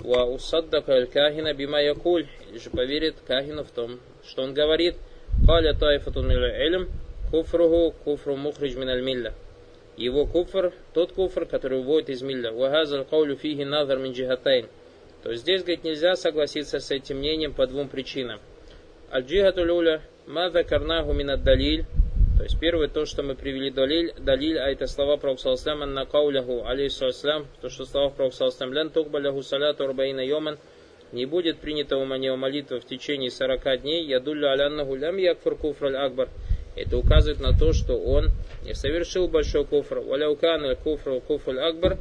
Ва 0.00 0.24
усаддака 0.26 0.92
аль 0.92 1.06
кахина 1.06 1.54
бима 1.54 1.80
якуль. 1.80 2.26
Или 2.50 2.58
же 2.58 2.68
поверит 2.68 3.14
кахину 3.26 3.64
в 3.64 3.70
том, 3.70 4.00
что 4.22 4.42
он 4.42 4.52
говорит. 4.52 4.96
Каля 5.46 5.72
тайфатун 5.72 6.28
милля 6.28 6.54
элем. 6.54 6.90
Куфруху 7.30 7.94
куфру 8.04 8.36
мухридж 8.36 8.76
мин 8.76 8.90
альмилля. 8.90 9.32
Его 9.96 10.26
куфр, 10.26 10.74
тот 10.92 11.12
куфр, 11.12 11.46
который 11.46 11.82
вводит 11.82 12.10
из 12.10 12.20
милля. 12.20 12.52
Вахазал 12.52 13.06
каулю 13.06 13.36
фиги 13.36 13.62
назар 13.62 13.98
мин 13.98 14.12
джихатайн 14.12 14.66
то 15.22 15.34
здесь, 15.34 15.62
говорит, 15.62 15.84
нельзя 15.84 16.16
согласиться 16.16 16.80
с 16.80 16.90
этим 16.90 17.18
мнением 17.18 17.52
по 17.52 17.66
двум 17.66 17.88
причинам. 17.88 18.40
Аль-джихату 19.12 19.64
люля, 19.64 20.02
мада 20.26 20.64
карнаху 20.64 21.12
то 22.40 22.44
есть 22.44 22.58
первое, 22.58 22.88
то, 22.88 23.04
что 23.04 23.22
мы 23.22 23.34
привели 23.34 23.70
далиль, 23.70 24.14
далиль, 24.18 24.58
а 24.58 24.70
это 24.70 24.86
слова 24.86 25.18
Пророка 25.18 25.42
Саласлама 25.42 25.84
на 25.84 26.06
кауляху, 26.06 26.64
алейхиссалам, 26.64 27.46
то, 27.60 27.68
что 27.68 27.84
слова 27.84 28.08
Пророка 28.08 28.34
Саласлам, 28.34 28.72
лян 28.72 28.88
тухбаляху 28.88 29.42
саляту 29.42 29.84
арбаина 29.84 30.20
йоман, 30.20 30.56
не 31.12 31.26
будет 31.26 31.58
принято 31.58 31.98
у 31.98 32.06
него 32.06 32.36
молитва 32.36 32.80
в 32.80 32.86
течение 32.86 33.30
40 33.30 33.82
дней, 33.82 34.06
ядулля 34.06 34.52
аляннаху 34.52 34.94
лям 34.94 35.18
якфур 35.18 35.54
куфр 35.54 35.94
акбар. 35.94 36.30
Это 36.76 36.96
указывает 36.96 37.40
на 37.40 37.52
то, 37.52 37.74
что 37.74 37.98
он 37.98 38.30
не 38.64 38.72
совершил 38.72 39.28
большой 39.28 39.66
куфр. 39.66 39.98
Валяукан 39.98 40.76
куфр 40.76 41.20
куфр 41.20 41.58
акбар, 41.58 41.98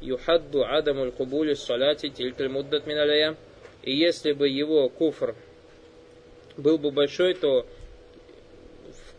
юхадду 0.00 0.64
адаму 0.64 1.10
кубули 1.12 1.54
салати 1.54 2.08
тилькаль 2.08 2.48
муддат 2.48 2.86
миналая. 2.86 3.36
И 3.82 3.96
если 3.96 4.32
бы 4.32 4.48
его 4.48 4.88
куфр 4.88 5.34
был 6.56 6.78
бы 6.78 6.90
большой, 6.90 7.34
то 7.34 7.66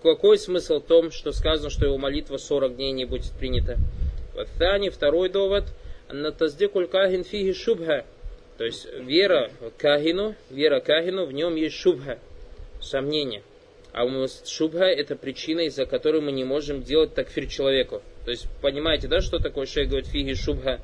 какой 0.04 0.38
смысл 0.38 0.80
в 0.80 0.86
том, 0.86 1.12
что 1.12 1.32
сказано, 1.32 1.70
что 1.70 1.86
его 1.86 1.98
молитва 1.98 2.38
40 2.38 2.76
дней 2.76 2.92
не 2.92 3.06
будет 3.06 3.32
принята? 3.34 3.78
Ваттани, 4.36 4.90
второй 4.90 5.30
довод, 5.30 5.66
на 6.10 6.32
таздикуль 6.32 6.88
кахин 6.88 7.24
фиги 7.24 7.54
шубха. 7.54 8.06
То 8.58 8.66
есть 8.66 8.88
вера 8.94 9.52
кахину, 9.78 10.36
вера 10.50 10.80
кахину, 10.80 11.26
в 11.26 11.32
нем 11.32 11.56
есть 11.56 11.76
шубха, 11.76 12.20
сомнение. 12.82 13.44
А 13.92 14.06
у 14.06 14.10
нас 14.10 14.48
шубха 14.48 14.86
это 14.86 15.16
причина, 15.16 15.62
из-за 15.62 15.86
которой 15.86 16.22
мы 16.22 16.32
не 16.32 16.44
можем 16.44 16.84
делать 16.84 17.14
такфир 17.14 17.48
человеку. 17.48 18.02
То 18.29 18.31
есть, 18.31 18.47
понимаете, 18.61 19.09
да, 19.09 19.21
что 19.21 19.39
такое 19.39 19.67
шейх 19.67 19.89
говорит 19.89 20.09
фиги 20.09 20.35
шубха? 20.35 20.81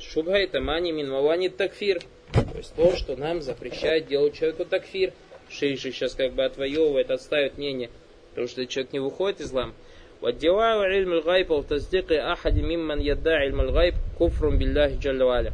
Шубха 0.00 0.36
это 0.36 0.60
мани 0.60 0.92
мин 0.92 1.10
мавани 1.10 1.48
такфир. 1.48 2.00
То 2.32 2.58
есть 2.58 2.74
то, 2.74 2.94
что 2.96 3.16
нам 3.16 3.42
запрещает 3.42 4.06
делать 4.06 4.34
человеку 4.34 4.64
такфир. 4.64 5.12
Шейх 5.50 5.80
же 5.80 5.90
сейчас 5.92 6.14
как 6.14 6.34
бы 6.34 6.44
отвоевывает, 6.44 7.10
отставит 7.10 7.58
мнение. 7.58 7.90
Потому 8.30 8.48
что 8.48 8.64
человек 8.66 8.92
не 8.92 9.00
выходит 9.00 9.40
из 9.40 9.52
лам. 9.52 9.74
والدعاء 10.22 10.78
علم 10.78 11.12
الغيب 11.12 11.50
وتصديق 11.50 12.12
أحد 12.12 12.58
ممن 12.58 13.00
يدعي 13.00 13.36
علم 13.36 13.60
الغيب 13.60 13.94
كفر 14.20 14.48
بالله 14.48 14.98
جل 15.00 15.22
وعلا. 15.22 15.52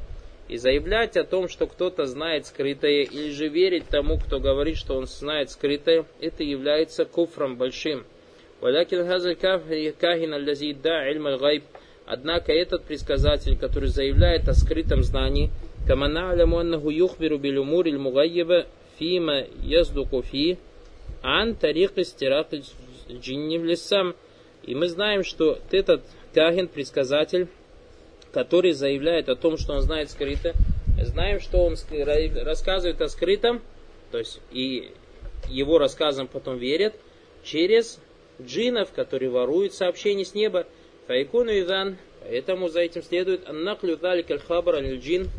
И 0.49 0.57
заявлять 0.57 1.17
о 1.17 1.25
том, 1.25 1.49
что 1.49 1.67
кто-то 1.67 2.05
знает 2.05 2.47
скрытое, 2.47 3.03
или 3.03 3.31
же 3.31 3.49
верить 3.49 3.89
тому, 3.89 4.19
кто 4.19 4.41
говорит, 4.41 4.77
что 4.77 4.95
он 4.97 5.07
знает 5.07 5.51
скрытое, 5.51 6.05
это 6.21 6.43
является 6.43 7.07
куфром 7.07 7.57
большим. 7.57 8.05
Валякин 8.62 9.08
хазаль 9.08 9.36
кахин 9.36 10.34
аллази 10.34 10.74
да 10.74 11.10
илм 11.12 11.38
гайб. 11.38 11.64
Однако 12.06 12.52
этот 12.52 12.84
предсказатель, 12.86 13.58
который 13.58 13.90
заявляет 13.90 14.50
о 14.50 14.54
скрытом 14.54 15.04
знании, 15.04 15.52
камана 15.88 16.32
аляму 16.32 16.58
аннаху 16.58 16.90
юхбиру 16.90 17.38
билюмур 17.38 17.88
иль 17.88 18.66
фима 18.98 19.46
яздуку 19.62 20.22
фи 20.24 20.58
ан 21.22 21.56
тарик 21.56 21.98
истирак 21.98 22.48
джинни 23.10 23.58
в 23.58 23.66
лесам. 23.66 24.16
И 24.64 24.76
мы 24.76 24.88
знаем, 24.88 25.24
что 25.24 25.60
этот 25.72 26.02
кахин, 26.34 26.68
предсказатель, 26.68 27.48
который 28.34 28.74
заявляет 28.74 29.30
о 29.30 29.36
том, 29.36 29.58
что 29.58 29.74
он 29.74 29.82
знает 29.82 30.10
скрыто, 30.12 30.54
знаем, 31.02 31.40
что 31.40 31.60
он 31.60 31.76
рассказывает 32.44 33.02
о 33.02 33.08
скрытом, 33.08 33.62
то 34.12 34.18
есть 34.18 34.42
и 34.52 34.92
его 35.48 35.78
рассказам 35.78 36.28
потом 36.28 36.58
верят, 36.58 36.94
через 37.44 38.00
джинов, 38.42 38.92
которые 38.92 39.30
воруют 39.30 39.74
сообщения 39.74 40.26
с 40.26 40.34
неба. 40.34 40.66
Файкуну 41.08 41.52
идан, 41.52 41.98
поэтому 42.22 42.70
за 42.70 42.82
этим 42.82 43.02
следует 43.04 43.48
аннаклю 43.48 43.98
далик 43.98 44.30
аль-хабар 44.32 44.76
аль-джин. 44.76 45.30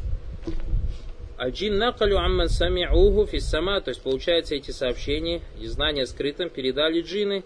Аль-джин 1.38 1.78
накалю 1.78 2.18
амман 2.18 2.48
сами'уху 2.48 3.26
фиссама, 3.26 3.80
то 3.80 3.90
есть 3.90 4.02
получается 4.02 4.54
эти 4.54 4.72
сообщения 4.72 5.40
и 5.60 5.66
знания 5.66 6.06
скрытым 6.06 6.50
передали 6.50 7.00
джины. 7.00 7.44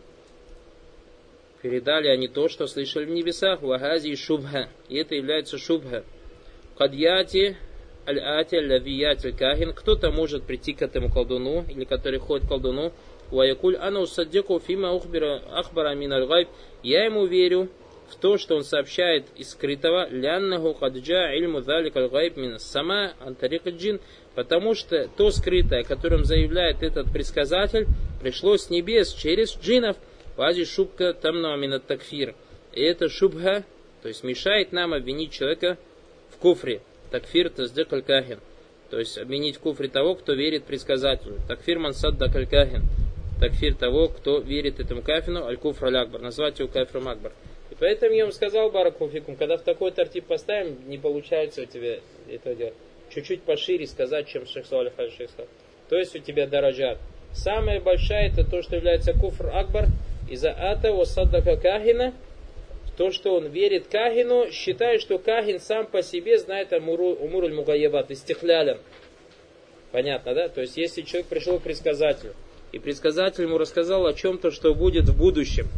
Передали 1.62 2.08
они 2.08 2.28
то, 2.28 2.48
что 2.48 2.66
слышали 2.66 3.04
в 3.04 3.10
небесах, 3.10 3.62
вагази 3.62 4.08
и 4.08 4.16
шубха. 4.16 4.68
И 4.88 4.96
это 4.96 5.14
является 5.14 5.58
шубха. 5.58 6.04
Кадьяти 6.76 7.56
аль-ати 8.06 8.56
аль-лавият 8.56 9.24
аль-кахин. 9.24 9.72
Кто-то 9.72 10.10
может 10.10 10.44
прийти 10.44 10.72
к 10.74 10.82
этому 10.82 11.10
колдуну, 11.10 11.64
или 11.68 11.84
который 11.84 12.18
ходит 12.18 12.46
к 12.46 12.48
колдуну, 12.48 12.92
Ваякуль 13.30 13.76
ана 13.76 14.00
усаддику 14.00 14.60
фима 14.60 14.90
ахбара 15.52 15.94
миналь 15.94 16.26
гайб. 16.26 16.48
Я 16.82 17.04
ему 17.04 17.26
верю 17.26 17.68
в 18.08 18.16
то, 18.16 18.38
что 18.38 18.56
он 18.56 18.64
сообщает 18.64 19.26
из 19.36 19.50
скрытого, 19.50 20.08
ляннаху 20.10 20.74
каджа 20.74 21.32
ильму 21.34 21.60
залик 21.62 21.96
аль-гайб 21.96 22.36
мин 22.36 22.58
сама 22.58 23.14
антарик 23.20 23.66
джин, 23.66 24.00
потому 24.34 24.74
что 24.74 25.08
то 25.16 25.30
скрытое, 25.30 25.82
которым 25.82 26.24
заявляет 26.24 26.82
этот 26.82 27.12
предсказатель, 27.12 27.86
пришло 28.20 28.56
с 28.56 28.70
небес 28.70 29.12
через 29.12 29.56
джинов, 29.58 29.96
вази 30.36 30.64
шубка 30.64 31.14
тамна 31.14 31.56
мина 31.56 31.80
такфир. 31.80 32.34
И 32.72 32.82
это 32.82 33.08
шубха, 33.08 33.64
то 34.02 34.08
есть 34.08 34.22
мешает 34.22 34.72
нам 34.72 34.92
обвинить 34.92 35.32
человека 35.32 35.78
в 36.30 36.36
куфре. 36.38 36.82
Такфир 37.10 37.48
таздик 37.48 37.92
аль-кахин. 37.92 38.40
То 38.90 38.98
есть 38.98 39.16
обвинить 39.18 39.56
в 39.56 39.60
куфре 39.60 39.88
того, 39.88 40.14
кто 40.14 40.34
верит 40.34 40.64
предсказателю. 40.64 41.38
Такфир 41.48 41.78
мансад 41.78 42.18
дакалькахин 42.18 42.82
такфир 43.44 43.74
того, 43.74 44.08
кто 44.08 44.38
верит 44.38 44.80
этому 44.80 45.02
кафину, 45.02 45.44
аль-куфр 45.44 45.86
аль-акбар, 45.86 46.22
назвать 46.22 46.58
его 46.58 46.68
кафром 46.68 47.08
акбар. 47.08 47.32
И 47.70 47.74
поэтому 47.78 48.14
я 48.14 48.24
вам 48.24 48.32
сказал, 48.32 48.70
Баракуфикум, 48.70 49.36
когда 49.36 49.56
в 49.56 49.62
такой 49.62 49.90
тартип 49.90 50.26
поставим, 50.26 50.78
не 50.88 50.96
получается 50.96 51.62
у 51.62 51.66
тебя 51.66 51.98
это 52.28 52.54
делать. 52.54 52.74
Чуть-чуть 53.10 53.42
пошире 53.42 53.86
сказать, 53.86 54.28
чем 54.28 54.46
шейх 54.46 54.66
Салих 54.66 54.92
аль 54.98 55.10
То 55.88 55.96
есть 55.96 56.16
у 56.16 56.18
тебя 56.20 56.46
дорожат. 56.46 56.98
Самая 57.32 57.80
большая 57.80 58.30
это 58.30 58.48
то, 58.48 58.62
что 58.62 58.76
является 58.76 59.12
куфр 59.12 59.50
акбар, 59.52 59.86
из-за 60.30 60.52
атава 60.52 61.04
саддака 61.04 61.56
кахина, 61.56 62.14
то, 62.96 63.10
что 63.10 63.34
он 63.34 63.48
верит 63.48 63.88
Кахину, 63.88 64.50
считает, 64.52 65.00
что 65.00 65.18
Кахин 65.18 65.58
сам 65.58 65.86
по 65.86 66.00
себе 66.00 66.38
знает 66.38 66.72
умур 66.72 67.44
аль-мугаябат, 67.44 68.10
истихлялям. 68.12 68.78
Понятно, 69.90 70.32
да? 70.32 70.48
То 70.48 70.60
есть, 70.60 70.76
если 70.76 71.02
человек 71.02 71.26
пришел 71.26 71.58
к 71.58 71.64
предсказателю, 71.64 72.34
и 72.74 72.78
предсказатель 72.78 73.44
ему 73.44 73.58
рассказал 73.58 74.06
о 74.06 74.14
чем-то, 74.14 74.50
что 74.50 74.74
будет 74.74 75.08
в 75.08 75.16
будущем, 75.16 75.68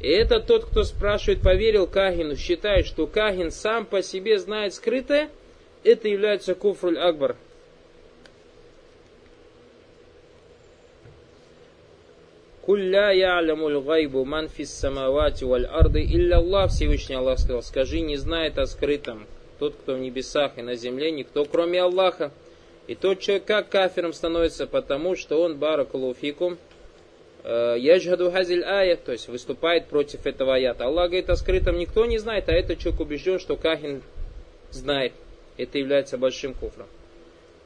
и 0.00 0.08
это 0.08 0.40
тот, 0.40 0.64
кто 0.64 0.82
спрашивает, 0.82 1.42
поверил 1.42 1.86
Кагину, 1.86 2.36
считает, 2.36 2.86
что 2.86 3.06
Кагин 3.06 3.50
сам 3.52 3.86
по 3.86 4.02
себе 4.02 4.38
знает 4.38 4.74
скрытое, 4.74 5.28
это 5.84 6.08
является 6.08 6.54
куфруль 6.54 6.98
акбар. 6.98 7.36
Кулля 12.62 13.10
ялямуль 13.10 13.80
гайбу 13.80 14.24
ман 14.24 14.48
фис 14.48 14.72
самавати 14.72 15.44
валь 15.44 15.66
арды 15.66 16.02
илля 16.02 16.36
Аллах, 16.38 16.70
Всевышний 16.70 17.16
Аллах 17.16 17.38
сказал, 17.38 17.62
скажи, 17.62 18.00
не 18.00 18.16
знает 18.16 18.56
о 18.58 18.66
скрытом 18.66 19.26
тот, 19.58 19.74
кто 19.74 19.94
в 19.94 19.98
небесах 19.98 20.58
и 20.58 20.62
на 20.62 20.76
земле, 20.76 21.12
никто 21.12 21.44
кроме 21.44 21.82
Аллаха. 21.82 22.32
И 22.86 22.94
тот 22.94 23.20
человек 23.20 23.44
как 23.44 23.68
кафиром 23.68 24.12
становится, 24.12 24.66
потому 24.66 25.14
что 25.16 25.40
он 25.40 25.56
баракулуфикум, 25.56 26.58
э, 27.44 27.76
яджхаду 27.78 28.30
хазиль 28.30 28.64
ая, 28.64 28.96
то 28.96 29.12
есть 29.12 29.28
выступает 29.28 29.86
против 29.86 30.26
этого 30.26 30.54
аята. 30.54 30.86
Аллах 30.86 31.10
говорит 31.10 31.30
о 31.30 31.36
скрытом 31.36 31.78
никто 31.78 32.06
не 32.06 32.18
знает, 32.18 32.48
а 32.48 32.52
этот 32.52 32.78
человек 32.78 33.00
убежден, 33.00 33.38
что 33.38 33.56
Кахин 33.56 34.02
знает. 34.70 35.12
Это 35.56 35.78
является 35.78 36.18
большим 36.18 36.54
куфром. 36.54 36.86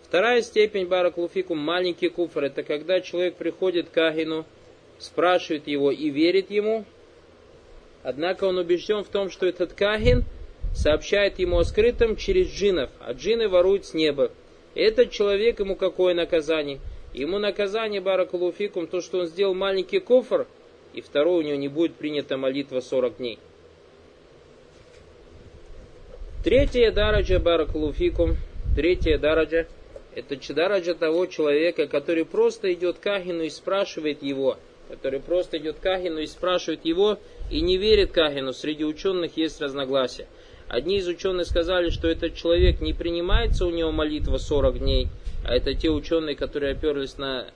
Вторая 0.03 0.43
степень 0.43 0.87
баракулуфикум, 0.87 1.59
маленький 1.59 2.09
куфр, 2.09 2.45
это 2.45 2.63
когда 2.63 3.01
человек 3.01 3.35
приходит 3.37 3.89
к 3.89 3.93
Кахину, 3.93 4.45
спрашивает 4.99 5.67
его 5.67 5.91
и 5.91 6.11
верит 6.11 6.51
ему, 6.51 6.85
однако 8.03 8.45
он 8.45 8.59
убежден 8.59 9.03
в 9.03 9.09
том, 9.09 9.31
что 9.31 9.47
этот 9.47 9.73
Кахин 9.73 10.25
сообщает 10.75 11.39
ему 11.39 11.59
о 11.59 11.65
скрытом 11.65 12.17
через 12.17 12.49
джинов, 12.49 12.91
а 13.01 13.13
джины 13.15 13.49
воруют 13.49 13.87
с 13.87 13.95
неба. 13.95 14.31
Этот 14.77 15.11
человек 15.11 15.59
ему 15.59 15.75
какое 15.75 16.15
наказание? 16.15 16.79
Ему 17.15 17.39
наказание, 17.39 18.01
баракалуфикум, 18.01 18.87
то, 18.87 19.01
что 19.01 19.21
он 19.21 19.27
сделал 19.27 19.55
маленький 19.55 20.01
кофр, 20.01 20.47
и 20.93 21.01
второе, 21.01 21.39
у 21.39 21.43
него 21.43 21.57
не 21.57 21.69
будет 21.69 21.95
принята 21.95 22.37
молитва 22.37 22.81
40 22.81 23.17
дней. 23.17 23.39
Третья 26.45 26.93
дараджа, 26.93 27.39
баракалуфикум, 27.41 28.37
третья 28.77 29.19
дараджа, 29.19 29.67
это 30.15 30.37
дараджа 30.55 30.95
того 30.95 31.27
человека, 31.27 31.87
который 31.87 32.25
просто 32.25 32.73
идет 32.73 32.99
к 32.99 33.07
Ахину 33.07 33.43
и 33.43 33.51
спрашивает 33.51 34.23
его– 34.23 34.59
который 34.89 35.21
просто 35.21 35.59
идет 35.59 35.79
к 35.81 35.87
Ахину 35.87 36.21
и 36.21 36.27
спрашивает 36.27 36.85
его, 36.85 37.19
и 37.51 37.61
не 37.61 37.77
верит 37.77 38.13
Кахину. 38.13 38.53
Среди 38.53 38.85
ученых 38.85 39.37
есть 39.37 39.61
разногласия. 39.61 40.27
Одни 40.69 40.97
из 40.97 41.07
ученых 41.07 41.47
сказали, 41.47 41.91
что 41.91 42.09
этот 42.09 42.35
человек 42.35 42.81
не 42.81 42.93
принимается 42.93 43.67
у 43.67 43.71
него 43.71 43.93
молитва 43.93 44.39
40 44.39 44.79
дней, 44.81 45.09
а 45.45 45.55
это 45.55 45.75
те 45.75 45.91
ученые, 45.91 46.35
которые 46.35 46.73
оперлись 46.73 47.19
на 47.19 47.49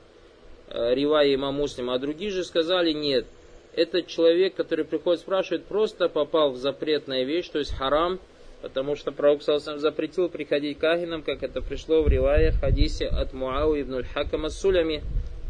э, 0.69 0.95
Ривая 0.95 1.27
има 1.29 1.51
Муслима, 1.51 1.95
а 1.95 1.99
другие 1.99 2.31
же 2.31 2.45
сказали 2.45 2.93
нет. 2.93 3.27
Этот 3.75 4.07
человек, 4.07 4.55
который 4.55 4.85
приходит 4.85 5.21
спрашивает, 5.21 5.65
просто 5.65 6.09
попал 6.09 6.53
в 6.53 6.57
запретная 6.57 7.25
вещь, 7.25 7.49
то 7.49 7.59
есть 7.59 7.75
харам, 7.75 8.21
потому 8.63 8.95
что 8.95 9.11
Пророк 9.11 9.43
Салсам 9.43 9.79
запретил 9.79 10.29
приходить 10.29 10.79
к 10.79 10.85
Ахинам, 10.85 11.23
как 11.23 11.43
это 11.43 11.61
пришло 11.63 12.03
в 12.03 12.09
Ривае 12.09 12.53
хадисе 12.53 13.07
от 13.07 13.33
Муау 13.33 13.81
ибн 13.81 14.05
Хакама 14.05 14.51
Сулями, 14.51 15.03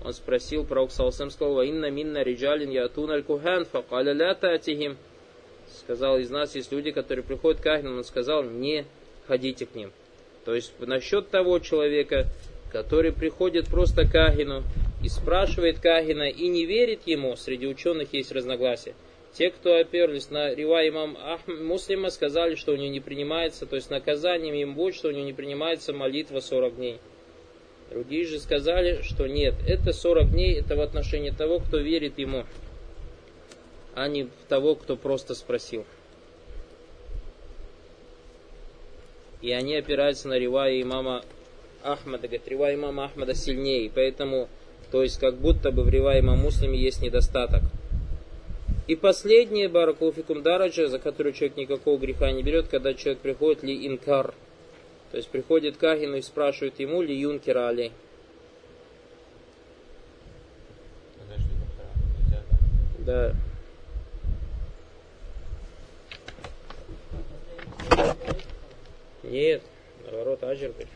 он 0.03 0.15
спросил, 0.15 0.65
пророк 0.65 0.93
Салсам 0.93 1.31
сказал, 1.31 1.61
«Инна 1.63 1.91
минна 1.91 2.23
риджалин 2.23 2.71
ятун 2.71 3.11
аль-кухан, 3.11 3.67
факаля 3.67 4.13
ля 4.13 4.35
татихим». 4.35 4.97
Сказал, 5.81 6.19
из 6.19 6.31
нас 6.31 6.55
есть 6.55 6.73
люди, 6.73 6.91
которые 6.91 7.25
приходят 7.25 7.61
к 7.61 7.67
Ахину, 7.67 7.97
он 7.97 8.05
сказал, 8.05 8.43
не 8.45 8.85
ходите 9.27 9.65
к 9.67 9.75
ним. 9.75 9.93
То 10.45 10.55
есть 10.55 10.73
насчет 10.79 11.31
того 11.31 11.59
человека, 11.59 12.27
который 12.71 13.13
приходит 13.13 13.67
просто 13.69 14.07
к 14.07 14.15
Ахину 14.15 14.63
и 15.03 15.09
спрашивает 15.09 15.81
Кахина 15.81 16.29
и 16.29 16.49
не 16.49 16.67
верит 16.67 17.07
ему, 17.07 17.35
среди 17.37 17.67
ученых 17.67 18.13
есть 18.13 18.31
разногласия. 18.31 18.95
Те, 19.33 19.51
кто 19.51 19.77
оперлись 19.77 20.31
на 20.31 20.55
Рива 20.55 20.87
имам 20.87 21.17
Ахм, 21.17 21.65
Муслима, 21.65 22.11
сказали, 22.11 22.57
что 22.57 22.73
у 22.73 22.77
него 22.77 22.93
не 22.93 23.01
принимается, 23.01 23.65
то 23.65 23.77
есть 23.77 23.91
наказанием 23.91 24.55
им 24.55 24.75
будет, 24.75 24.97
что 24.97 25.09
у 25.09 25.13
него 25.13 25.25
не 25.25 25.33
принимается 25.33 25.93
молитва 25.93 26.41
40 26.41 26.77
дней. 26.77 26.99
Другие 27.91 28.27
же 28.27 28.39
сказали, 28.39 29.03
что 29.03 29.27
нет, 29.27 29.55
это 29.67 29.93
40 29.93 30.31
дней, 30.31 30.59
это 30.59 30.77
в 30.77 30.81
отношении 30.81 31.31
того, 31.31 31.61
кто 31.61 31.79
верит 31.79 32.19
ему, 32.19 32.45
а 33.95 34.09
не 34.09 34.29
того, 34.49 34.75
кто 34.75 34.97
просто 34.97 35.35
спросил. 35.35 35.85
И 39.43 39.53
они 39.53 39.75
опираются 39.77 40.29
на 40.29 40.39
ривая 40.39 40.81
имама 40.83 41.25
Ахмада. 41.83 42.29
Говорят, 42.29 42.49
ривая 42.49 42.75
имама 42.75 43.05
Ахмада 43.05 43.35
сильнее. 43.35 43.91
Поэтому, 43.95 44.49
то 44.91 45.03
есть, 45.03 45.19
как 45.19 45.37
будто 45.37 45.71
бы 45.71 45.83
в 45.83 45.89
ривае 45.89 46.21
имама 46.21 46.43
Муслиме 46.43 46.79
есть 46.79 47.01
недостаток. 47.01 47.63
И 48.87 48.97
последнее, 48.97 49.69
Баракулфикум 49.69 50.43
Дараджа, 50.43 50.89
за 50.89 50.99
который 50.99 51.33
человек 51.33 51.57
никакого 51.57 51.99
греха 51.99 52.31
не 52.33 52.43
берет, 52.43 52.69
когда 52.69 52.93
человек 52.93 53.21
приходит 53.21 53.63
ли 53.63 53.87
инкар– 53.87 54.35
то 55.11 55.17
есть 55.17 55.29
приходит 55.29 55.77
к 55.77 55.85
Агину 55.85 56.17
и 56.17 56.23
спрашивает 56.23 56.79
ему 56.79 57.03
ли 57.03 57.19
юнкера 57.19 57.69
Али. 57.69 57.93
Да. 63.01 63.35
Нет, 69.23 69.63
наоборот, 70.05 70.43
Аджир 70.43 70.71
говорит. 70.71 70.89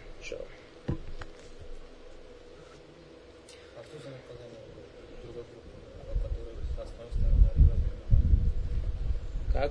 Как? 9.53 9.71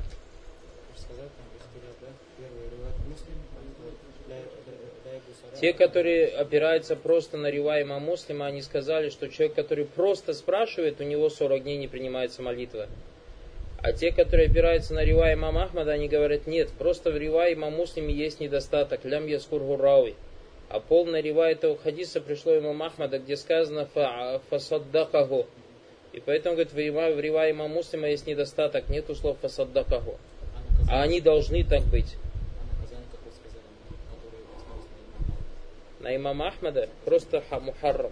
Те, 5.60 5.74
которые 5.74 6.28
опираются 6.28 6.96
просто 6.96 7.38
на 7.38 7.50
риваима 7.50 8.00
муслима, 8.00 8.48
они 8.48 8.62
сказали, 8.62 9.10
что 9.10 9.30
человек, 9.30 9.56
который 9.56 9.86
просто 9.86 10.34
спрашивает, 10.34 11.00
у 11.00 11.04
него 11.04 11.30
40 11.30 11.64
дней 11.64 11.78
не 11.78 11.88
принимается 11.88 12.42
молитва. 12.42 12.88
А 13.84 13.92
те, 13.92 14.12
которые 14.12 14.50
опираются 14.50 14.94
на 14.94 15.04
ривай 15.04 15.34
имам 15.34 15.58
Ахмада, 15.58 15.92
они 15.92 16.08
говорят, 16.08 16.48
нет, 16.48 16.70
просто 16.80 17.12
в 17.12 17.18
ривай 17.18 17.54
имам 17.54 17.74
Муслиме 17.74 18.14
есть 18.14 18.40
недостаток, 18.40 19.04
лям 19.04 19.28
яскур 19.28 19.62
гурауи. 19.62 20.16
А 20.70 20.80
полный 20.80 21.22
ривай 21.22 21.52
этого 21.52 21.78
хадиса 21.78 22.22
пришло 22.22 22.58
имам 22.58 22.82
Ахмада, 22.82 23.20
где 23.20 23.36
сказано 23.36 23.88
фасаддакаху. 24.50 25.46
И 26.14 26.22
поэтому, 26.22 26.56
говорит, 26.56 26.74
в 26.74 27.20
ривай 27.20 27.52
имам 27.52 27.72
Муслима 27.72 28.08
есть 28.08 28.26
недостаток, 28.26 28.88
нет 28.88 29.06
слов 29.18 29.38
фасаддакаху. 29.42 30.18
А 30.90 31.02
они 31.04 31.20
должны 31.20 31.64
так 31.66 31.84
быть. 31.84 32.16
на 36.04 36.16
имама 36.16 36.50
Ахмада 36.50 36.90
просто 37.06 37.44
мухаррам. 37.50 38.12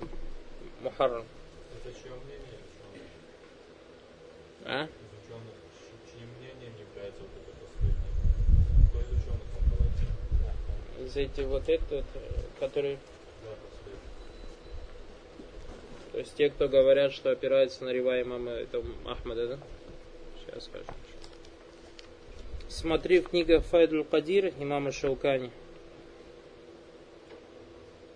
Мухаррам. 0.81 1.25
Это 1.83 1.93
чье 1.93 2.11
мнение? 2.23 2.57
А? 4.65 4.87
Этих 11.15 11.45
вот 11.45 11.67
этот, 11.67 12.05
который... 12.59 12.97
То 16.11 16.19
есть 16.19 16.35
те, 16.35 16.49
кто 16.49 16.67
говорят, 16.67 17.11
что 17.11 17.31
опираются 17.31 17.83
на 17.83 17.89
рива 17.89 18.21
имама 18.21 18.51
это 18.51 18.83
Ахмада, 19.05 19.47
да? 19.47 19.59
Сейчас 20.39 20.65
скажу. 20.65 20.85
Смотри 22.69 23.19
в 23.19 23.29
книгах 23.29 23.63
Файдуль 23.65 24.05
Кадир 24.05 24.53
имама 24.59 24.91
Шаукани 24.91 25.51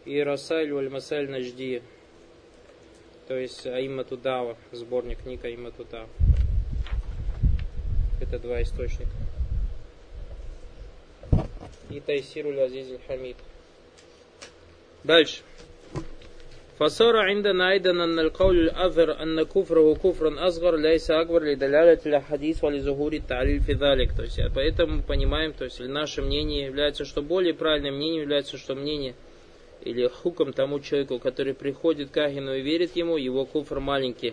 и 0.06 0.20
Расайль 0.20 0.72
Валь-Масайль 0.72 1.30
Нажди, 1.30 1.82
то 3.28 3.36
есть 3.38 3.66
Аима 3.66 4.04
Тудава, 4.04 4.56
сборник 4.72 5.24
книг 5.24 5.44
Аима 5.44 5.72
Тудава. 5.72 6.08
Это 8.22 8.40
два 8.40 8.62
источника 8.62 9.25
И 11.91 12.01
Тайсируль 12.01 12.61
Азиз 12.61 12.89
Хамид. 13.07 13.37
Дальше. 15.05 15.43
فصار 16.81 17.17
عندنا 17.17 17.71
أيضا 17.71 17.91
أن 17.91 18.19
القول 18.19 18.61
الأظهر 18.61 19.23
أن 19.23 19.43
كفره 19.43 19.95
كفر 19.95 20.49
أصغر 20.49 20.77
ليس 20.77 21.11
أكبر 21.11 21.43
لدلالة 21.43 21.99
الحديث 22.07 22.65
ولظهور 22.65 23.13
التعليل 23.13 23.61
في 23.61 23.73
ذلك. 23.73 24.17
То 24.17 24.23
есть, 24.23 24.41
поэтому 24.55 24.97
мы 24.97 25.03
понимаем, 25.03 25.53
то 25.53 25.65
есть 25.65 25.81
наше 25.81 26.23
мнение 26.23 26.65
является, 26.65 27.05
что 27.05 27.21
более 27.21 27.53
правильным 27.53 27.97
мнением 27.97 28.23
является, 28.23 28.57
что 28.57 28.75
мнение 28.75 29.15
или 29.83 30.07
хуком 30.07 30.55
тому 30.55 30.81
человеку, 30.81 31.19
который 31.19 31.53
приходит 31.53 32.11
к 32.11 32.17
Ахину 32.17 32.55
и 32.55 32.63
верит 32.63 32.97
ему, 32.97 33.19
его 33.19 33.45
куфр 33.45 33.81
маленький, 33.81 34.33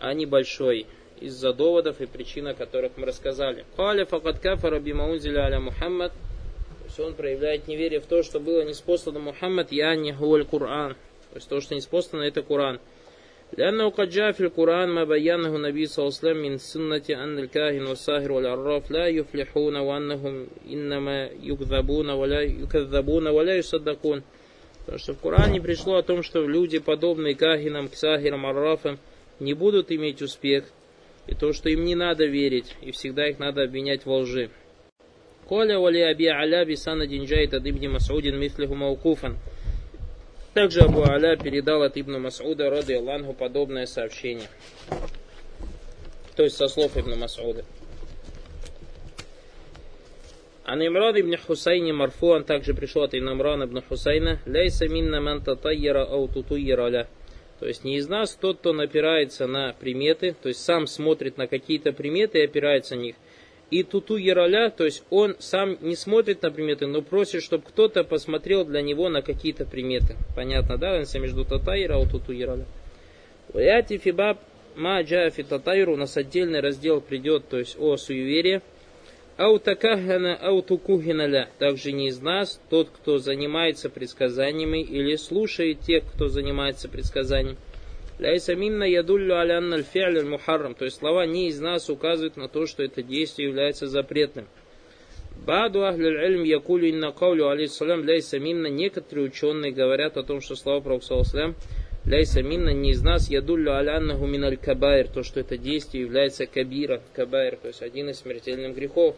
а 0.00 0.12
не 0.12 0.26
большой, 0.26 0.86
из-за 1.22 1.52
доводов 1.52 2.00
и 2.00 2.06
причин, 2.06 2.46
о 2.48 2.54
которых 2.54 2.92
мы 2.96 3.06
рассказали. 3.06 3.64
Каля 3.76 4.04
факат 4.06 4.38
кафара 4.38 4.78
бимаунзиля 4.78 5.40
аля 5.40 5.60
Мухаммад, 5.60 6.12
есть 6.98 7.00
он 7.00 7.14
проявляет 7.14 7.68
неверие 7.68 8.00
в 8.00 8.06
то, 8.06 8.22
что 8.22 8.40
было 8.40 8.64
неспослано 8.64 9.18
Мухаммад, 9.20 9.72
я 9.72 9.94
не 9.94 10.12
гуаль 10.12 10.44
Кур'ан. 10.44 10.94
То 11.30 11.36
есть 11.36 11.48
то, 11.48 11.60
что 11.60 11.74
неспослано, 11.74 12.22
это 12.22 12.42
Кур'ан. 12.42 12.80
لأنه 13.56 13.90
قد 13.90 14.08
جاء 14.10 14.32
في 14.32 14.40
القرآن 14.40 14.88
ما 14.88 15.04
بينه 15.04 15.56
النبي 15.56 15.86
صلى 15.86 16.06
الله 16.06 16.18
عليه 16.18 16.30
وسلم 16.30 16.42
من 16.42 16.58
سنة 16.58 17.22
أن 17.24 17.38
الكاهن 17.38 17.86
والساهر 17.86 18.32
والعراف 18.32 18.90
لا 18.90 19.06
يفلحون 19.06 19.76
وأنهم 19.76 20.46
إنما 20.70 21.30
يكذبون 21.42 22.10
ولا 22.10 22.40
يكذبون 22.42 23.26
ولا 23.26 23.54
يصدقون 23.54 24.22
Потому 24.84 24.98
что 24.98 25.12
в 25.12 25.20
Коране 25.20 25.60
пришло 25.60 25.96
о 25.96 26.02
том, 26.02 26.22
что 26.22 26.46
люди, 26.46 26.78
подобные 26.78 27.34
Кахинам, 27.34 27.88
Ксахирам, 27.88 28.46
Аррафам, 28.46 28.98
не 29.38 29.52
будут 29.52 29.92
иметь 29.92 30.22
успех, 30.22 30.64
и 31.27 31.35
то, 31.35 31.53
что 31.53 31.69
им 31.69 31.83
не 31.85 31.95
надо 31.95 32.25
верить, 32.25 32.75
и 32.81 32.91
всегда 32.91 33.27
их 33.27 33.39
надо 33.39 33.63
обвинять 33.63 34.05
во 34.05 34.19
лжи. 34.19 34.49
Коля 35.45 35.79
вали 35.79 36.01
аби 36.01 36.25
аля 36.25 36.65
бисана 36.65 37.05
динджайт 37.07 37.53
ад 37.53 37.65
ибни 37.65 37.87
Масудин 37.87 38.39
мислиху 38.39 38.75
маукуфан. 38.75 39.37
Также 40.53 40.81
Абу 40.81 41.01
Аля 41.01 41.35
передал 41.35 41.81
от 41.81 41.97
Ибн 41.97 42.21
Масуда, 42.21 42.69
роды 42.69 42.95
Аллаху, 42.95 43.33
подобное 43.33 43.87
сообщение. 43.87 44.47
То 46.35 46.43
есть 46.43 46.57
со 46.57 46.67
слов 46.67 46.95
Ибн 46.95 47.17
Масуда. 47.17 47.65
А 50.63 50.75
Имран 50.75 51.19
ибн 51.19 51.35
Хусайни 51.37 51.91
Марфуан 51.91 52.43
также 52.43 52.73
пришел 52.73 53.01
от 53.01 53.15
Имрана 53.15 53.63
ибн 53.63 53.81
Хусайна. 53.81 54.39
Лейса 54.45 54.87
минна 54.87 55.19
ман 55.19 55.41
татайяра 55.41 56.05
ау 56.05 56.27
тутуйяра 56.27 56.87
ля. 56.87 57.07
То 57.63 57.69
есть 57.69 57.85
не 57.85 57.95
из 57.95 58.09
нас 58.09 58.35
тот, 58.35 58.57
кто 58.57 58.73
напирается 58.73 59.47
на 59.47 59.71
приметы, 59.71 60.35
то 60.41 60.49
есть 60.49 60.61
сам 60.61 60.85
смотрит 60.85 61.37
на 61.37 61.47
какие-то 61.47 61.93
приметы 61.93 62.39
и 62.39 62.43
опирается 62.43 62.97
на 62.97 62.99
них. 62.99 63.15
И 63.71 63.83
туту 63.83 64.17
яраля, 64.17 64.69
то 64.69 64.83
есть 64.83 65.05
он 65.09 65.37
сам 65.39 65.77
не 65.79 65.95
смотрит 65.95 66.41
на 66.41 66.51
приметы, 66.51 66.87
но 66.87 67.01
просит, 67.01 67.41
чтобы 67.41 67.63
кто-то 67.63 68.03
посмотрел 68.03 68.65
для 68.65 68.81
него 68.81 69.07
на 69.07 69.21
какие-то 69.21 69.63
приметы. 69.63 70.17
Понятно, 70.35 70.77
да? 70.77 70.97
Разница 70.97 71.19
между 71.19 71.45
татайра 71.45 72.03
и 72.03 72.05
туту 72.05 72.33
яраля. 72.33 72.65
Уяти 73.53 73.97
фибаб 73.97 74.39
ма 74.75 75.01
джафи 75.01 75.43
татайру, 75.43 75.93
у 75.93 75.95
нас 75.95 76.17
отдельный 76.17 76.59
раздел 76.59 76.99
придет, 76.99 77.47
то 77.47 77.59
есть 77.59 77.77
о 77.79 77.95
суеверии. 77.95 78.59
Аутакахана 79.35 80.35
аутукухиналя. 80.35 81.49
Также 81.57 81.91
не 81.91 82.09
из 82.09 82.19
нас 82.21 82.61
тот, 82.69 82.89
кто 82.89 83.17
занимается 83.17 83.89
предсказаниями 83.89 84.83
или 84.83 85.15
слушает 85.15 85.79
тех, 85.79 86.03
кто 86.05 86.27
занимается 86.27 86.87
предсказанием. 86.87 87.57
Ляйса 88.19 88.53
минна 88.53 88.83
ядуллю 88.83 89.35
аля 89.35 89.57
анналь 89.57 89.83
фи'ль 89.83 90.23
мухаррам. 90.23 90.75
То 90.75 90.85
есть 90.85 90.97
слова 90.97 91.25
не 91.25 91.47
из 91.47 91.59
нас 91.59 91.89
указывают 91.89 92.37
на 92.37 92.47
то, 92.47 92.67
что 92.67 92.83
это 92.83 93.01
действие 93.01 93.47
является 93.47 93.87
запретным. 93.87 94.45
Баду 95.47 95.83
ахлюль 95.83 96.23
ильм 96.23 96.43
якулю 96.43 96.89
инна 96.89 97.11
каулю 97.11 97.49
алейсалям 97.49 98.03
ляйса 98.03 98.37
минна. 98.37 98.67
Некоторые 98.67 99.25
ученые 99.25 99.71
говорят 99.71 100.15
о 100.15 100.23
том, 100.23 100.41
что 100.41 100.55
слова 100.55 100.79
Пророка 100.79 101.55
ляйса 102.05 102.41
минна 102.43 102.69
не 102.69 102.91
из 102.91 103.01
нас 103.01 103.29
ядуллю 103.29 103.73
аля 103.73 103.97
аннаху 103.97 104.25
миналь 104.25 104.57
кабайр. 104.57 105.07
То, 105.07 105.23
что 105.23 105.39
это 105.39 105.57
действие 105.57 106.03
является 106.03 106.45
кабира, 106.45 107.01
кабайр, 107.13 107.57
то 107.57 107.67
есть 107.67 107.81
один 107.81 108.09
из 108.09 108.19
смертельных 108.19 108.75
грехов. 108.75 109.15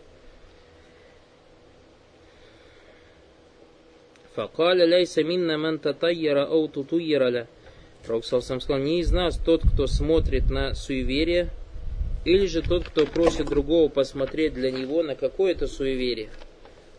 Факаля 4.35 4.85
ляйса 4.85 5.23
минна 5.23 5.57
ман 5.57 5.79
татайяра 5.79 6.45
ау 6.45 6.67
тутуйяра 6.67 7.29
ля. 7.29 7.47
Пророк 8.05 8.25
сказал, 8.25 8.77
не 8.77 8.99
из 8.99 9.11
нас 9.11 9.37
тот, 9.37 9.61
кто 9.61 9.87
смотрит 9.87 10.51
на 10.51 10.75
суеверие, 10.75 11.49
или 12.25 12.45
же 12.47 12.61
тот, 12.61 12.83
кто 12.85 13.05
просит 13.05 13.47
другого 13.47 13.87
посмотреть 13.87 14.53
для 14.53 14.71
него 14.71 15.03
на 15.03 15.15
какое-то 15.15 15.67
суеверие. 15.67 16.29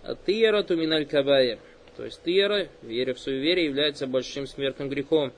А 0.02 0.14
тияра 0.14 0.62
туминаль 0.62 1.04
кабая. 1.04 1.58
То 1.96 2.04
есть 2.04 2.22
тияра, 2.24 2.68
веря 2.82 3.14
в 3.14 3.18
суеверие, 3.18 3.66
является 3.66 4.06
большим 4.06 4.46
смертным 4.46 4.88
грехом. 4.88 5.32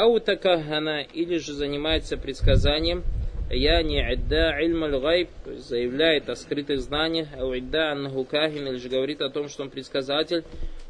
Аутакахана, 0.00 1.02
или 1.02 1.36
же 1.36 1.52
занимается 1.52 2.16
предсказанием, 2.16 3.04
я 3.50 3.82
не 3.82 4.00
идда 4.00 4.58
ильм 4.58 4.98
гайб, 4.98 5.28
заявляет 5.58 6.30
о 6.30 6.36
скрытых 6.36 6.80
знаниях, 6.80 7.28
ау 7.38 7.52
идда 7.54 7.92
аннаху 7.92 8.24
кахин, 8.24 8.66
или 8.66 8.76
же 8.76 8.88
говорит 8.88 9.20
о 9.20 9.28
том, 9.28 9.50
что 9.50 9.62
он 9.62 9.68
предсказатель, 9.68 10.42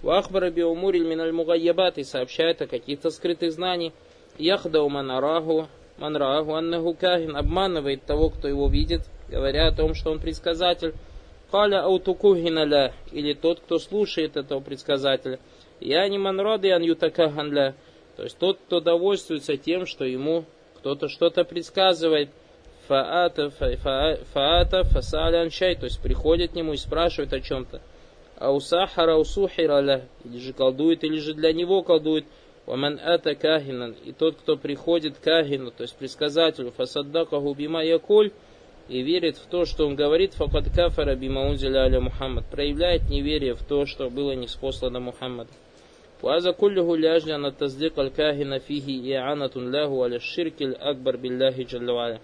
вахбара 0.03 0.51
биумуриль 0.51 1.09
миналь 1.09 1.33
мугайябат, 1.33 1.99
и 1.99 2.05
сообщает 2.05 2.63
о 2.63 2.69
каких-то 2.69 3.11
скрытых 3.11 3.51
знаниях, 3.51 3.95
яхдау 4.39 4.89
манараху, 4.89 5.67
манраху 5.99 6.55
аннаху 6.55 6.95
кахин, 6.95 7.37
обманывает 7.37 8.05
того, 8.05 8.29
кто 8.29 8.47
его 8.47 8.69
видит, 8.69 9.01
говоря 9.29 9.67
о 9.67 9.75
том, 9.75 9.95
что 9.95 10.13
он 10.13 10.21
предсказатель, 10.21 10.95
Каля 11.51 11.83
аутукухиналя, 11.83 12.95
или 13.11 13.35
тот, 13.35 13.59
кто 13.59 13.81
слушает 13.81 14.37
этого 14.37 14.61
предсказателя. 14.61 15.41
Я 15.81 16.07
не 16.09 16.17
манрады 16.17 16.71
ан 16.71 16.83
ютакаханля, 16.83 17.75
то 18.21 18.25
есть 18.25 18.37
тот, 18.37 18.59
кто 18.67 18.81
довольствуется 18.81 19.57
тем, 19.57 19.87
что 19.87 20.05
ему 20.05 20.45
кто-то 20.75 21.09
что-то 21.09 21.43
предсказывает 21.43 22.29
фаата, 22.87 23.49
фаата, 23.49 24.85
фасаля 24.85 25.41
аншай, 25.41 25.75
то 25.75 25.87
есть 25.87 26.03
приходит 26.03 26.51
к 26.51 26.55
нему 26.55 26.75
и 26.75 26.77
спрашивает 26.77 27.33
о 27.33 27.41
чем-то. 27.41 27.81
А 28.37 28.53
усахара 28.53 29.17
усухираля, 29.17 30.07
или 30.23 30.39
же 30.39 30.53
колдует, 30.53 31.03
или 31.03 31.17
же 31.17 31.33
для 31.33 31.55
него 31.55 31.83
колдует. 31.83 32.27
Ваман 32.67 33.01
ата 33.03 33.35
кахинан, 33.35 33.97
и 34.05 34.13
тот, 34.13 34.37
кто 34.37 34.59
приходит 34.59 35.17
к 35.17 35.23
кахину, 35.23 35.71
то 35.71 35.85
есть 35.85 35.97
предсказателю, 35.97 36.73
фасаддакаху 36.73 37.55
бима 37.55 37.83
якуль, 37.83 38.33
и 38.91 39.01
верит 39.01 39.39
в 39.39 39.47
то, 39.47 39.65
что 39.65 39.87
он 39.87 39.95
говорит, 39.95 40.35
факад 40.35 40.67
кафара 40.77 41.17
бима 41.17 41.49
аля 41.49 42.01
Мухаммад, 42.01 42.45
проявляет 42.51 43.09
неверие 43.09 43.55
в 43.55 43.65
то, 43.65 43.87
что 43.87 44.11
было 44.11 44.33
неспослано 44.33 45.01
Мухаммаду. 45.01 45.53
وهذا 46.24 46.52
كله 46.52 46.98
لأجل 46.98 47.32
أن 47.32 47.46
التصديق 47.46 48.00
الكاهن 48.00 48.58
فيه 48.58 49.20
إعانة 49.20 49.52
له 49.56 50.04
على 50.04 50.16
الشرك 50.16 50.62
الأكبر 50.62 51.16
بالله 51.16 51.64
جل 51.64 51.92
وعلا. 51.92 52.20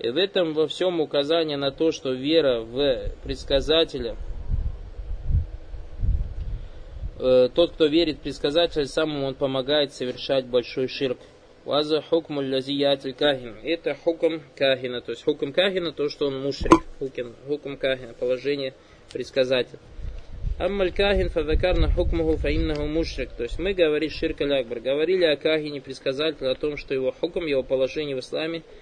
И 0.00 0.08
в 0.10 0.16
этом 0.16 0.54
во 0.54 0.66
всем 0.66 1.00
указание 1.00 1.56
на 1.56 1.70
то, 1.70 1.92
что 1.92 2.12
вера 2.12 2.60
в 2.60 3.10
предсказателя, 3.22 4.16
э, 7.20 7.48
тот, 7.54 7.72
кто 7.72 7.86
верит 7.86 8.16
в 8.16 8.20
предсказателя, 8.20 8.86
самому 8.86 9.26
он 9.26 9.34
помогает 9.34 9.92
совершать 9.92 10.46
большой 10.46 10.88
ширк. 10.88 11.18
Ваза 11.64 12.02
хукму 12.02 12.42
лазиятель 12.42 13.14
кахин. 13.14 13.56
Это 13.62 13.94
хукм 13.94 14.40
кахина. 14.56 15.00
То 15.00 15.12
есть 15.12 15.24
хукм 15.24 15.52
кахина, 15.52 15.92
то, 15.92 16.08
что 16.08 16.26
он 16.26 16.42
мушрик. 16.42 16.82
Хукм, 16.98 17.32
хукм 17.46 17.76
кахина, 17.76 18.14
положение 18.14 18.74
предсказателя. 19.12 19.78
Аммаль 20.58 20.92
кахин 20.92 21.30
фадакарна 21.30 21.90
хукмуху 21.90 22.36
фаиннаху 22.36 22.86
мушрик. 22.86 23.30
То 23.30 23.42
есть 23.42 23.58
мы 23.58 23.74
говорили 23.74 24.10
ширк 24.10 24.40
аль-акбар. 24.40 24.80
Говорили 24.80 25.24
о 25.24 25.36
кахине 25.36 25.80
предсказателя, 25.80 26.50
о 26.50 26.54
том, 26.54 26.76
что 26.76 26.94
его 26.94 27.12
хукм, 27.12 27.46
его 27.46 27.62
положение 27.62 28.16
в 28.16 28.20
исламе – 28.20 28.72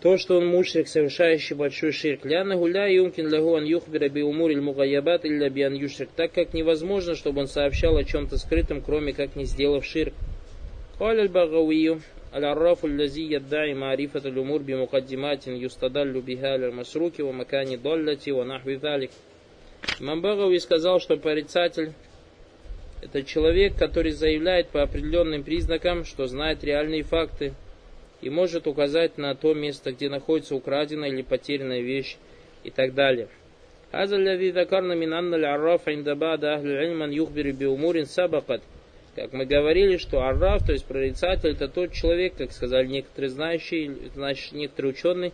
то, 0.00 0.16
что 0.16 0.38
он 0.38 0.46
мушрик, 0.46 0.88
совершающий 0.88 1.54
большой 1.54 1.92
ширк. 1.92 2.24
Ляна 2.24 2.56
гуля 2.56 2.86
юмкин 2.86 3.28
лягу 3.28 3.56
ан 3.56 3.64
юхбира 3.64 4.08
би 4.08 4.22
умуриль 4.22 4.62
мугаябат 4.62 5.26
илля 5.26 5.50
би 5.50 5.60
ан 5.60 5.74
юшрик. 5.74 6.08
Так 6.16 6.32
как 6.32 6.54
невозможно, 6.54 7.14
чтобы 7.14 7.42
он 7.42 7.48
сообщал 7.48 7.98
о 7.98 8.04
чем-то 8.04 8.38
скрытом, 8.38 8.80
кроме 8.80 9.12
как 9.12 9.36
не 9.36 9.44
сделав 9.44 9.84
ширк. 9.84 10.14
قال 10.98 11.20
البغوي 11.20 11.98
العراف 12.34 12.84
الذي 12.84 13.32
يدعي 13.32 13.74
معرفة 13.74 14.20
الأمور 14.28 14.62
بمقدمات 14.62 15.48
يستدل 15.48 16.20
بها 16.20 16.56
للمسروك 16.56 17.20
ومكان 17.20 17.76
ضلة 17.82 18.32
ونحو 18.32 18.70
ذلك. 18.70 19.10
Имам 19.98 20.20
Багауи 20.20 20.58
сказал, 20.58 21.00
что 21.00 21.16
порицатель 21.16 21.92
это 23.02 23.22
человек, 23.22 23.76
который 23.76 24.12
заявляет 24.12 24.68
по 24.68 24.82
определенным 24.82 25.42
признакам, 25.42 26.04
что 26.04 26.26
знает 26.26 26.62
реальные 26.62 27.02
факты, 27.02 27.54
и 28.20 28.28
может 28.28 28.66
указать 28.66 29.16
на 29.16 29.34
то 29.34 29.54
место, 29.54 29.92
где 29.92 30.10
находится 30.10 30.54
украденная 30.54 31.08
или 31.08 31.22
потерянная 31.22 31.80
вещь 31.80 32.16
и 32.64 32.70
так 32.70 32.94
далее. 32.94 33.28
هذا 33.92 34.16
الذي 34.16 34.50
ذكرنا 34.50 34.94
من 34.94 35.12
أن 35.12 35.34
العراف 35.34 35.88
عند 35.88 36.08
بعض 36.10 36.44
أهل 36.44 36.66
العلم 36.66 37.02
أن 37.02 37.12
يخبر 37.12 37.50
بأمور 37.50 38.04
سبقت 38.04 38.60
как 39.16 39.32
мы 39.32 39.44
говорили, 39.44 39.96
что 39.96 40.22
арраф, 40.22 40.64
то 40.64 40.72
есть 40.72 40.86
прорицатель, 40.86 41.50
это 41.50 41.68
тот 41.68 41.92
человек, 41.92 42.36
как 42.36 42.52
сказали 42.52 42.86
некоторые 42.86 43.30
знающие, 43.30 43.96
значит, 44.14 44.52
некоторые 44.52 44.92
ученые, 44.92 45.32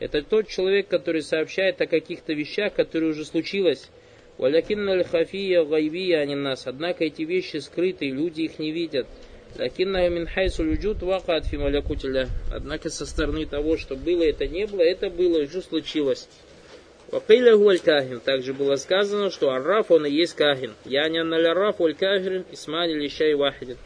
это 0.00 0.22
тот 0.22 0.48
человек, 0.48 0.88
который 0.88 1.22
сообщает 1.22 1.80
о 1.80 1.86
каких-то 1.86 2.32
вещах, 2.32 2.74
которые 2.74 3.10
уже 3.10 3.24
случилось. 3.24 3.90
Валякинна 4.38 4.92
аль-хафия 4.92 5.64
гайбия 5.64 6.24
нас. 6.36 6.66
Однако 6.66 7.04
эти 7.04 7.22
вещи 7.22 7.56
скрытые, 7.56 8.12
люди 8.12 8.42
их 8.42 8.58
не 8.58 8.70
видят. 8.70 9.06
Лакинна 9.58 10.08
мин 10.08 10.26
хайсу 10.26 10.62
люджут 10.62 11.02
вакат 11.02 11.46
фи 11.46 11.56
малякутиля. 11.56 12.28
Однако 12.52 12.90
со 12.90 13.06
стороны 13.06 13.46
того, 13.46 13.76
что 13.76 13.96
было, 13.96 14.22
это 14.22 14.46
не 14.46 14.66
было, 14.66 14.82
это 14.82 15.10
было, 15.10 15.42
уже 15.42 15.62
случилось. 15.62 16.28
Вакиля 17.10 17.56
гуаль 17.56 17.80
кахин. 17.80 18.20
Также 18.20 18.52
было 18.52 18.76
сказано, 18.76 19.30
что 19.30 19.50
арраф 19.50 19.90
он 19.90 20.06
и 20.06 20.10
есть 20.10 20.34
кахин. 20.34 20.74
Я 20.84 21.08
не 21.08 21.18
аналь 21.18 21.48
уль 21.78 21.94
кахин 21.94 22.44
исмани 22.52 22.94
лищай 22.94 23.34
вахидин. 23.34 23.78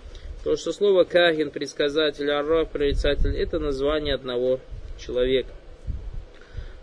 То, 0.45 0.57
что 0.57 0.73
слово 0.73 1.05
кахин, 1.05 1.51
предсказатель, 1.51 2.31
арраф, 2.31 2.69
прорицатель, 2.71 3.35
это 3.35 3.61
название 3.61 4.17
одного 4.17 4.59
человека. 4.99 5.55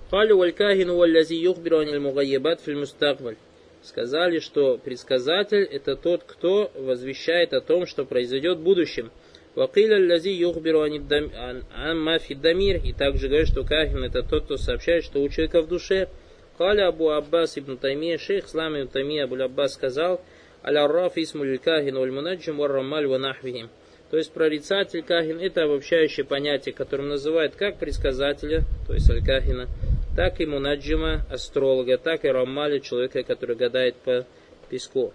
Калю 0.09 0.37
валькахину 0.37 0.95
валлязи 0.95 1.35
юхбиру 1.35 1.85
мугаебат 1.99 2.61
филь 2.61 2.77
мустакбаль. 2.79 3.35
Сказали, 3.83 4.39
что 4.39 4.79
предсказатель– 4.79 5.63
это 5.71 5.95
тот, 5.95 6.23
кто 6.25 6.71
возвещает 6.73 7.53
о 7.53 7.61
том, 7.61 7.85
что 7.85 8.05
произойдет 8.05 8.57
в 8.57 8.63
будущем. 8.63 9.11
Вакиля 9.53 9.99
лази 10.11 10.31
юхбиру 10.31 10.81
аммафиддамир. 10.81 12.77
И 12.83 12.91
также 12.91 13.27
говорят, 13.27 13.49
что 13.49 13.63
кахин– 13.63 14.03
это 14.05 14.23
тот, 14.23 14.45
кто 14.45 14.57
сообщает, 14.57 15.03
что 15.03 15.21
у 15.21 15.29
человека 15.29 15.61
в 15.61 15.67
душе. 15.67 16.09
Каля 16.57 16.87
Абу 16.87 17.09
Аббас 17.09 17.59
ибн 17.59 17.77
Таймия, 17.77 18.17
шейх 18.17 18.47
Слам 18.47 18.75
ибн 18.77 18.87
Таймия 18.87 19.25
Абу 19.25 19.35
Аббас 19.35 19.75
сказал, 19.75 20.21
«Аля-раф 20.65 21.17
исмуль 21.17 21.59
кахин 21.59 21.95
валь 21.99 22.11
мунаджим 22.11 22.57
варрамаль 22.57 23.05
ванахвихим». 23.05 23.69
То 24.09 24.17
есть 24.17 24.31
прорицатель 24.33 25.03
кахин– 25.03 25.39
это 25.41 25.65
обобщающее 25.65 26.25
понятие, 26.25 26.73
которым 26.73 27.09
называют 27.09 27.55
как 27.55 27.77
предсказателя, 27.77 28.63
то 28.87 28.93
есть 28.93 29.09
аль-кахина, 29.09 29.67
так 30.15 30.41
и 30.41 30.45
мунаджима, 30.45 31.25
астролога, 31.29 31.97
так 31.97 32.25
и 32.25 32.29
раммаля, 32.29 32.79
человека, 32.79 33.23
который 33.23 33.55
гадает 33.55 33.95
по 33.95 34.25
песку. 34.69 35.13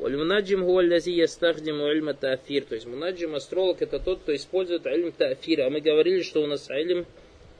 Валь-мунаджим 0.00 0.64
хуаллязи 0.64 1.10
ястахдиму 1.10 1.86
ильма 1.88 2.14
тафир. 2.14 2.64
То 2.64 2.74
есть 2.74 2.86
мунаджим, 2.86 3.34
астролог, 3.34 3.82
это 3.82 3.98
тот, 3.98 4.20
кто 4.20 4.34
использует 4.34 4.86
ильм 4.86 5.12
тафир. 5.12 5.60
А 5.60 5.70
мы 5.70 5.80
говорили, 5.80 6.22
что 6.22 6.42
у 6.42 6.46
нас 6.46 6.70
ильм, 6.70 7.04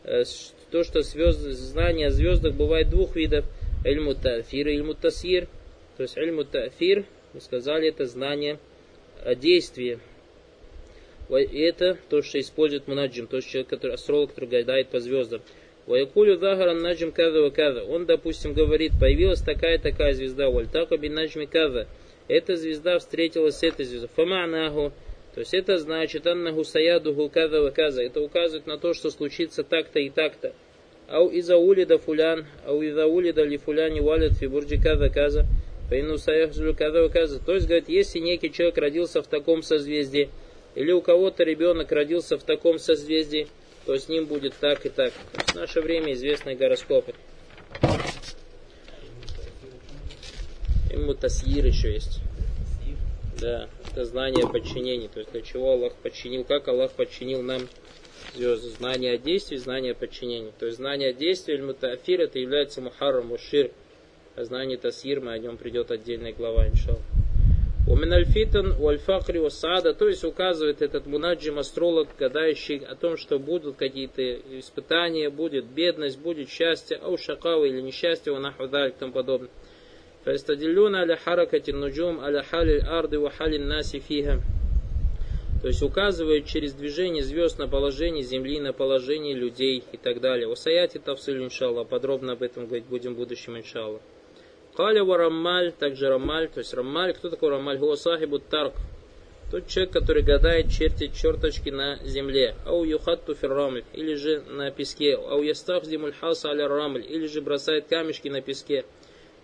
э, 0.05 0.25
то, 0.71 0.83
что 0.83 1.03
звезд, 1.03 1.41
знание 1.41 2.07
о 2.07 2.11
звездах 2.11 2.55
бывает 2.55 2.89
двух 2.89 3.15
видов. 3.15 3.45
Ильму 3.85 4.15
тафир 4.15 4.69
и 4.69 4.75
ильму 4.75 4.95
тасир. 4.95 5.49
То 5.99 6.05
есть 6.05 6.17
ильму 6.17 6.45
тафир, 6.45 7.05
мы 7.35 7.41
сказали, 7.43 7.89
это 7.89 8.07
знание 8.07 8.59
о 9.23 9.35
действии. 9.35 9.99
И 11.29 11.61
это 11.61 11.99
то, 12.09 12.23
что 12.23 12.41
использует 12.41 12.89
мунаджим, 12.89 13.27
то, 13.27 13.41
что 13.41 13.51
человек, 13.51 13.69
который, 13.69 13.95
астролог, 13.95 14.31
который 14.31 14.49
гадает 14.49 14.89
по 14.89 14.99
звездам. 14.99 15.43
Ваякулю 15.91 16.37
захаран 16.37 16.79
наджим 16.79 17.11
када 17.11 17.51
када. 17.51 17.83
Он, 17.83 18.07
допустим, 18.07 18.55
говорит, 18.55 18.93
появилась 19.01 19.43
такая-такая 19.43 20.13
звезда, 20.13 20.49
вальтака 20.49 20.97
бин 20.97 21.15
наджми 21.15 21.47
када. 21.47 21.89
Эта 22.29 22.55
звезда 22.55 23.01
встретилась 23.01 23.57
с 23.57 23.65
этой 23.65 23.85
звездой. 23.85 24.09
Фаманаху. 24.15 24.93
То 25.35 25.41
есть 25.41 25.53
это 25.53 25.79
значит, 25.79 26.29
аннаху 26.29 26.63
саядуху 26.63 27.29
када 27.29 27.69
каза. 27.73 28.05
Это 28.05 28.21
указывает 28.21 28.69
на 28.69 28.79
то, 28.79 28.95
что 28.95 29.11
случится 29.11 29.65
так-то 29.65 29.99
и 29.99 30.11
так-то. 30.11 30.53
Ау 31.09 31.29
иза 31.29 31.57
улида 31.57 31.99
фулян, 31.99 32.47
ау 32.65 32.83
иза 32.83 33.09
улида 33.09 33.43
ли 33.43 33.57
фуляни 33.57 33.99
валит 33.99 34.35
фибурджи 34.35 34.81
када 34.81 35.11
каза. 35.11 35.47
Фаину 35.89 36.19
саяхзулю 36.19 36.77
каза. 36.77 37.45
То 37.45 37.55
есть, 37.55 37.67
говорит, 37.67 37.89
если 37.89 38.21
некий 38.21 38.53
человек 38.53 38.79
родился 38.79 39.23
в 39.23 39.27
таком 39.27 39.65
созвездии, 39.65 40.31
или 40.77 40.93
у 40.93 41.01
кого-то 41.01 41.43
ребенок 41.43 41.91
родился 41.91 42.39
в 42.39 42.45
таком 42.45 42.79
созвездии, 42.79 43.49
то 43.87 43.97
с 43.97 44.09
ним 44.09 44.27
будет 44.27 44.55
так 44.61 44.85
и 44.87 44.89
так. 44.89 45.13
В 45.33 45.55
наше 45.55 45.81
время 45.81 46.13
известные 46.13 46.57
гороскопы. 46.57 47.15
И 50.93 50.97
мутасир 50.97 51.67
еще 51.67 51.93
есть. 51.93 52.21
Да, 53.41 53.69
это 53.91 54.05
знание 54.05 54.47
подчинения. 54.47 55.09
То 55.09 55.21
есть 55.21 55.33
для 55.33 55.41
чего 55.41 55.73
Аллах 55.73 55.95
подчинил, 55.95 56.45
как 56.45 56.69
Аллах 56.69 56.93
подчинил 56.93 57.43
нам 57.43 57.63
звезды. 58.35 58.69
Знание 58.71 59.17
действии, 59.17 59.57
знание 59.57 59.93
о 59.93 59.95
подчинении. 59.95 60.53
То 60.59 60.67
есть 60.67 60.79
знание 60.79 61.11
о 61.11 61.13
действии, 61.13 61.57
мутафир, 61.57 62.21
это 62.21 62.39
является 62.39 62.83
мухаррам, 62.83 63.27
мушир. 63.27 63.71
А 64.37 64.45
знание 64.45 64.77
тасир, 64.77 65.21
мы 65.21 65.33
о 65.33 65.39
нем 65.39 65.57
придет 65.57 65.91
отдельная 65.91 66.33
глава, 66.33 66.69
иншаллах. 66.69 67.01
Умин 67.87 68.13
аль-фитан, 68.13 68.75
уаль-факри. 68.79 69.41
То 69.95 70.09
есть 70.09 70.25
указывает 70.25 70.83
этот 70.83 71.07
мунаджим, 71.07 71.59
астролог, 71.59 72.09
гадающий 72.19 72.79
о 72.79 72.95
том, 72.95 73.17
что 73.17 73.39
будут 73.39 73.77
какие-то 73.77 74.23
испытания, 74.59 75.31
будет 75.31 75.65
бедность, 75.65 76.19
будет 76.19 76.49
счастье, 76.49 76.99
а 77.03 77.09
у 77.09 77.17
шакавы 77.17 77.69
или 77.69 77.81
несчастье, 77.81 78.33
унахудаль 78.33 78.91
и 78.91 78.95
тому 78.99 79.13
подобное. 79.13 79.51
Фастадиллюна 80.25 81.01
аля 81.01 81.17
харакати 81.17 81.71
нуджум 81.71 82.21
аля 82.21 82.43
хали 82.43 82.79
арды 82.79 83.19
ва 83.19 83.31
хали 83.31 83.57
наси 83.57 84.01
фиха. 84.01 84.43
То 85.63 85.69
есть 85.69 85.83
указывает 85.83 86.47
через 86.47 86.75
движение 86.75 87.23
звезд 87.23 87.59
на 87.59 87.69
положение 87.69 88.23
Земли, 88.23 88.61
на 88.61 88.73
положение 88.73 89.35
людей 89.35 89.83
и 89.93 89.97
так 89.97 90.21
далее. 90.21 90.47
Усаяти 90.47 90.99
тавсиль, 90.99 91.43
иншаллах. 91.43 91.89
Подробно 91.89 92.33
об 92.33 92.43
этом 92.43 92.67
говорить 92.67 92.85
будем 92.85 93.15
в 93.15 93.17
будущем, 93.17 93.57
иншаллах. 93.57 94.01
Каля 94.77 95.05
ва 95.05 95.19
Раммаль, 95.19 95.73
также 95.73 96.09
Раммаль, 96.09 96.49
то 96.49 96.59
есть 96.59 96.73
Раммаль, 96.75 97.15
кто 97.15 97.29
такой 97.31 97.51
Раммаль? 97.51 97.79
Хуа 97.79 97.97
сахибу 97.97 98.39
Тарк. 98.39 98.75
Тот 99.51 99.67
человек, 99.67 99.93
который 99.93 100.23
гадает, 100.23 100.71
чертит 100.71 101.13
черточки 101.15 101.71
на 101.71 101.97
земле. 102.05 102.55
Ау 102.65 102.85
юхатту 102.85 103.35
фиррамль, 103.35 103.83
или 103.93 104.15
же 104.15 104.43
на 104.43 104.71
песке. 104.71 105.17
Ау 105.17 105.43
ястахдимуль 105.43 106.13
хаса 106.13 106.51
аля 106.51 106.69
рамль, 106.69 107.05
или 107.05 107.27
же 107.27 107.41
бросает 107.41 107.87
камешки 107.89 108.29
на 108.29 108.43
песке. 108.43 108.85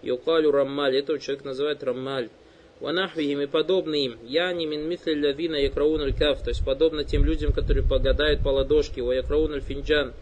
Юкалю 0.02 0.52
Раммаль, 0.52 0.96
этого 0.96 1.18
человек 1.18 1.44
называют 1.44 1.82
Раммаль. 1.82 2.28
Ванахвихим 2.78 3.40
и 3.40 3.46
подобные 3.46 4.04
им. 4.04 4.18
Я 4.22 4.52
не 4.52 4.66
мин 4.66 4.88
митли 4.88 5.20
лавина 5.20 5.56
якраун 5.56 6.12
каф, 6.12 6.42
то 6.42 6.50
есть 6.50 6.64
подобно 6.64 7.04
тем 7.04 7.24
людям, 7.24 7.52
которые 7.52 7.82
погадают 7.82 8.44
по 8.44 8.50
ладошке, 8.50 9.02
о 9.02 9.12
якраун 9.12 9.60
финджан, 9.60 10.12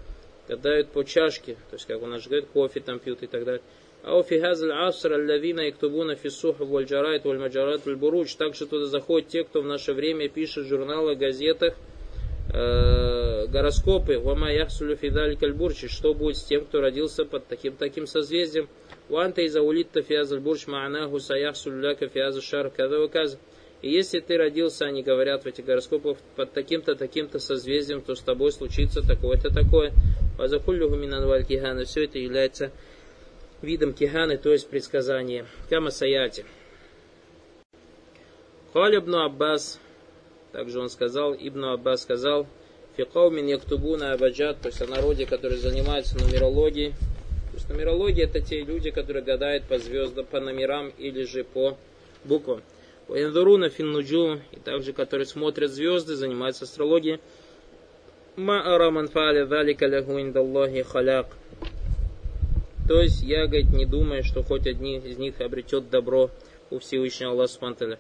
гадают 0.49 0.89
по 0.89 1.05
чашке, 1.05 1.55
то 1.71 1.75
есть 1.75 1.87
как 1.87 2.01
у 2.01 2.07
нас 2.07 2.27
говорит, 2.27 2.47
кофе 2.53 2.81
там 2.81 3.01
пьют 3.01 3.23
и 3.23 3.27
так 3.27 3.45
далее. 3.45 3.63
أو 4.06 4.24
في 4.24 4.42
هذا 4.42 4.66
العصر 4.66 5.16
الذين 5.16 5.60
يكتبون 5.60 6.16
في 6.16 6.26
الصحف 6.26 6.62
والجرائد 6.62 7.28
والمجرات 7.28 7.88
والبروج. 7.88 8.36
Также 8.38 8.66
туда 8.66 8.86
заходят 8.86 9.28
те, 9.28 9.44
кто 9.44 9.62
в 9.62 9.66
наше 9.66 9.94
время 9.94 10.30
пишет 10.30 10.66
в 10.66 10.68
журналах, 10.70 11.18
газетах, 11.18 11.76
э, 12.54 13.48
гороскопы. 13.48 14.18
Вама 14.20 14.52
яхсулю 14.54 14.96
фидаль 14.96 15.38
кальбурчи. 15.38 15.88
Что 15.88 16.14
будет 16.14 16.38
с 16.38 16.44
тем, 16.44 16.66
кто 16.66 16.80
родился 16.80 17.26
под 17.26 17.48
таким 17.48 17.74
таким 17.74 18.08
созвездием? 18.08 18.70
Ванта 19.10 19.42
из 19.42 19.56
аулитта 19.56 20.02
фиазаль 20.02 20.40
бурч 20.40 20.68
ма'анаху 20.68 21.20
саяхсулю 21.20 21.82
ляка 21.82 22.08
фиаза 22.08 22.42
шар 22.42 22.70
каза 22.70 23.06
каза. 23.08 23.38
И 23.82 23.92
если 23.92 24.20
ты 24.20 24.38
родился, 24.38 24.86
они 24.86 25.04
говорят 25.04 25.44
в 25.44 25.48
этих 25.48 25.66
гороскопах, 25.66 26.18
под 26.36 26.52
таким-то, 26.52 26.96
таким-то 26.96 27.40
созвездием, 27.40 28.02
то 28.02 28.14
с 28.14 28.22
тобой 28.22 28.52
случится 28.52 29.02
такое-то 29.02 29.54
такое. 29.54 29.94
Вазакуллюху 30.38 30.96
минан 30.96 31.26
валькихана. 31.26 31.86
Все 31.86 32.04
это 32.04 32.20
является 32.20 32.72
видом 33.65 33.93
киханы, 33.93 34.37
то 34.39 34.53
есть 34.53 34.69
предсказания. 34.69 35.47
Кама 35.69 35.91
саяти. 35.91 36.45
Халь 38.73 38.97
Аббас, 38.97 39.81
также 40.53 40.81
он 40.81 40.89
сказал, 40.89 41.35
Ибн 41.35 41.65
Аббас 41.65 42.03
сказал, 42.03 42.47
Фикаумин 42.97 43.47
яктубуна 43.47 44.13
абаджат, 44.13 44.61
то 44.61 44.69
есть 44.69 44.81
о 44.81 44.87
народе, 44.87 45.27
который 45.27 45.59
занимается 45.59 46.17
нумерологией. 46.17 46.91
То 46.91 47.55
есть 47.55 47.69
нумерология 47.69 48.27
это 48.27 48.41
те 48.41 48.63
люди, 48.63 48.91
которые 48.91 49.25
гадают 49.25 49.65
по 49.65 49.79
звездам, 49.79 50.27
по 50.27 50.41
номерам 50.41 50.93
или 50.99 51.25
же 51.25 51.43
по 51.43 51.77
буквам. 52.25 52.63
Ваяндаруна 53.09 53.69
финнуджу, 53.69 54.41
и 54.53 54.57
также 54.61 54.93
которые 54.93 55.27
смотрят 55.27 55.71
звезды, 55.71 56.15
занимаются 56.15 56.65
астрологией. 56.65 57.21
Ма 58.37 58.63
араман 58.75 59.07
индаллахи 59.07 60.83
халяк. 60.83 61.27
То 62.88 63.02
есть 63.02 63.22
я, 63.22 63.46
говорит, 63.46 63.70
не 63.72 63.86
думаю, 63.86 64.24
что 64.24 64.44
хоть 64.44 64.66
одни 64.66 64.98
из 64.98 65.18
них 65.18 65.42
обретет 65.42 65.90
добро 65.90 66.32
у 66.72 66.80
Всевышнего 66.80 67.32
Аллаха 67.32 67.54
Субтитры. 67.54 67.98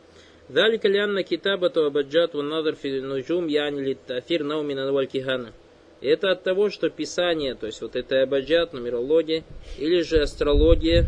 ذلك 0.51 0.85
لأن 0.85 1.21
كتابة 1.21 1.73
وبجات 1.77 2.35
والنظر 2.35 2.73
في 2.73 2.97
النجوم 2.97 3.49
يعني 3.49 3.81
للتأثير 3.81 4.43
نوع 4.43 4.63
من 4.63 4.79
أنواع 4.79 5.03
الكهانة. 5.03 5.53
Это 6.01 6.31
от 6.31 6.43
того, 6.43 6.69
что 6.69 6.89
писание, 6.89 7.55
то 7.55 7.67
есть 7.67 7.81
вот 7.81 7.95
это 7.95 8.23
абаджат, 8.23 8.73
нумерология, 8.73 9.43
или 9.77 10.01
же 10.01 10.21
астрология, 10.21 11.07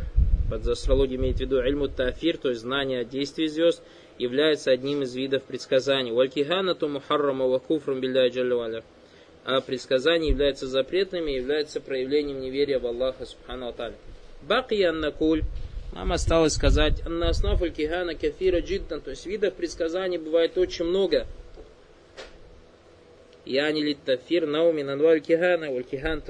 под 0.50 0.68
астрологией 0.68 1.18
имеет 1.18 1.38
в 1.38 1.40
виду 1.40 1.60
ильму 1.60 1.88
тафир, 1.88 2.38
то 2.38 2.50
есть 2.50 2.62
знание 2.62 3.00
о 3.00 3.04
действии 3.06 3.48
звезд, 3.48 3.82
является 4.20 4.70
одним 4.72 5.02
из 5.04 5.16
видов 5.16 5.44
предсказаний. 5.44 6.12
Валькихана 6.12 6.76
то 6.76 6.88
мухаррама 6.90 7.48
ва 7.48 7.60
куфрум 7.60 8.02
билляй 8.02 8.30
а 9.46 9.62
предсказания 9.62 10.30
являются 10.30 10.68
запретными, 10.68 11.32
являются 11.32 11.82
проявлением 11.82 12.42
неверия 12.42 12.80
в 12.80 12.86
Аллаха 12.86 13.26
Субхану 13.26 13.70
Аталя. 13.70 13.96
Бакия 14.44 14.92
накуль. 14.92 15.44
Нам 15.94 16.14
осталось 16.14 16.54
сказать, 16.54 17.06
на 17.06 17.30
основе 17.30 17.70
кихана 17.70 18.16
кафира 18.16 18.62
джиддан, 18.62 19.02
то 19.02 19.10
есть 19.10 19.26
видов 19.26 19.56
предсказаний 19.56 20.18
бывает 20.18 20.58
очень 20.58 20.86
много. 20.86 21.26
يعني 23.48 23.82
للتفسير 23.82 24.46
نوع 24.46 24.72
من 24.72 24.90
أنواع 24.90 25.14
الكهانة 25.14 25.70
والكهان 25.70 26.22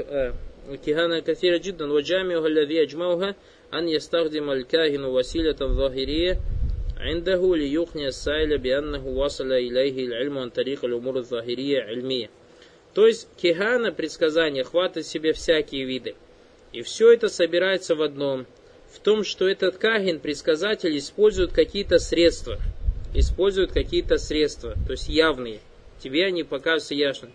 الكهانة 0.69 1.19
كثيرة 1.19 1.57
جدا 1.57 1.91
وجامعها 1.91 2.47
الذي 2.47 2.82
أجمعها 2.82 3.36
أن 3.74 3.88
يستخدم 3.89 4.49
الكاهن 4.49 5.03
وسيلة 5.03 5.55
ظاهرية 5.55 6.39
عنده 6.97 7.55
ليقنع 7.55 8.07
السائل 8.07 8.57
بأنه 8.57 9.07
وصل 9.07 9.51
إليه 9.51 10.05
العلم 10.05 10.38
عن 10.38 10.49
طريق 10.49 10.86
الأمور 10.86 11.17
الظاهرية 11.17 11.82
علمية 11.82 12.30
то 12.97 13.07
есть 13.07 13.28
кихана, 13.36 13.92
предсказание, 13.92 14.64
хватает 14.64 15.07
себе 15.07 15.34
всякие 15.34 15.84
виды. 15.84 16.14
И 16.72 16.80
все 16.80 17.12
это 17.12 17.28
собирается 17.28 17.94
в 17.94 18.01
одном. 18.01 18.47
В 18.90 19.01
том, 19.01 19.22
что 19.22 19.47
этот 19.47 19.76
кагин, 19.76 20.18
предсказатель, 20.18 20.97
использует 20.97 21.53
какие-то 21.53 21.99
средства. 21.99 22.57
Использует 23.14 23.70
какие-то 23.70 24.16
средства, 24.16 24.76
то 24.86 24.92
есть 24.92 25.11
явные. 25.11 25.61
Тебе 26.03 26.24
они 26.24 26.42
показываются 26.42 26.94
ясно. 26.94 27.28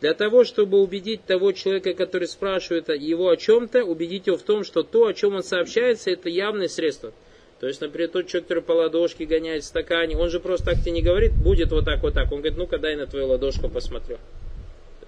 Для 0.00 0.14
того, 0.14 0.44
чтобы 0.44 0.80
убедить 0.80 1.24
того 1.24 1.50
человека, 1.50 1.94
который 1.94 2.28
спрашивает 2.28 2.88
его 2.90 3.28
о 3.28 3.36
чем-то, 3.36 3.82
убедить 3.82 4.28
его 4.28 4.36
в 4.36 4.42
том, 4.44 4.62
что 4.62 4.84
то, 4.84 5.06
о 5.06 5.14
чем 5.14 5.34
он 5.34 5.42
сообщается, 5.42 6.12
это 6.12 6.28
явное 6.28 6.68
средство. 6.68 7.12
То 7.58 7.66
есть, 7.66 7.80
например, 7.80 8.08
тот 8.08 8.28
человек, 8.28 8.46
который 8.46 8.62
по 8.62 8.72
ладошке 8.72 9.24
гоняет 9.24 9.64
в 9.64 9.66
стакане, 9.66 10.16
он 10.16 10.30
же 10.30 10.38
просто 10.38 10.66
так 10.66 10.80
тебе 10.80 10.92
не 10.92 11.02
говорит, 11.02 11.32
будет 11.32 11.72
вот 11.72 11.86
так, 11.86 12.04
вот 12.04 12.14
так. 12.14 12.30
Он 12.30 12.38
говорит, 12.38 12.56
ну-ка 12.56 12.78
дай 12.78 12.94
на 12.94 13.08
твою 13.08 13.26
ладошку 13.26 13.68
посмотрю. 13.68 14.18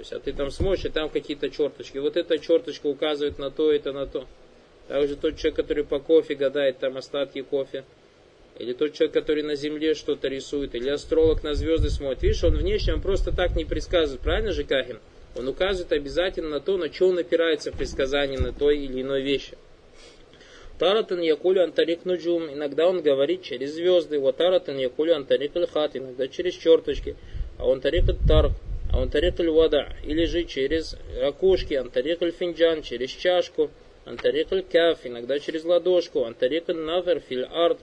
Есть, 0.05 0.13
а 0.13 0.21
ты 0.21 0.35
там 0.35 0.51
смотришь, 0.51 0.85
и 0.85 0.91
там 0.91 1.09
какие-то 1.09 1.49
черточки. 1.49 1.97
Вот 1.97 2.17
эта 2.17 2.39
черточка 2.39 2.87
указывает 2.87 3.39
на 3.39 3.51
то, 3.51 3.73
это 3.73 3.93
на 3.93 4.07
то. 4.07 4.27
Также 4.87 5.17
тот 5.17 5.39
человек, 5.39 5.57
который 5.57 5.85
по 5.85 5.99
кофе 5.99 6.35
гадает, 6.35 6.79
там 6.79 6.99
остатки 6.99 7.41
кофе. 7.41 7.85
Или 8.59 8.75
тот 8.75 8.93
человек, 8.93 9.15
который 9.15 9.43
на 9.43 9.55
земле 9.55 9.95
что-то 9.95 10.29
рисует. 10.29 10.75
Или 10.75 10.91
астролог 10.91 11.43
на 11.43 11.55
звезды 11.55 11.89
смотрит. 11.89 12.23
Видишь, 12.23 12.45
он 12.45 12.55
внешне, 12.55 12.93
он 12.93 13.01
просто 13.01 13.35
так 13.35 13.57
не 13.57 13.65
предсказывает. 13.65 14.21
Правильно 14.21 14.53
же, 14.53 14.65
Кахин? 14.65 14.99
Он 15.37 15.49
указывает 15.49 15.91
обязательно 15.93 16.51
на 16.51 16.61
то, 16.61 16.77
на 16.77 16.93
что 16.93 17.09
он 17.09 17.19
опирается 17.19 17.73
в 17.73 17.77
предсказании 17.79 18.37
на 18.37 18.53
той 18.53 18.79
или 18.79 19.01
иной 19.01 19.23
вещи. 19.23 19.57
Таратан 20.79 21.21
якулю 21.23 21.65
антарик 21.65 22.05
нуджум. 22.05 22.53
Иногда 22.53 22.87
он 22.87 23.01
говорит 23.01 23.43
через 23.43 23.75
звезды. 23.75 24.19
Вот 24.19 24.37
таратан 24.37 24.77
якулю 24.77 25.17
антарик 25.17 25.53
хат. 25.73 25.97
Иногда 25.97 26.29
через 26.29 26.55
черточки. 26.55 27.17
А 27.59 27.67
он 27.67 27.81
тарик 27.81 28.05
тарк. 28.29 28.53
А 28.95 29.01
он 29.01 29.11
тарик 29.11 29.41
вада. 29.41 29.89
Или 30.05 30.25
же 30.25 30.45
через 30.45 30.97
окошки. 31.21 31.75
Антарик 31.75 32.21
финджан. 32.39 32.83
Через 32.83 33.11
чашку. 33.11 33.71
Антарик 34.05 34.51
каф. 34.71 35.01
Иногда 35.03 35.41
через 35.41 35.65
ладошку. 35.65 36.25
Антарик 36.25 36.69
нафер 36.69 37.19
филь 37.19 37.45
арт. 37.51 37.79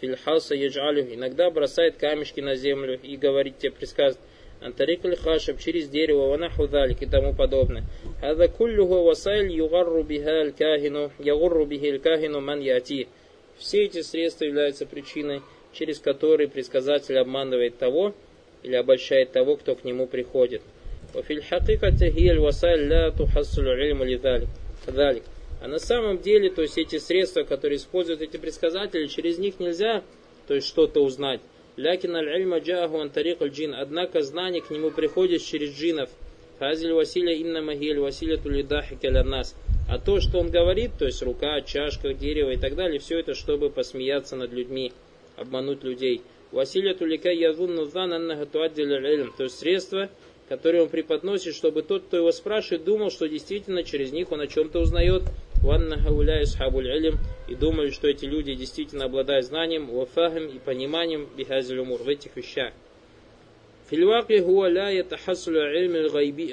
Филь 0.00 0.16
хаса 0.16 0.54
яджалю. 0.54 1.12
Иногда 1.12 1.50
бросает 1.50 1.96
камешки 1.96 2.38
на 2.40 2.54
землю 2.54 3.00
и 3.02 3.16
говорит 3.16 3.58
тебе, 3.58 3.72
предсказывает. 3.72 4.24
Антарик 4.60 5.04
аль-хашаб 5.04 5.58
через 5.58 5.88
дерево, 5.88 6.28
ванаху 6.28 6.68
далик 6.68 7.02
и 7.02 7.06
тому 7.06 7.34
подобное. 7.34 7.82
Хада 8.20 8.46
куллюху 8.48 9.02
васайль 9.02 9.52
югарру 9.52 10.04
биха 10.04 10.40
аль-кахину, 10.40 11.10
ягурру 11.18 11.66
бихи 11.66 11.90
аль-кахину 11.90 12.40
ман 12.40 12.60
яти. 12.60 13.08
Все 13.58 13.84
эти 13.84 14.02
средства 14.02 14.44
являются 14.44 14.86
причиной, 14.86 15.42
через 15.72 15.98
которые 15.98 16.48
предсказатель 16.48 17.18
обманывает 17.18 17.76
того 17.76 18.14
или 18.63 18.75
обольщает 18.75 19.31
того, 19.31 19.55
кто 19.55 19.75
к 19.75 19.83
нему 19.83 20.07
приходит. 20.07 20.61
وفي 21.15 21.33
الحقيقة 21.33 21.97
هي 22.01 22.31
الوسائل 22.31 22.89
لا 22.89 23.09
تحصل 23.09 23.61
العلم 23.61 24.03
لذلك. 24.03 25.23
А 25.61 25.67
на 25.67 25.79
самом 25.79 26.19
деле, 26.19 26.49
то 26.49 26.61
есть 26.61 26.77
эти 26.77 26.99
средства, 26.99 27.43
которые 27.43 27.77
используют 27.77 28.21
эти 28.21 28.37
предсказатели, 28.37 29.07
через 29.07 29.37
них 29.39 29.59
нельзя 29.59 30.03
то 30.49 30.55
есть 30.55 30.67
что-то 30.67 31.03
узнать. 31.03 31.41
Лякин 31.77 32.15
аль-ильма 32.15 32.57
джаху 32.57 32.99
антарик 32.99 33.39
аль-джин. 33.39 33.75
Однако 33.75 34.23
знание 34.23 34.63
к 34.63 34.71
нему 34.71 34.89
приходит 34.89 35.43
через 35.43 35.77
джинов. 35.77 36.09
Хазиль 36.57 36.91
Василия 36.91 37.37
инна 37.37 37.61
магиль 37.61 37.99
Василия 37.99 38.37
тулидахик 38.37 39.03
нас. 39.03 39.55
А 39.87 39.99
то, 39.99 40.19
что 40.19 40.39
он 40.39 40.49
говорит, 40.49 40.91
то 40.97 41.05
есть 41.05 41.21
рука, 41.21 41.61
чашка, 41.61 42.15
дерево 42.15 42.49
и 42.49 42.57
так 42.57 42.75
далее, 42.75 42.99
все 42.99 43.19
это, 43.19 43.35
чтобы 43.35 43.69
посмеяться 43.69 44.35
над 44.35 44.51
людьми, 44.51 44.91
обмануть 45.37 45.83
людей. 45.83 46.21
Василия 46.54 46.94
Тулика 46.94 47.30
Язунну 47.30 47.84
Зан 47.86 48.12
Аннахатуаддиль 48.12 49.32
то 49.36 49.42
есть 49.42 49.58
средство, 49.58 50.08
которое 50.48 50.84
он 50.84 50.88
преподносит, 50.88 51.52
чтобы 51.52 51.82
тот, 51.82 52.04
кто 52.04 52.18
его 52.18 52.30
спрашивает, 52.30 52.84
думал, 52.84 53.10
что 53.10 53.28
действительно 53.28 53.82
через 53.82 54.12
них 54.12 54.30
он 54.30 54.40
о 54.40 54.46
чем-то 54.46 54.78
узнает, 54.78 55.24
и 57.48 57.54
думали, 57.56 57.90
что 57.90 58.06
эти 58.06 58.24
люди 58.26 58.54
действительно 58.54 59.06
обладают 59.06 59.46
знанием, 59.46 59.88
вафахем 59.88 60.46
и 60.46 60.60
пониманием 60.60 61.28
бихазилюмур 61.36 62.00
в 62.04 62.08
этих 62.08 62.36
вещах. 62.36 62.72
Фильваки 63.90 64.38
хуа 64.40 64.68
ля 64.68 64.90
ятахасулю 64.90 65.60
ильми 65.76 66.08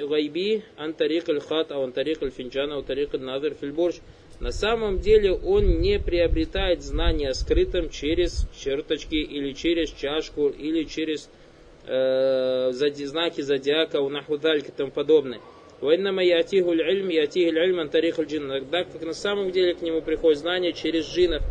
гайби 0.08 0.64
ан 0.76 0.94
тарик 0.94 1.28
аль 1.28 1.40
хат, 1.40 1.70
а 1.70 1.78
он 1.78 1.92
тарик 1.92 2.22
аль 2.24 2.30
финджана, 2.30 2.76
а 2.76 2.82
тарик 2.82 3.14
аль 3.14 3.20
назар 3.20 3.54
фильборж. 3.54 4.00
На 4.42 4.50
самом 4.50 4.98
деле 4.98 5.32
он 5.32 5.78
не 5.78 6.00
приобретает 6.00 6.82
знания 6.82 7.28
о 7.28 7.34
скрытом 7.34 7.90
через 7.90 8.48
черточки 8.58 9.14
или 9.14 9.52
через 9.52 9.92
чашку 9.92 10.48
или 10.48 10.82
через 10.82 11.30
э, 11.86 12.72
знаки 12.72 13.40
зодиака, 13.40 14.00
унахудальк 14.00 14.68
и 14.68 14.72
тому 14.72 14.90
подобное. 14.90 15.38
Вайнама 15.80 16.24
ятиху 16.24 16.72
ильм, 16.72 17.08
ятиху 17.08 17.54
ильм 17.54 17.78
антарих 17.78 18.18
джин. 18.18 18.48
Тогда 18.48 18.82
как 18.82 19.00
на 19.02 19.12
самом 19.12 19.52
деле 19.52 19.74
к 19.74 19.82
нему 19.82 20.02
приходит 20.02 20.40
знание 20.40 20.72
через 20.72 21.06
джинов. 21.06 21.44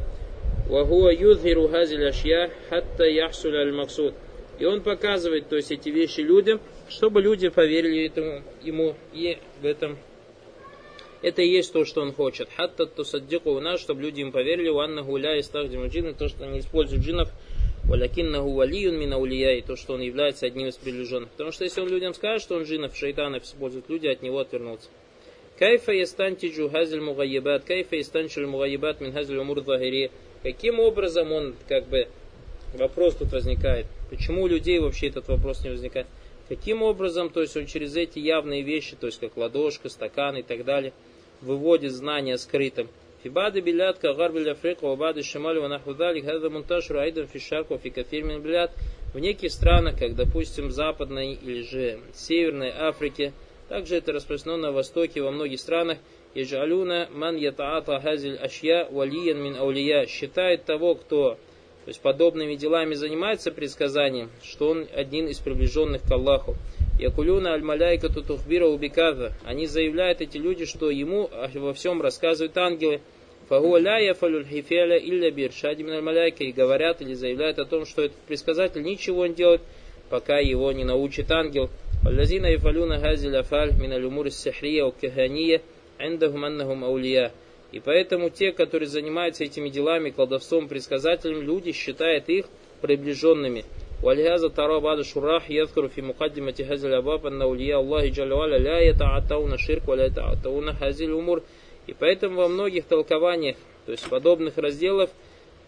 Вагуа 0.68 1.14
юдхиру 1.14 1.70
газиль 1.70 2.06
ашья 2.06 2.52
хатта 2.70 3.06
яхсуля 3.06 3.62
аль 3.62 3.72
максуд. 3.72 4.16
И 4.60 4.66
он 4.66 4.82
показывает, 4.82 5.48
то 5.48 5.56
есть 5.56 5.72
эти 5.72 5.88
вещи 5.88 6.20
людям, 6.20 6.60
чтобы 6.90 7.22
люди 7.22 7.48
поверили 7.48 8.06
этому, 8.08 8.44
ему 8.62 8.96
и 9.14 9.38
в 9.62 9.66
этом. 9.66 9.98
Это 11.22 11.42
и 11.42 11.48
есть 11.48 11.72
то, 11.72 11.86
что 11.86 12.02
он 12.02 12.14
хочет. 12.14 12.50
Хатта 12.56 12.86
тусаддику 12.86 13.52
у 13.52 13.60
нас, 13.60 13.80
чтобы 13.80 14.02
люди 14.02 14.22
им 14.22 14.32
поверили, 14.32 14.70
ванна 14.70 15.04
гуля 15.04 15.38
и 15.38 15.42
стахдиму 15.44 15.88
джинны, 15.88 16.14
то, 16.14 16.28
что 16.28 16.46
они 16.46 16.60
используют 16.60 17.04
джинов 17.04 17.32
Валякиннаху 17.84 18.52
валиюн 18.54 18.98
мин 18.98 19.14
аулия, 19.14 19.58
и 19.58 19.62
то, 19.62 19.76
что 19.76 19.94
он 19.94 20.02
является 20.02 20.46
одним 20.46 20.68
из 20.68 20.78
приближенных. 20.78 21.30
Потому 21.30 21.52
что 21.52 21.64
если 21.64 21.82
он 21.82 21.90
людям 21.90 22.14
скажет, 22.14 22.44
что 22.44 22.56
он 22.56 22.64
джинов, 22.64 22.96
шайтанов 22.96 23.44
использует, 23.44 23.90
люди 23.90 24.08
от 24.08 24.22
него 24.22 24.40
отвернутся. 24.40 24.90
Кайфа 25.58 25.92
ястантиджу 25.92 26.70
хазиль 26.70 27.02
мугаебат, 27.02 27.66
кайфа 27.66 27.96
ястанчил 27.96 28.48
мугаебат 28.48 29.02
мин 29.02 29.12
хазиль 29.12 29.38
умур. 29.38 29.64
Каким 30.44 30.80
образом 30.80 31.32
он, 31.32 31.56
как 31.68 31.88
бы, 31.88 32.08
вопрос 32.74 33.16
тут 33.16 33.32
возникает. 33.32 33.88
Почему 34.10 34.44
у 34.44 34.48
людей 34.48 34.80
вообще 34.80 35.08
этот 35.08 35.28
вопрос 35.28 35.64
не 35.64 35.70
возникает? 35.70 36.08
Каким 36.50 36.82
образом, 36.82 37.30
то 37.30 37.42
есть 37.42 37.56
он 37.58 37.66
через 37.66 37.96
эти 37.96 38.20
явные 38.20 38.62
вещи, 38.62 38.96
то 39.00 39.08
есть 39.08 39.20
как 39.20 39.38
ладошка, 39.38 39.90
стакан 39.90 40.38
и 40.38 40.42
так 40.42 40.66
далее, 40.66 40.94
выводит 41.42 41.92
знания 41.92 42.38
скрытым. 42.38 42.88
Фибады 43.24 43.62
билят 43.62 44.00
кагар 44.00 44.32
африка 44.48 44.86
вабады 44.86 45.22
шамали 45.22 45.60
ванахудали 45.60 46.22
хаза 46.22 46.50
мунташру 46.50 47.00
айдан 47.00 47.28
фишарку 47.28 47.78
фикафирмин 47.78 48.42
билят 48.42 48.72
в 49.14 49.20
неких 49.20 49.52
странах, 49.52 50.00
как, 50.00 50.16
допустим, 50.16 50.72
Западной 50.72 51.34
или 51.34 51.62
же 51.62 52.00
Северной 52.14 52.72
Африке, 52.72 53.34
также 53.70 53.98
это 53.98 54.12
распространено 54.12 54.68
на 54.68 54.72
Востоке 54.72 55.22
во 55.22 55.32
многих 55.32 55.60
странах, 55.60 55.98
Ижалюна 56.34 57.10
ман 57.12 57.36
ятаата 57.36 58.00
хазиль 58.00 58.38
ашья 58.38 58.88
валиян 58.90 59.38
мин 59.38 59.58
аулия 59.58 60.06
считает 60.06 60.64
того, 60.64 60.96
кто 60.96 61.38
то 61.84 61.88
есть 61.88 62.00
подобными 62.00 62.56
делами 62.56 62.94
занимается 62.94 63.52
предсказанием, 63.52 64.30
что 64.44 64.70
он 64.70 64.88
один 64.94 65.28
из 65.28 65.40
приближенных 65.40 66.04
к 66.04 66.12
Аллаху. 66.12 66.56
Якулюна 67.02 67.54
аль-маляйка 67.54 68.10
тутухбира 68.10 68.68
убиказа. 68.68 69.34
Они 69.44 69.66
заявляют, 69.66 70.22
эти 70.22 70.38
люди, 70.38 70.66
что 70.66 70.92
ему 70.92 71.32
во 71.56 71.74
всем 71.74 72.00
рассказывают 72.00 72.56
ангелы. 72.58 73.02
И 73.50 73.54
говорят 76.52 77.02
или 77.02 77.14
заявляют 77.16 77.58
о 77.58 77.66
том, 77.66 77.88
что 77.88 78.04
этот 78.04 78.18
предсказатель 78.28 78.84
ничего 78.84 79.26
не 79.26 79.34
делает, 79.34 79.62
пока 80.12 80.38
его 80.38 80.72
не 80.72 80.84
научит 80.84 81.32
ангел. 81.32 81.72
Яфалюна 82.04 83.00
газиль 83.00 83.36
афаль 83.36 83.74
мин 83.82 83.94
аль-умур 83.94 84.30
сихрия 84.30 84.86
у 84.86 84.92
кахания 84.92 85.64
эндахум 85.98 86.46
аннахум 86.46 86.86
аулия. 86.86 87.32
И 87.72 87.80
поэтому 87.80 88.30
те, 88.30 88.52
которые 88.52 88.88
занимаются 88.88 89.44
этими 89.44 89.70
делами, 89.70 90.12
колдовством, 90.12 90.68
предсказателем, 90.68 91.42
люди 91.42 91.72
считают 91.72 92.30
их 92.30 92.46
приближенными. 92.82 93.66
ولهذا 94.03 94.49
ترى 94.49 94.81
بعض 94.81 94.99
الشراح 94.99 95.51
يذكر 95.51 95.89
في 95.89 96.03
مقدمة 96.03 96.55
هذا 96.69 96.89
الأبواب 96.89 97.27
أن 97.27 97.43
أولياء 97.43 97.81
الله 97.81 98.09
جل 98.09 98.33
وعلا 98.33 98.59
لا 98.59 98.81
يتعاطون 98.81 99.53
الشرك 99.53 99.89
ولا 99.89 100.05
يتعاطون 100.07 100.69
هذه 100.69 101.05
الأمور. 101.05 101.43
И 101.87 101.95
поэтому 101.95 102.37
во 102.37 102.49
многих 102.49 102.85
толкованиях, 102.87 103.57
то 103.87 103.93
есть 103.93 104.09
подобных 104.09 104.59
разделов, 104.59 105.11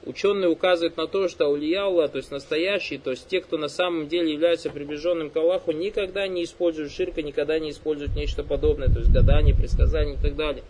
ученые 0.05 0.49
указывают 0.49 0.97
на 0.97 1.07
то, 1.07 1.29
что 1.29 1.47
аулия 1.47 1.83
Аллах, 1.85 2.11
то 2.11 2.19
есть 2.19 2.31
настоящие, 2.31 2.99
то 2.99 3.11
есть 3.11 3.29
те, 3.29 3.41
кто 3.41 3.57
на 3.57 3.69
самом 3.69 4.09
деле 4.09 4.33
являются 4.33 4.71
приближенным 4.71 5.31
к 5.31 5.37
Аллаху, 5.37 5.73
никогда 5.73 6.27
не 6.27 6.45
используют 6.45 6.93
ширка, 6.93 7.23
никогда 7.23 7.59
не 7.59 7.71
используют 7.71 8.17
нечто 8.17 8.43
подобное, 8.43 8.89
то 8.89 8.99
есть 8.99 9.13
гадание, 9.13 9.55
предсказания 9.55 10.15
и 10.15 10.19
так 10.23 10.35
далее. 10.35 10.65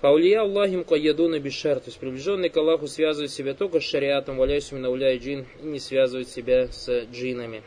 Фаулия 0.00 0.40
Аллахим 0.40 0.84
каядуна 0.84 1.38
бишар, 1.38 1.78
то 1.78 1.86
есть 1.86 1.98
приближенные 1.98 2.50
к 2.50 2.56
Аллаху 2.56 2.88
связывают 2.88 3.30
себя 3.30 3.54
только 3.54 3.80
с 3.80 3.84
шариатом, 3.84 4.36
валяйсу 4.36 4.74
минауля 4.74 5.14
и 5.14 5.18
джин, 5.18 5.46
и 5.62 5.66
не 5.66 5.78
связывают 5.78 6.28
себя 6.28 6.68
с 6.68 7.04
джинами. 7.12 7.62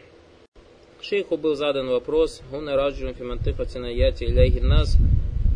Шейху 1.02 1.38
был 1.38 1.56
задан 1.56 1.88
вопрос, 1.88 2.42
«Хуна 2.50 2.76
раджун 2.76 3.14
фимантыхатина 3.14 3.86
яти 3.86 4.26
иляхи 4.26 4.60
нас, 4.60 4.98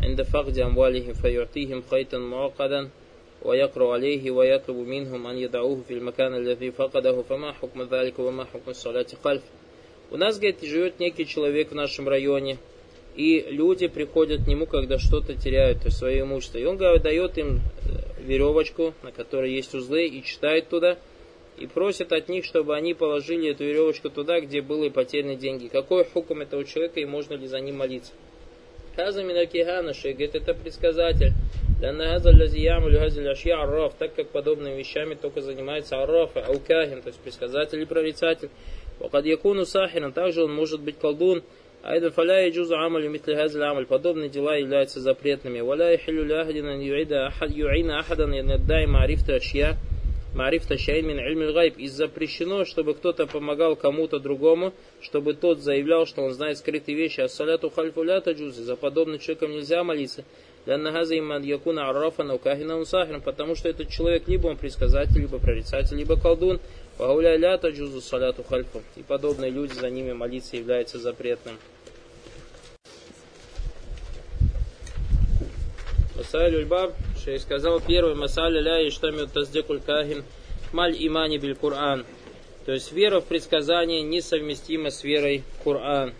عند 0.02 0.22
فقد 0.22 0.58
أموالهم 0.58 1.12
فيعطيهم 1.12 1.82
خيطا 1.90 2.18
معقدا 2.18 2.88
ويقرأ 3.42 3.92
عليه 3.92 4.30
ويطلب 4.30 4.76
منهم 4.76 5.26
أن 5.26 5.36
يدعوه 5.36 5.82
في 5.88 5.94
المكان 5.94 6.34
الذي 6.34 6.70
فقده 6.70 7.22
فما 7.22 7.52
حكم 7.52 7.82
ذلك 7.82 8.18
وما 8.18 8.44
حكم 8.44 8.70
الصلاة 8.70 9.06
خلف 9.24 9.42
У 10.12 10.16
нас, 10.16 10.40
говорит, 10.40 10.60
живет 10.62 10.98
некий 10.98 11.24
человек 11.24 11.70
в 11.70 11.74
нашем 11.76 12.08
районе, 12.08 12.58
и 13.15 13.45
люди 13.49 13.87
приходят 13.87 14.43
к 14.43 14.47
нему, 14.47 14.65
когда 14.65 14.99
что-то 14.99 15.35
теряют, 15.35 15.79
то 15.79 15.85
есть 15.85 15.97
свое 15.97 16.21
имущество. 16.21 16.57
И 16.57 16.65
он 16.65 16.77
говорит, 16.77 17.01
дает 17.03 17.37
им 17.37 17.59
э, 17.59 18.21
веревочку, 18.21 18.93
на 19.03 19.11
которой 19.11 19.53
есть 19.53 19.73
узлы, 19.73 20.05
и 20.07 20.23
читает 20.23 20.67
туда, 20.67 20.97
и 21.57 21.65
просит 21.65 22.11
от 22.11 22.27
них, 22.27 22.43
чтобы 22.43 22.75
они 22.75 22.93
положили 22.93 23.51
эту 23.51 23.63
веревочку 23.63 24.09
туда, 24.09 24.41
где 24.41 24.61
были 24.61 24.89
потеряны 24.89 25.35
деньги. 25.35 25.67
Какой 25.67 26.03
хуком 26.03 26.41
этого 26.41 26.65
человека 26.65 26.99
и 26.99 27.05
можно 27.05 27.35
ли 27.35 27.47
за 27.47 27.59
ним 27.61 27.77
молиться? 27.77 28.11
Каза 28.95 29.23
Минакихана 29.23 29.93
говорит, 29.93 30.35
это 30.35 30.53
предсказатель. 30.53 31.31
Арраф, 33.51 33.93
так 33.99 34.15
как 34.15 34.29
подобными 34.29 34.77
вещами 34.77 35.15
только 35.15 35.41
занимается 35.41 36.01
арраф, 36.01 36.35
аукахин, 36.35 37.01
то 37.01 37.09
есть 37.09 37.19
предсказатель 37.19 37.81
и 37.81 37.85
прорицатель. 37.85 38.49
Вакад 38.99 39.25
якуну 39.25 39.65
сахиран, 39.65 40.13
также 40.13 40.43
он 40.43 40.55
может 40.55 40.79
быть 40.81 40.97
колдун, 40.97 41.43
Айдан 41.87 42.11
фаля 42.11 42.47
и 42.47 42.51
джузу 42.51 42.75
амалю 42.75 43.11
митли 43.11 43.35
газель 43.35 43.61
амаль. 43.61 43.85
Подобные 43.85 44.27
дела 44.27 44.55
являются 44.55 44.99
запретными. 44.99 45.59
Валя 45.59 45.93
и 45.93 45.97
хилю 45.97 46.25
лягдина 46.25 46.81
юина 46.81 47.99
ахадан 47.99 48.33
янаддай 48.33 48.87
марифта 48.87 49.35
ашья. 49.35 49.77
Марифта 50.33 50.79
шайн 50.79 51.05
мин 51.05 51.19
ильмиль 51.19 51.53
гайб. 51.53 51.77
И 51.77 51.87
запрещено, 51.87 52.65
чтобы 52.65 52.95
кто-то 52.95 53.27
помогал 53.27 53.75
кому-то 53.75 54.17
другому, 54.17 54.73
чтобы 54.99 55.35
тот 55.35 55.59
заявлял, 55.59 56.07
что 56.07 56.23
он 56.23 56.33
знает 56.33 56.57
скрытые 56.57 56.97
вещи. 56.97 57.21
А 57.21 57.29
саляту 57.29 57.69
хальфу 57.69 58.03
джузи. 58.03 58.61
За 58.61 58.75
подобным 58.75 59.19
человеком 59.19 59.51
нельзя 59.51 59.83
молиться. 59.83 60.25
Лянна 60.65 60.91
газа 60.91 61.15
иман 61.19 61.43
якуна 61.43 61.87
аррафа 61.87 62.23
наукахина 62.23 62.79
усахрин. 62.79 63.21
Потому 63.21 63.53
что 63.53 63.69
этот 63.69 63.89
человек 63.89 64.27
либо 64.27 64.47
он 64.47 64.57
предсказатель, 64.57 65.21
либо 65.21 65.37
прорицатель, 65.37 65.97
либо 65.97 66.19
колдун. 66.19 66.59
Вауля 66.97 67.35
лята 67.37 67.69
джузу 67.69 68.01
саляту 68.01 68.41
хальфу. 68.43 68.81
И 68.95 69.03
подобные 69.03 69.51
люди 69.51 69.73
за 69.73 69.91
ними 69.91 70.13
молиться 70.13 70.57
является 70.57 70.97
запретным. 70.97 71.57
Масаль 76.15 76.55
Ульбаб, 76.55 76.93
Шей 77.23 77.39
сказал 77.39 77.81
первый 77.81 78.15
Масаль 78.15 78.57
ля 78.59 78.81
и 78.81 78.89
штамю 78.89 79.27
таздекуль 79.27 79.81
кахин 79.81 80.23
маль 80.71 80.95
имани 80.97 81.37
биль 81.37 81.55
Кур'ан. 81.55 82.05
То 82.65 82.71
есть 82.71 82.91
вера 82.91 83.19
в 83.19 83.25
предсказание 83.25 84.01
несовместима 84.01 84.89
с 84.89 85.03
верой 85.03 85.43
в 85.59 85.63
Коран. 85.63 86.13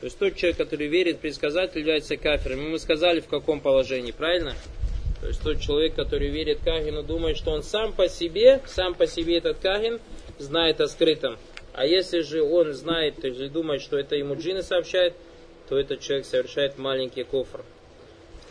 То 0.00 0.06
есть 0.06 0.18
тот 0.18 0.36
человек, 0.36 0.58
который 0.58 0.88
верит 0.88 1.16
в 1.16 1.20
предсказатель, 1.20 1.78
является 1.78 2.16
кафиром. 2.16 2.70
Мы 2.70 2.78
сказали, 2.78 3.20
в 3.20 3.28
каком 3.28 3.60
положении, 3.60 4.12
правильно? 4.12 4.54
То 5.20 5.28
есть 5.28 5.40
тот 5.40 5.60
человек, 5.60 5.94
который 5.94 6.28
верит 6.28 6.58
Кахину, 6.64 7.02
думает, 7.02 7.36
что 7.36 7.52
он 7.52 7.62
сам 7.62 7.92
по 7.92 8.08
себе, 8.08 8.60
сам 8.66 8.94
по 8.94 9.06
себе 9.06 9.38
этот 9.38 9.60
Кахин 9.60 10.00
знает 10.38 10.80
о 10.80 10.88
скрытом. 10.88 11.38
А 11.72 11.86
если 11.86 12.20
же 12.20 12.42
он 12.42 12.74
знает, 12.74 13.20
то 13.20 13.28
есть 13.28 13.52
думает, 13.52 13.80
что 13.80 13.96
это 13.98 14.16
ему 14.16 14.34
джины 14.34 14.62
сообщает, 14.62 15.14
то 15.68 15.78
этот 15.78 16.00
человек 16.00 16.26
совершает 16.26 16.76
маленький 16.76 17.22
кофр. 17.22 17.64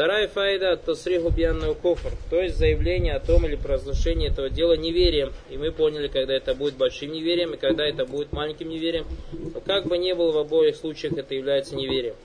Вторая 0.02 0.28
файда– 0.28 0.76
тасриху 0.84 1.30
бьянную 1.30 1.76
кофр, 1.76 2.12
то 2.32 2.42
есть 2.42 2.58
заявление 2.58 3.14
о 3.14 3.20
том 3.20 3.46
или 3.46 3.56
провозглашение 3.56 4.32
этого 4.32 4.50
дела 4.50 4.74
неверием. 4.74 5.32
И 5.52 5.58
мы 5.58 5.72
поняли, 5.72 6.08
когда 6.08 6.34
это 6.34 6.56
будет 6.56 6.74
большим 6.74 7.12
неверием 7.12 7.54
и 7.54 7.58
когда 7.58 7.86
это 7.86 8.08
будет 8.08 8.34
маленьким 8.34 8.70
неверием. 8.70 9.06
Но 9.32 9.62
как 9.62 9.86
бы 9.86 10.00
ни 10.00 10.12
было, 10.14 10.32
в 10.32 10.38
обоих 10.40 10.76
случаях 10.76 11.14
это 11.20 11.36
является 11.36 11.76
неверием. 11.76 12.16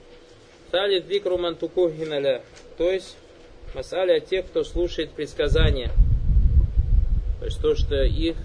Талит 0.71 1.05
викру 1.05 1.37
мантуку 1.37 1.87
гиналя, 1.87 2.41
то 2.79 2.91
есть 2.91 3.15
масали 3.75 4.13
о 4.13 4.21
тех, 4.21 4.47
кто 4.47 4.63
слушает 4.63 5.11
предсказания. 5.11 5.91
То 7.37 7.45
есть 7.45 7.61
то, 7.61 7.75
что 7.75 8.01
их, 8.01 8.37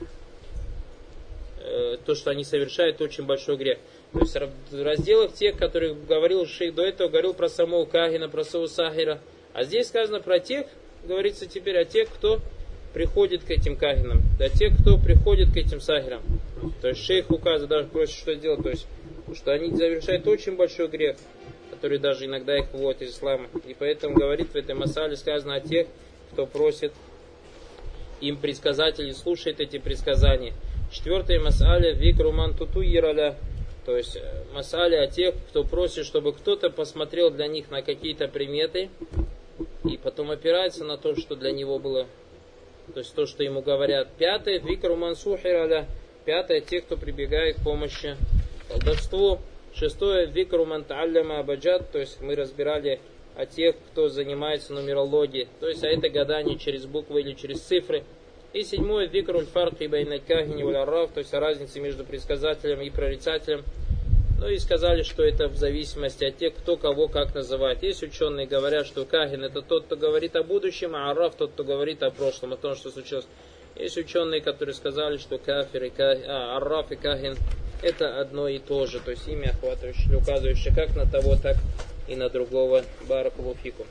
э, 1.59 1.97
то, 2.05 2.15
что 2.15 2.33
они 2.33 2.45
совершают, 2.45 3.01
очень 3.01 3.25
большой 3.25 3.57
грех. 3.57 3.79
То 4.13 4.21
есть 4.21 4.37
в 4.71 4.83
разделах 4.83 5.33
тех, 5.33 5.57
которых 5.57 6.07
говорил 6.07 6.47
шейх 6.47 6.75
до 6.75 6.83
этого, 6.83 7.09
говорил 7.09 7.35
про 7.35 7.49
самого 7.49 7.87
Кагина, 7.87 8.29
про 8.29 8.45
самого 8.45 8.67
Сахира. 8.67 9.21
А 9.55 9.65
здесь 9.65 9.89
сказано 9.89 10.21
про 10.21 10.39
тех, 10.39 10.67
говорится 11.05 11.47
теперь 11.47 11.79
о 11.79 11.85
тех, 11.85 12.09
кто 12.11 12.41
приходит 12.93 13.43
к 13.43 13.51
этим 13.51 13.77
Кагинам, 13.77 14.21
да 14.39 14.49
тех, 14.49 14.75
кто 14.81 14.99
приходит 14.99 15.53
к 15.53 15.57
этим 15.57 15.81
Сахирам. 15.81 16.23
То 16.81 16.89
есть 16.89 17.05
шейх 17.05 17.31
указывает 17.31 17.71
даже 17.71 17.89
просит, 17.89 18.15
что 18.15 18.35
делать, 18.35 18.63
то 18.63 18.69
есть, 18.69 18.87
что 19.35 19.53
они 19.53 19.75
совершают 19.75 20.27
очень 20.27 20.57
большой 20.57 20.89
грех, 20.89 21.17
который 21.71 21.99
даже 21.99 22.27
иногда 22.27 22.59
их 22.59 22.71
выводит 22.73 23.03
из 23.03 23.15
ислама. 23.15 23.49
И 23.67 23.75
поэтому 23.75 24.15
говорит 24.15 24.51
в 24.51 24.57
этой 24.57 24.75
масале 24.75 25.17
сказано 25.17 25.55
о 25.55 25.61
тех, 25.61 25.87
кто 26.33 26.47
просит 26.47 26.93
им 28.21 28.37
предсказателей, 28.37 29.15
слушает 29.15 29.61
эти 29.61 29.79
предсказания. 29.79 30.53
Четвертая 30.91 31.41
масаля 31.41 31.93
викруман 31.95 32.55
туту 32.55 32.83
ираля 32.83 33.37
то 33.85 33.97
есть 33.97 34.17
э, 34.17 34.45
масали 34.53 34.95
о 34.95 35.07
тех, 35.07 35.35
кто 35.49 35.65
просит, 35.65 36.07
чтобы 36.07 36.33
кто-то 36.33 36.71
посмотрел 36.71 37.31
для 37.31 37.47
них 37.47 37.71
на 37.71 37.83
какие-то 37.83 38.29
приметы 38.29 38.91
и 39.85 39.97
потом 39.97 40.31
опирается 40.31 40.85
на 40.85 40.97
то, 40.97 41.17
что 41.17 41.35
для 41.35 41.53
него 41.53 41.79
было, 41.79 42.07
то 42.95 43.01
есть 43.01 43.15
то, 43.15 43.27
что 43.27 43.43
ему 43.43 43.63
говорят. 43.63 44.09
Пятое, 44.19 44.59
викру 44.59 44.97
мансухираля. 44.97 45.87
Пятое, 46.25 46.61
те, 46.61 46.81
кто 46.81 46.97
прибегает 46.97 47.57
к 47.57 47.65
помощи 47.65 48.17
колдовству. 48.69 49.41
Шестое, 49.75 50.27
викру 50.27 50.67
манталляма 50.67 51.39
абаджат, 51.39 51.91
то 51.91 51.99
есть 51.99 52.21
мы 52.21 52.37
разбирали 52.37 53.01
о 53.35 53.47
тех, 53.47 53.75
кто 53.91 54.09
занимается 54.09 54.75
нумерологией. 54.75 55.49
То 55.61 55.69
есть, 55.69 55.83
а 55.83 55.89
это 55.89 56.11
гадание 56.11 56.59
через 56.59 56.85
буквы 56.85 57.23
или 57.23 57.33
через 57.33 57.61
цифры. 57.63 58.05
И 58.53 58.65
седьмое, 58.65 59.07
викруль 59.07 59.47
фарк 59.47 59.81
и 59.81 59.89
байнакахини 59.89 60.63
валярраф, 60.63 61.13
то 61.13 61.21
есть 61.21 61.33
разница 61.33 61.81
между 61.81 62.05
предсказателем 62.05 62.83
и 62.83 62.91
прорицателем. 62.91 63.65
Ну 64.39 64.49
и 64.49 64.59
сказали, 64.59 65.03
что 65.03 65.23
это 65.23 65.49
в 65.49 65.57
зависимости 65.57 66.25
от 66.25 66.37
тех, 66.37 66.55
кто 66.55 66.77
кого 66.77 67.09
как 67.09 67.35
называет. 67.35 67.83
Есть 67.83 68.03
ученые 68.03 68.47
говорят, 68.47 68.87
что 68.87 69.07
Кахин 69.07 69.45
это 69.45 69.63
тот, 69.63 69.87
кто 69.87 69.97
говорит 69.97 70.37
о 70.37 70.43
будущем, 70.43 70.95
а 70.95 71.11
Араф 71.11 71.37
тот, 71.37 71.53
кто 71.53 71.65
говорит 71.65 72.03
о 72.03 72.11
прошлом, 72.11 72.53
о 72.53 72.57
том, 72.57 72.75
что 72.75 72.91
случилось. 72.91 73.27
Есть 73.77 73.97
ученые, 73.97 74.43
которые 74.43 74.75
сказали, 74.75 75.17
что 75.17 75.39
Кафир 75.39 75.85
и 75.85 75.91
Кахин, 75.91 76.29
а, 76.29 76.57
Араф 76.57 76.93
и 76.93 76.97
Кахин 76.97 77.37
это 77.83 78.21
одно 78.21 78.49
и 78.49 78.59
то 78.59 78.85
же, 78.87 79.01
то 79.01 79.13
есть 79.13 79.27
имя 79.29 79.51
охватывающее, 79.51 80.17
указывающее 80.17 80.75
как 80.75 80.95
на 80.95 81.11
того, 81.11 81.37
так 81.37 81.57
и 82.07 82.17
на 82.17 82.29
другого. 82.29 82.85
Баракулуфику. 83.09 83.87